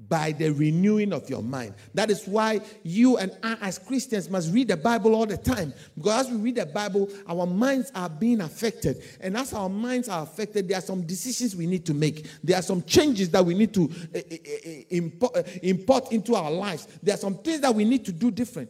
by 0.10 0.32
the 0.32 0.50
renewing 0.50 1.14
of 1.14 1.30
your 1.30 1.42
mind. 1.42 1.74
That 1.94 2.10
is 2.10 2.28
why 2.28 2.62
you 2.84 3.18
and 3.18 3.36
I, 3.42 3.58
as 3.62 3.80
Christians, 3.80 4.30
must 4.30 4.54
read 4.54 4.68
the 4.68 4.78
Bible 4.78 5.16
all 5.16 5.26
the 5.26 5.38
time. 5.38 5.74
Because 5.96 6.28
as 6.28 6.32
we 6.32 6.38
read 6.38 6.56
the 6.56 6.66
Bible, 6.66 7.10
our 7.28 7.46
minds 7.46 7.92
are 7.96 8.10
being 8.10 8.42
affected. 8.42 9.04
And 9.22 9.38
as 9.38 9.54
our 9.54 9.70
minds 9.70 10.10
are 10.10 10.24
affected, 10.24 10.68
there 10.68 10.78
are 10.78 10.82
some 10.82 11.04
decisions 11.04 11.56
we 11.56 11.68
need 11.68 11.86
to 11.86 11.94
make. 11.94 12.28
There 12.44 12.58
are 12.58 12.62
some 12.62 12.84
changes 12.84 13.30
that 13.30 13.46
we 13.46 13.54
need 13.54 13.74
to 13.74 13.90
uh, 14.14 14.18
uh, 14.18 14.82
import, 14.90 15.38
uh, 15.38 15.44
import 15.62 16.12
into 16.12 16.36
our 16.36 16.52
lives. 16.52 16.88
There 17.02 17.14
are 17.14 17.18
some 17.18 17.38
things 17.38 17.62
that 17.62 17.74
we 17.74 17.86
need 17.86 18.06
to 18.06 18.12
do 18.12 18.32
different. 18.32 18.70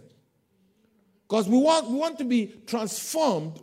Because 1.27 1.47
we 1.47 1.57
want, 1.57 1.89
we 1.89 1.97
want 1.97 2.17
to 2.19 2.25
be 2.25 2.53
transformed 2.67 3.59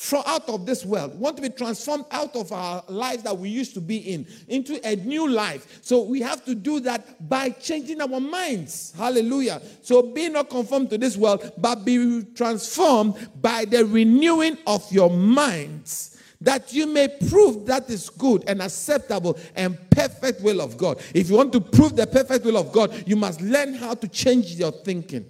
from 0.00 0.22
out 0.24 0.48
of 0.48 0.64
this 0.64 0.82
world, 0.82 1.14
want 1.20 1.36
to 1.36 1.42
be 1.42 1.50
transformed 1.50 2.06
out 2.10 2.34
of 2.34 2.50
our 2.52 2.82
lives 2.88 3.22
that 3.22 3.36
we 3.36 3.50
used 3.50 3.74
to 3.74 3.82
be 3.82 3.98
in 3.98 4.26
into 4.48 4.80
a 4.88 4.96
new 4.96 5.28
life. 5.28 5.78
So 5.82 6.00
we 6.04 6.22
have 6.22 6.42
to 6.46 6.54
do 6.54 6.80
that 6.80 7.28
by 7.28 7.50
changing 7.50 8.00
our 8.00 8.18
minds. 8.18 8.94
Hallelujah. 8.96 9.60
So 9.82 10.00
be 10.00 10.30
not 10.30 10.48
conformed 10.48 10.88
to 10.88 10.96
this 10.96 11.18
world, 11.18 11.52
but 11.58 11.84
be 11.84 12.24
transformed 12.34 13.28
by 13.42 13.66
the 13.66 13.84
renewing 13.84 14.56
of 14.66 14.90
your 14.90 15.10
minds. 15.10 16.16
That 16.40 16.72
you 16.72 16.86
may 16.86 17.08
prove 17.28 17.66
that 17.66 17.90
is 17.90 18.08
good 18.08 18.44
and 18.48 18.62
acceptable 18.62 19.38
and 19.54 19.76
perfect 19.90 20.40
will 20.40 20.62
of 20.62 20.78
God. 20.78 20.98
If 21.12 21.28
you 21.28 21.36
want 21.36 21.52
to 21.52 21.60
prove 21.60 21.94
the 21.94 22.06
perfect 22.06 22.46
will 22.46 22.56
of 22.56 22.72
God, 22.72 23.06
you 23.06 23.16
must 23.16 23.42
learn 23.42 23.74
how 23.74 23.92
to 23.92 24.08
change 24.08 24.54
your 24.54 24.72
thinking. 24.72 25.26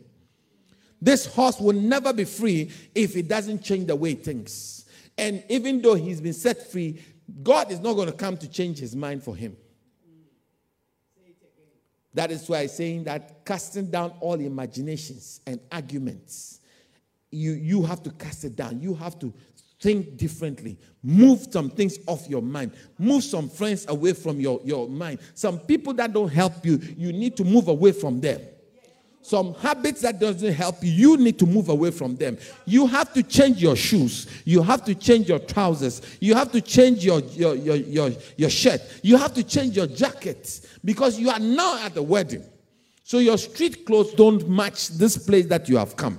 This 1.00 1.26
horse 1.26 1.58
will 1.58 1.74
never 1.74 2.12
be 2.12 2.24
free 2.24 2.70
if 2.94 3.16
it 3.16 3.28
doesn't 3.28 3.62
change 3.62 3.86
the 3.86 3.96
way 3.96 4.12
it 4.12 4.24
thinks. 4.24 4.84
And 5.16 5.42
even 5.48 5.80
though 5.80 5.94
he's 5.94 6.20
been 6.20 6.34
set 6.34 6.70
free, 6.70 7.00
God 7.42 7.70
is 7.70 7.80
not 7.80 7.94
going 7.94 8.08
to 8.08 8.14
come 8.14 8.36
to 8.38 8.48
change 8.48 8.78
his 8.78 8.94
mind 8.94 9.22
for 9.22 9.34
him. 9.34 9.56
That 12.12 12.30
is 12.30 12.48
why 12.48 12.62
I'm 12.62 12.68
saying 12.68 13.04
that 13.04 13.44
casting 13.44 13.90
down 13.90 14.12
all 14.20 14.34
imaginations 14.34 15.40
and 15.46 15.60
arguments, 15.70 16.60
you, 17.30 17.52
you 17.52 17.82
have 17.84 18.02
to 18.02 18.10
cast 18.10 18.44
it 18.44 18.56
down. 18.56 18.80
You 18.80 18.94
have 18.94 19.18
to 19.20 19.32
think 19.80 20.16
differently. 20.16 20.76
Move 21.02 21.46
some 21.50 21.70
things 21.70 21.98
off 22.06 22.28
your 22.28 22.42
mind. 22.42 22.72
Move 22.98 23.22
some 23.22 23.48
friends 23.48 23.86
away 23.88 24.12
from 24.12 24.40
your, 24.40 24.60
your 24.64 24.88
mind. 24.88 25.20
Some 25.34 25.60
people 25.60 25.94
that 25.94 26.12
don't 26.12 26.28
help 26.28 26.66
you, 26.66 26.80
you 26.96 27.12
need 27.12 27.36
to 27.36 27.44
move 27.44 27.68
away 27.68 27.92
from 27.92 28.20
them 28.20 28.40
some 29.22 29.54
habits 29.54 30.00
that 30.00 30.18
doesn't 30.18 30.54
help 30.54 30.76
you 30.82 30.90
you 30.90 31.16
need 31.16 31.38
to 31.38 31.46
move 31.46 31.68
away 31.68 31.90
from 31.90 32.16
them. 32.16 32.38
You 32.64 32.86
have 32.86 33.12
to 33.14 33.22
change 33.22 33.62
your 33.62 33.76
shoes. 33.76 34.26
You 34.44 34.62
have 34.62 34.84
to 34.86 34.94
change 34.94 35.28
your 35.28 35.38
trousers. 35.38 36.02
You 36.20 36.34
have 36.34 36.50
to 36.52 36.60
change 36.60 37.04
your 37.04 37.20
your 37.20 37.54
your 37.54 37.76
your, 37.76 38.10
your 38.36 38.50
shirt. 38.50 38.80
You 39.02 39.16
have 39.18 39.34
to 39.34 39.44
change 39.44 39.76
your 39.76 39.86
jacket 39.86 40.66
because 40.84 41.18
you 41.18 41.30
are 41.30 41.38
now 41.38 41.84
at 41.84 41.94
the 41.94 42.02
wedding. 42.02 42.44
So 43.02 43.18
your 43.18 43.38
street 43.38 43.84
clothes 43.86 44.14
don't 44.14 44.48
match 44.48 44.88
this 44.88 45.18
place 45.18 45.46
that 45.46 45.68
you 45.68 45.76
have 45.76 45.96
come. 45.96 46.18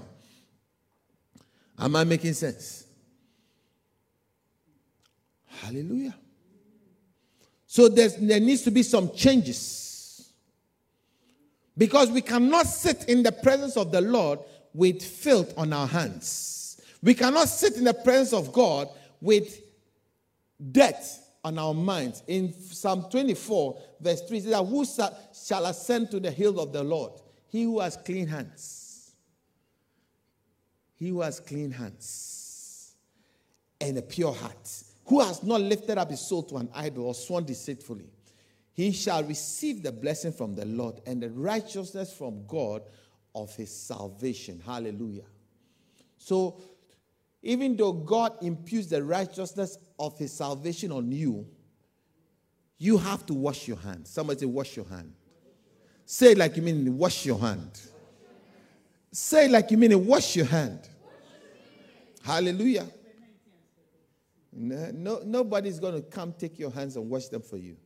Am 1.79 1.95
i 1.95 2.03
making 2.03 2.33
sense? 2.33 2.85
Hallelujah. 5.47 6.15
So 7.65 7.87
there 7.87 8.09
needs 8.39 8.61
to 8.63 8.71
be 8.71 8.83
some 8.83 9.11
changes 9.13 9.80
because 11.77 12.11
we 12.11 12.21
cannot 12.21 12.67
sit 12.67 13.05
in 13.07 13.23
the 13.23 13.31
presence 13.31 13.77
of 13.77 13.91
the 13.91 14.01
Lord 14.01 14.39
with 14.73 15.03
filth 15.03 15.53
on 15.57 15.73
our 15.73 15.87
hands. 15.87 16.81
We 17.01 17.13
cannot 17.13 17.47
sit 17.47 17.77
in 17.77 17.83
the 17.83 17.93
presence 17.93 18.33
of 18.33 18.53
God 18.53 18.89
with 19.21 19.61
debt 20.71 21.03
on 21.43 21.57
our 21.57 21.73
minds. 21.73 22.23
In 22.27 22.53
Psalm 22.53 23.05
24, 23.09 23.81
verse 23.99 24.21
3, 24.21 24.37
it 24.37 24.43
says, 24.43 24.67
Who 24.67 24.85
shall 24.85 25.65
ascend 25.65 26.11
to 26.11 26.19
the 26.19 26.31
hill 26.31 26.59
of 26.59 26.71
the 26.71 26.83
Lord? 26.83 27.13
He 27.47 27.63
who 27.63 27.79
has 27.79 27.97
clean 27.97 28.27
hands. 28.27 29.13
He 30.95 31.09
who 31.09 31.21
has 31.21 31.39
clean 31.39 31.71
hands 31.71 32.95
and 33.79 33.97
a 33.97 34.01
pure 34.01 34.33
heart. 34.33 34.83
Who 35.05 35.19
has 35.21 35.41
not 35.41 35.61
lifted 35.61 35.97
up 35.97 36.11
his 36.11 36.21
soul 36.21 36.43
to 36.43 36.57
an 36.57 36.69
idol 36.75 37.07
or 37.07 37.15
sworn 37.15 37.43
deceitfully 37.43 38.09
he 38.73 38.91
shall 38.91 39.23
receive 39.23 39.83
the 39.83 39.91
blessing 39.91 40.31
from 40.31 40.55
the 40.55 40.65
Lord 40.65 41.01
and 41.05 41.21
the 41.21 41.29
righteousness 41.29 42.13
from 42.13 42.45
God 42.47 42.83
of 43.35 43.55
his 43.55 43.75
salvation. 43.75 44.61
Hallelujah. 44.65 45.25
So, 46.17 46.61
even 47.43 47.75
though 47.75 47.91
God 47.91 48.33
imputes 48.41 48.87
the 48.87 49.03
righteousness 49.03 49.77
of 49.97 50.17
his 50.17 50.31
salvation 50.31 50.91
on 50.91 51.11
you, 51.11 51.47
you 52.77 52.97
have 52.97 53.25
to 53.27 53.33
wash 53.33 53.67
your 53.67 53.77
hand. 53.77 54.07
Somebody 54.07 54.41
say, 54.41 54.45
wash 54.45 54.75
your 54.75 54.85
hand. 54.85 55.13
Say 56.05 56.33
it 56.33 56.37
like 56.37 56.55
you 56.55 56.61
mean 56.61 56.97
wash 56.97 57.25
your 57.25 57.39
hand. 57.39 57.79
Say 59.11 59.45
it 59.45 59.51
like 59.51 59.71
you 59.71 59.77
mean 59.77 60.05
wash 60.05 60.35
your 60.35 60.45
hand. 60.45 60.87
Hallelujah. 62.23 62.87
No, 64.53 65.21
nobody's 65.25 65.79
going 65.79 65.95
to 65.95 66.01
come 66.01 66.33
take 66.33 66.59
your 66.59 66.71
hands 66.71 66.95
and 66.95 67.09
wash 67.09 67.27
them 67.27 67.41
for 67.41 67.57
you. 67.57 67.77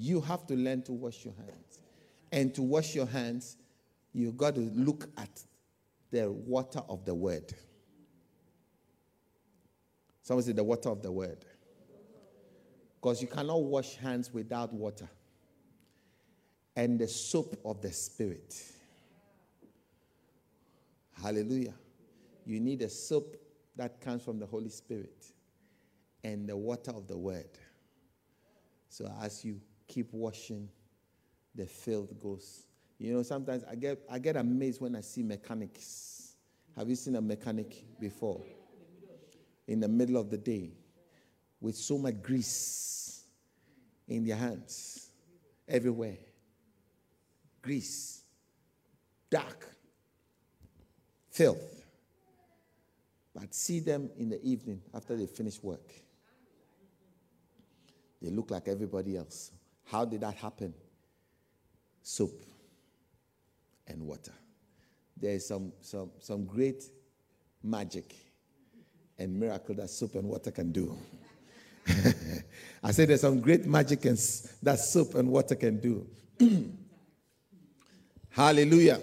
You 0.00 0.20
have 0.20 0.46
to 0.46 0.54
learn 0.54 0.82
to 0.82 0.92
wash 0.92 1.24
your 1.24 1.34
hands. 1.34 1.80
And 2.30 2.54
to 2.54 2.62
wash 2.62 2.94
your 2.94 3.06
hands, 3.06 3.56
you've 4.12 4.36
got 4.36 4.54
to 4.54 4.60
look 4.60 5.08
at 5.16 5.42
the 6.12 6.30
water 6.30 6.80
of 6.88 7.04
the 7.04 7.14
word. 7.14 7.52
Someone 10.22 10.44
say 10.44 10.52
the 10.52 10.62
water 10.62 10.88
of 10.90 11.02
the 11.02 11.10
word. 11.10 11.44
Because 13.00 13.20
you 13.20 13.26
cannot 13.26 13.60
wash 13.60 13.96
hands 13.96 14.32
without 14.32 14.72
water. 14.72 15.08
And 16.76 16.96
the 17.00 17.08
soap 17.08 17.58
of 17.64 17.82
the 17.82 17.92
spirit. 17.92 18.54
Hallelujah. 21.20 21.74
You 22.46 22.60
need 22.60 22.82
a 22.82 22.88
soap 22.88 23.36
that 23.74 24.00
comes 24.00 24.22
from 24.22 24.38
the 24.38 24.46
Holy 24.46 24.68
Spirit 24.68 25.26
and 26.22 26.48
the 26.48 26.56
water 26.56 26.92
of 26.92 27.08
the 27.08 27.18
word. 27.18 27.50
So 28.88 29.12
as 29.20 29.44
you 29.44 29.60
keep 29.88 30.12
washing, 30.12 30.68
the 31.54 31.66
filth 31.66 32.20
goes. 32.20 32.62
You 32.98 33.14
know, 33.14 33.22
sometimes 33.22 33.64
I 33.68 33.74
get 33.74 33.98
I 34.10 34.18
get 34.18 34.36
amazed 34.36 34.80
when 34.80 34.94
I 34.94 35.00
see 35.00 35.22
mechanics. 35.22 36.34
Have 36.76 36.88
you 36.88 36.94
seen 36.96 37.16
a 37.16 37.20
mechanic 37.20 37.84
before? 37.98 38.44
In 39.66 39.80
the 39.80 39.88
middle 39.88 40.16
of 40.16 40.30
the 40.30 40.38
day, 40.38 40.70
with 41.60 41.76
so 41.76 41.98
much 41.98 42.22
grease 42.22 43.24
in 44.06 44.24
their 44.24 44.36
hands, 44.36 45.10
everywhere. 45.68 46.16
Grease, 47.60 48.22
dark, 49.30 49.68
filth. 51.30 51.84
But 53.34 53.54
see 53.54 53.80
them 53.80 54.10
in 54.16 54.30
the 54.30 54.42
evening 54.42 54.80
after 54.94 55.16
they 55.16 55.26
finish 55.26 55.62
work. 55.62 55.92
They 58.20 58.30
look 58.30 58.50
like 58.50 58.66
everybody 58.68 59.16
else. 59.16 59.52
How 59.90 60.04
did 60.04 60.20
that 60.20 60.34
happen? 60.34 60.74
Soap 62.02 62.42
and 63.86 64.02
water. 64.02 64.32
There 65.16 65.32
is 65.32 65.46
some, 65.46 65.72
some, 65.80 66.10
some 66.20 66.44
great 66.44 66.84
magic 67.62 68.14
and 69.18 69.38
miracle 69.38 69.74
that 69.76 69.90
soap 69.90 70.14
and 70.14 70.28
water 70.28 70.50
can 70.50 70.72
do. 70.72 70.96
I 72.82 72.92
say 72.92 73.06
there's 73.06 73.22
some 73.22 73.40
great 73.40 73.66
magic 73.66 74.04
and, 74.04 74.18
that 74.62 74.78
soap 74.78 75.14
and 75.14 75.28
water 75.30 75.54
can 75.54 75.80
do. 75.80 76.06
Hallelujah. 78.30 79.00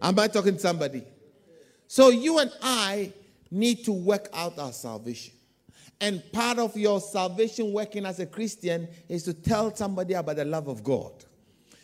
Am 0.00 0.18
I 0.18 0.28
talking 0.28 0.54
to 0.54 0.60
somebody? 0.60 1.02
So 1.86 2.10
you 2.10 2.38
and 2.38 2.52
I 2.62 3.12
need 3.50 3.84
to 3.86 3.92
work 3.92 4.28
out 4.34 4.58
our 4.58 4.72
salvation. 4.72 5.34
And 6.00 6.22
part 6.32 6.58
of 6.58 6.76
your 6.76 7.00
salvation 7.00 7.72
working 7.72 8.06
as 8.06 8.20
a 8.20 8.26
Christian 8.26 8.88
is 9.08 9.24
to 9.24 9.34
tell 9.34 9.74
somebody 9.74 10.14
about 10.14 10.36
the 10.36 10.44
love 10.44 10.68
of 10.68 10.84
God. 10.84 11.12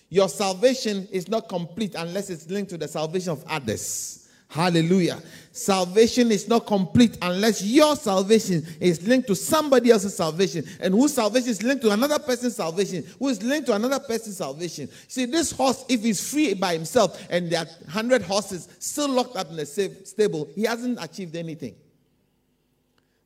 Your 0.09 0.29
salvation 0.29 1.09
is 1.11 1.29
not 1.29 1.49
complete 1.49 1.97
unless 1.97 2.31
it's 2.31 2.49
linked 2.49 2.71
to 2.71 2.79
the 2.79 2.87
salvation 2.87 3.33
of 3.33 3.45
others. 3.49 4.29
Hallelujah. 4.49 5.21
Salvation 5.51 6.31
is 6.31 6.47
not 6.47 6.67
complete 6.67 7.19
unless 7.23 7.61
your 7.61 7.97
salvation 7.97 8.65
is 8.79 9.05
linked 9.05 9.27
to 9.27 9.35
somebody 9.35 9.91
else's 9.91 10.17
salvation. 10.17 10.65
And 10.79 10.95
whose 10.95 11.13
salvation 11.13 11.49
is 11.49 11.63
linked 11.65 11.83
to 11.83 11.91
another 11.91 12.21
person's 12.21 12.55
salvation, 12.55 13.05
who 13.19 13.31
is 13.31 13.43
linked 13.43 13.67
to 13.67 13.75
another 13.75 13.99
person's 13.99 14.37
salvation. 14.37 14.89
See, 15.09 15.25
this 15.25 15.51
horse, 15.51 15.85
if 15.89 16.03
he's 16.03 16.31
free 16.31 16.55
by 16.55 16.75
himself 16.75 17.21
and 17.31 17.51
there 17.51 17.63
are 17.63 17.67
100 17.87 18.23
horses 18.23 18.69
still 18.79 19.09
locked 19.09 19.35
up 19.35 19.51
in 19.51 19.57
the 19.57 19.67
stable, 19.67 20.49
he 20.55 20.63
hasn't 20.63 21.03
achieved 21.03 21.35
anything. 21.35 21.75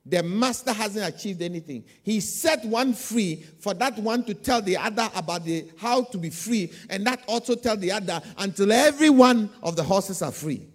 The 0.08 0.22
master 0.22 0.72
hasn't 0.72 1.14
achieved 1.14 1.42
anything. 1.42 1.84
He 2.02 2.20
set 2.20 2.64
one 2.64 2.94
free 2.94 3.44
for 3.60 3.74
that 3.74 3.98
one 3.98 4.24
to 4.24 4.32
tell 4.32 4.62
the 4.62 4.78
other 4.78 5.10
about 5.14 5.44
the 5.44 5.68
how 5.76 6.04
to 6.04 6.16
be 6.16 6.30
free, 6.30 6.72
and 6.88 7.06
that 7.06 7.22
also 7.28 7.54
tell 7.54 7.76
the 7.76 7.92
other 7.92 8.22
until 8.38 8.72
every 8.72 9.10
one 9.10 9.50
of 9.62 9.76
the 9.76 9.82
horses 9.82 10.22
are 10.22 10.32
free. 10.32 10.66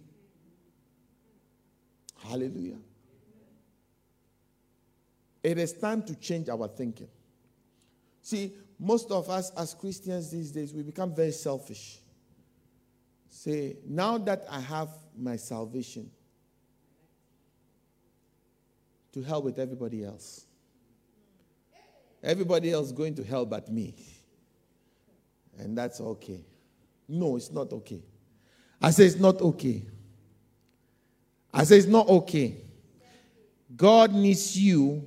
Hallelujah. 2.27 2.77
It 5.41 5.57
is 5.57 5.73
time 5.73 6.03
to 6.03 6.15
change 6.15 6.47
our 6.47 6.67
thinking. 6.67 7.09
See, 8.21 8.53
most 8.79 9.11
of 9.11 9.29
us 9.29 9.49
as 9.57 9.73
Christians 9.73 10.29
these 10.29 10.51
days, 10.51 10.73
we 10.73 10.83
become 10.83 11.13
very 11.13 11.31
selfish. 11.31 11.99
Say, 13.29 13.77
now 13.85 14.19
that 14.19 14.45
I 14.49 14.59
have 14.59 14.89
my 15.17 15.37
salvation, 15.37 16.11
to 19.13 19.21
hell 19.21 19.41
with 19.41 19.59
everybody 19.59 20.03
else. 20.03 20.45
Everybody 22.23 22.71
else 22.71 22.91
going 22.91 23.15
to 23.15 23.23
hell 23.23 23.45
but 23.45 23.69
me. 23.69 23.95
And 25.57 25.77
that's 25.77 26.01
okay. 26.01 26.41
No, 27.07 27.35
it's 27.35 27.51
not 27.51 27.71
okay. 27.73 28.01
I 28.81 28.91
say 28.91 29.05
it's 29.05 29.19
not 29.19 29.41
okay. 29.41 29.83
I 31.53 31.63
say 31.63 31.77
it's 31.77 31.87
not 31.87 32.07
okay. 32.09 32.57
God 33.75 34.13
needs 34.13 34.57
you 34.57 35.05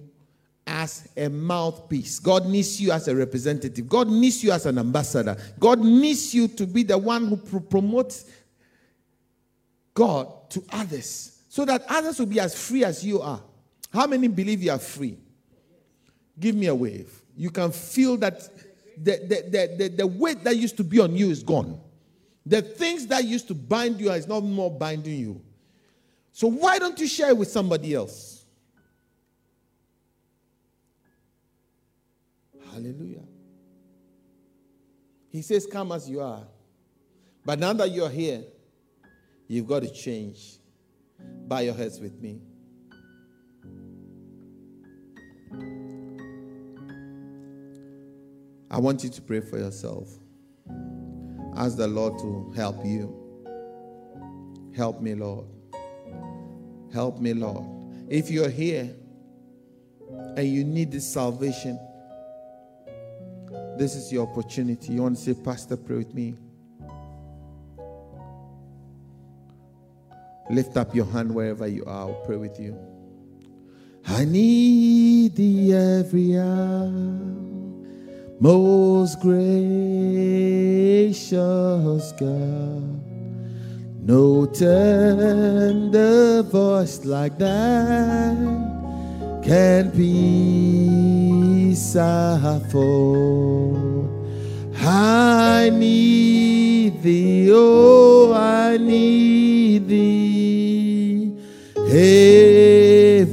as 0.67 1.09
a 1.17 1.29
mouthpiece. 1.29 2.19
God 2.19 2.47
needs 2.47 2.81
you 2.81 2.93
as 2.93 3.09
a 3.09 3.15
representative. 3.15 3.89
God 3.89 4.09
needs 4.09 4.43
you 4.43 4.53
as 4.53 4.67
an 4.67 4.79
ambassador. 4.79 5.37
God 5.59 5.81
needs 5.81 6.35
you 6.35 6.49
to 6.49 6.67
be 6.67 6.83
the 6.83 6.99
one 6.99 7.27
who 7.27 7.37
promotes 7.61 8.31
God 9.95 10.51
to 10.51 10.63
others 10.71 11.41
so 11.49 11.65
that 11.65 11.85
others 11.89 12.19
will 12.19 12.27
be 12.27 12.41
as 12.41 12.55
free 12.55 12.85
as 12.85 13.05
you 13.05 13.21
are. 13.21 13.41
How 13.97 14.07
many 14.07 14.29
believe 14.29 14.63
you 14.63 14.71
are 14.71 14.79
free? 14.79 15.17
Give 16.39 16.55
me 16.55 16.67
a 16.67 16.75
wave. 16.75 17.11
You 17.35 17.49
can 17.49 17.73
feel 17.73 18.19
that 18.19 18.43
the, 19.03 19.17
the, 19.17 19.49
the, 19.49 19.77
the, 19.79 19.89
the 19.89 20.07
weight 20.07 20.45
that 20.45 20.55
used 20.55 20.77
to 20.77 20.85
be 20.85 21.01
on 21.01 21.17
you 21.17 21.31
is 21.31 21.43
gone. 21.43 21.81
The 22.45 22.61
things 22.61 23.07
that 23.07 23.25
used 23.25 23.49
to 23.49 23.55
bind 23.55 23.99
you 23.99 24.13
is 24.13 24.29
not 24.29 24.45
more 24.45 24.71
binding 24.71 25.19
you. 25.19 25.41
So 26.31 26.47
why 26.47 26.79
don't 26.79 26.99
you 27.01 27.07
share 27.07 27.31
it 27.31 27.39
with 27.39 27.49
somebody 27.49 27.95
else? 27.95 28.45
Hallelujah. 32.73 33.25
He 35.31 35.41
says, 35.41 35.67
Come 35.67 35.91
as 35.93 36.07
you 36.07 36.21
are. 36.21 36.43
But 37.47 37.59
now 37.59 37.73
that 37.73 37.91
you're 37.91 38.11
here, 38.11 38.45
you've 39.49 39.67
got 39.67 39.85
to 39.85 39.91
change. 39.91 40.59
Bow 41.19 41.61
your 41.61 41.73
heads 41.73 41.99
with 41.99 42.21
me. 42.21 42.43
I 48.71 48.79
want 48.79 49.05
you 49.05 49.11
to 49.11 49.23
pray 49.23 49.41
for 49.41 49.59
yourself. 49.59 50.09
Ask 51.55 51.77
the 51.77 51.87
Lord 51.87 52.19
to 52.19 52.53
help 52.55 52.85
you. 52.85 53.15
Help 54.75 55.01
me, 55.01 55.15
Lord. 55.15 55.47
Help 56.93 57.19
me, 57.19 57.33
Lord. 57.33 57.65
If 58.09 58.31
you're 58.31 58.51
here 58.51 58.95
and 60.37 60.47
you 60.47 60.65
need 60.65 60.93
this 60.93 61.11
salvation, 61.11 61.79
this 63.79 63.95
is 63.95 64.13
your 64.13 64.29
opportunity. 64.29 64.93
You 64.93 65.03
want 65.03 65.17
to 65.17 65.23
say, 65.23 65.35
Pastor, 65.35 65.77
pray 65.77 65.97
with 65.97 66.15
me. 66.15 66.37
Lift 70.51 70.77
up 70.77 70.95
your 70.95 71.07
hand 71.07 71.35
wherever 71.35 71.67
you 71.67 71.85
are. 71.87 72.09
I'll 72.09 72.23
pray 72.25 72.37
with 72.37 72.61
you. 72.61 72.79
I 74.07 74.25
need 74.25 75.06
thee 75.29 75.75
every 75.75 76.39
hour 76.39 77.27
most 78.39 79.21
gracious 79.21 80.13
God. 82.13 83.01
No 84.03 84.47
tender 84.47 86.43
voice 86.43 87.05
like 87.05 87.39
that 87.39 88.37
can 89.43 89.91
peace 89.93 91.17
afford. 91.97 93.77
I 94.79 95.71
need 95.73 97.03
thee, 97.03 97.51
oh, 97.53 98.33
I 98.35 98.77
need 98.77 99.89
thee. 99.89 101.33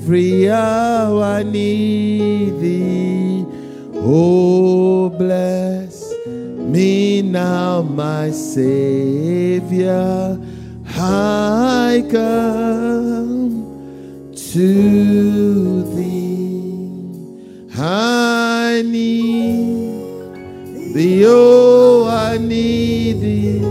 Every 0.05 0.51
hour 0.51 1.45
need 1.45 2.59
thee. 2.59 3.45
Oh, 3.95 5.07
bless 5.07 6.11
me 6.27 7.21
now, 7.21 7.83
my 7.83 8.29
Savior. 8.31 10.37
I 10.97 12.05
come 12.11 13.63
to 14.35 15.83
thee. 15.95 17.71
I 17.77 18.83
need 18.85 20.93
thee, 20.93 21.23
oh, 21.25 22.07
I 22.09 22.37
need 22.39 23.21
thee. 23.21 23.63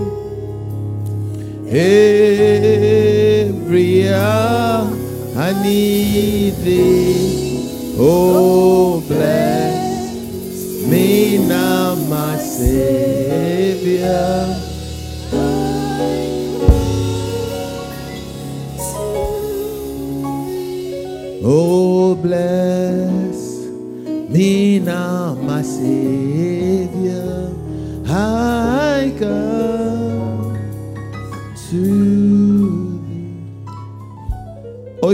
Every 3.38 4.08
hour 4.08 5.01
I 5.34 5.52
need 5.62 6.56
thee. 6.56 7.94
Oh, 7.98 9.00
bless 9.08 10.86
me 10.86 11.38
now, 11.48 11.94
my 11.94 12.36
Savior. 12.36 13.82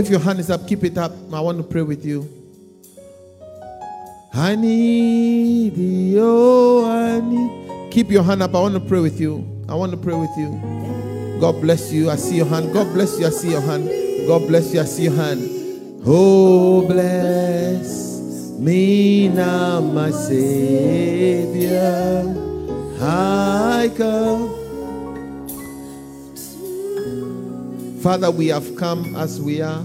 Your 0.09 0.19
hand 0.19 0.39
is 0.39 0.49
up, 0.49 0.67
keep 0.67 0.83
it 0.83 0.97
up. 0.97 1.11
I 1.33 1.39
want 1.39 1.57
to 1.57 1.63
pray 1.63 1.81
with 1.81 2.05
you. 2.05 2.27
I 4.33 4.55
need 4.55 5.75
thee, 5.75 6.15
oh, 6.19 6.85
I 6.89 7.19
need. 7.19 7.91
Keep 7.91 8.11
your 8.11 8.23
hand 8.23 8.43
up. 8.43 8.53
I 8.53 8.59
want 8.59 8.75
to 8.75 8.79
pray 8.79 8.99
with 8.99 9.19
you. 9.19 9.43
I 9.67 9.73
want 9.73 9.91
to 9.91 9.97
pray 9.97 10.13
with 10.13 10.29
you. 10.37 11.37
God 11.41 11.59
bless 11.61 11.91
you. 11.91 12.09
I 12.09 12.15
see 12.15 12.37
your 12.37 12.45
hand. 12.45 12.71
God 12.71 12.93
bless 12.93 13.19
you. 13.19 13.25
I 13.25 13.29
see 13.29 13.51
your 13.51 13.61
hand. 13.61 13.89
God 14.27 14.47
bless 14.47 14.73
you. 14.73 14.81
I 14.81 14.85
see 14.85 15.03
your 15.03 15.13
hand. 15.13 15.41
Oh, 16.05 16.85
bless 16.87 18.51
me 18.59 19.29
now, 19.29 19.81
my 19.81 20.11
Savior. 20.11 21.79
I 23.01 23.91
come. 23.97 24.55
Father, 28.01 28.29
we 28.31 28.47
have 28.47 28.75
come 28.75 29.15
as 29.15 29.41
we 29.41 29.61
are. 29.61 29.83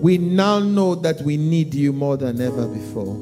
We 0.00 0.18
now 0.18 0.58
know 0.58 0.94
that 0.96 1.20
we 1.22 1.36
need 1.36 1.74
you 1.74 1.92
more 1.92 2.16
than 2.16 2.40
ever 2.40 2.66
before. 2.66 3.16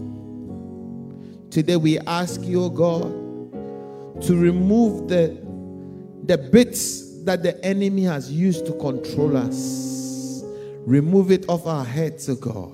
Today 1.51 1.76
we 1.76 1.99
ask 2.01 2.43
you, 2.43 2.64
oh 2.64 2.70
God, 2.70 4.22
to 4.22 4.37
remove 4.37 5.09
the, 5.09 5.37
the 6.24 6.39
bits 6.39 7.24
that 7.24 7.43
the 7.43 7.62
enemy 7.64 8.05
has 8.05 8.31
used 8.31 8.66
to 8.66 8.72
control 8.72 9.37
us 9.37 9.89
Remove 10.89 11.31
it 11.31 11.47
off 11.51 11.66
our 11.66 11.85
heads, 11.85 12.31
O 12.31 12.35
God. 12.35 12.72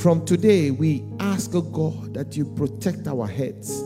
From 0.00 0.24
today, 0.24 0.70
we 0.70 1.04
ask, 1.20 1.54
O 1.54 1.60
God, 1.60 2.14
that 2.14 2.34
you 2.34 2.46
protect 2.46 3.06
our 3.06 3.26
heads. 3.26 3.84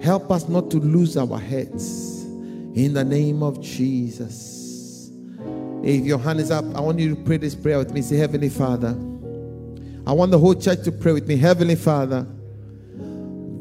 Help 0.00 0.30
us 0.30 0.48
not 0.48 0.70
to 0.70 0.78
lose 0.78 1.16
our 1.16 1.40
heads. 1.40 2.22
In 2.22 2.94
the 2.94 3.04
name 3.04 3.42
of 3.42 3.60
Jesus. 3.60 4.53
If 5.84 6.04
your 6.04 6.18
hand 6.18 6.40
is 6.40 6.50
up, 6.50 6.64
I 6.74 6.80
want 6.80 6.98
you 6.98 7.14
to 7.14 7.22
pray 7.22 7.36
this 7.36 7.54
prayer 7.54 7.78
with 7.78 7.92
me. 7.92 8.02
Say, 8.02 8.16
Heavenly 8.16 8.48
Father. 8.48 8.90
I 10.06 10.12
want 10.12 10.30
the 10.30 10.38
whole 10.38 10.54
church 10.54 10.82
to 10.84 10.92
pray 10.92 11.12
with 11.12 11.26
me. 11.26 11.36
Heavenly 11.36 11.76
Father, 11.76 12.26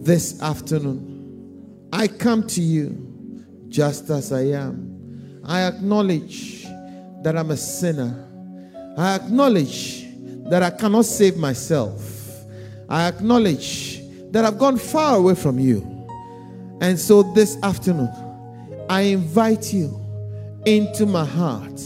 this 0.02 0.42
afternoon, 0.42 1.90
I 1.94 2.08
come 2.08 2.46
to 2.48 2.62
you 2.62 3.46
just 3.70 4.10
as 4.10 4.32
I 4.32 4.42
am. 4.42 5.42
I 5.46 5.64
acknowledge 5.64 6.64
that 7.24 7.38
I'm 7.38 7.52
a 7.52 7.58
sinner 7.58 8.24
I 8.96 9.16
acknowledge 9.16 10.06
that 10.50 10.62
I 10.62 10.70
cannot 10.70 11.06
save 11.06 11.38
myself. 11.38 12.46
I 12.90 13.08
acknowledge 13.08 14.02
that 14.32 14.46
I've 14.46 14.60
gone 14.60 14.78
far 14.78 15.18
away 15.18 15.34
from 15.34 15.58
you. 15.58 15.80
And 16.80 17.00
so 17.00 17.24
this 17.34 17.58
afternoon, 17.64 18.10
I 18.90 19.02
invite 19.02 19.74
you 19.74 20.00
into 20.66 21.06
my 21.06 21.26
heart. 21.26 21.82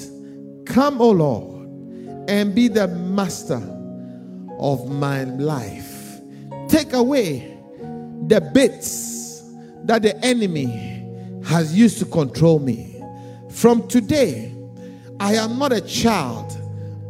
Come, 0.78 1.02
O 1.02 1.10
Lord, 1.10 2.30
and 2.30 2.54
be 2.54 2.68
the 2.68 2.88
master 2.88 3.60
of 4.60 4.88
my 4.92 5.24
life. 5.24 6.22
Take 6.68 6.94
away 6.94 7.58
the 8.28 8.42
bits 8.54 9.42
that 9.86 10.04
the 10.04 10.16
enemy 10.24 11.04
has 11.44 11.76
used 11.76 11.98
to 11.98 12.06
control 12.06 12.60
me. 12.60 13.04
From 13.50 13.88
today, 13.88 14.56
I 15.20 15.34
am 15.34 15.58
not 15.58 15.74
a 15.74 15.82
child 15.82 16.56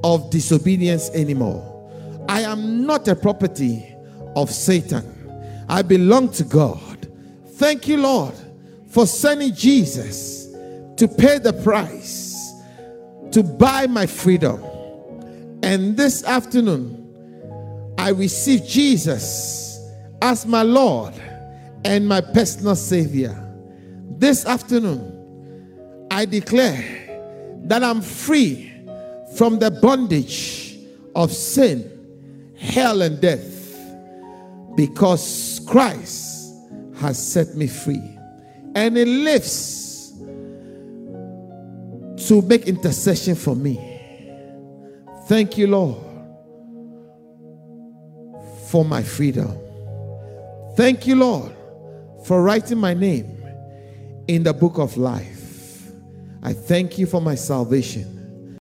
of 0.02 0.30
disobedience 0.30 1.10
anymore. 1.10 2.24
I 2.30 2.44
am 2.44 2.86
not 2.86 3.06
a 3.10 3.18
property 3.18 3.94
of 4.38 4.50
Satan. 4.50 5.66
I 5.68 5.82
belong 5.82 6.30
to 6.30 6.46
God. 6.46 7.10
Thank 7.56 7.90
you, 7.90 7.98
Lord, 7.98 8.34
for 8.88 9.06
sending 9.06 9.54
Jesus 9.54 10.54
to 10.96 11.06
pay 11.06 11.38
the 11.38 11.52
price 11.66 12.27
to 13.38 13.44
buy 13.44 13.86
my 13.86 14.08
freedom. 14.08 14.60
And 15.62 15.96
this 15.96 16.24
afternoon, 16.24 17.94
I 17.96 18.10
receive 18.10 18.66
Jesus 18.66 19.80
as 20.24 20.48
my 20.48 20.64
Lord 20.64 21.14
and 21.86 22.08
my 22.08 22.20
personal 22.20 22.76
Savior. 22.76 23.38
This 24.18 24.44
afternoon, 24.48 26.08
I 26.10 26.26
declare 26.26 26.82
that 27.66 27.84
I'm 27.84 28.02
free 28.02 28.74
from 29.36 29.60
the 29.60 29.70
bondage 29.70 30.76
of 31.16 31.32
sin, 31.32 32.56
hell, 32.58 33.04
and 33.04 33.22
death 33.22 33.78
because 34.76 35.62
Christ 35.68 36.56
has 37.00 37.20
set 37.20 37.54
me 37.54 37.68
free. 37.68 38.18
And 38.74 38.98
He 38.98 39.06
lives 39.06 39.87
to 42.28 42.42
make 42.42 42.68
intercession 42.68 43.36
for 43.36 43.56
me. 43.56 43.80
Thank 45.28 45.58
you, 45.58 45.68
Lord, 45.68 45.98
for 48.68 48.84
my 48.84 49.04
freedom. 49.04 49.58
Thank 50.76 51.08
you, 51.08 51.16
Lord, 51.16 51.54
for 52.26 52.42
writing 52.42 52.78
my 52.78 52.94
name 52.94 53.44
in 54.28 54.44
the 54.44 54.54
book 54.54 54.78
of 54.78 54.98
life. 54.98 55.92
I 56.44 56.54
thank 56.54 56.98
you 56.98 57.06
for 57.06 57.22
my 57.22 57.36
salvation. 57.36 58.17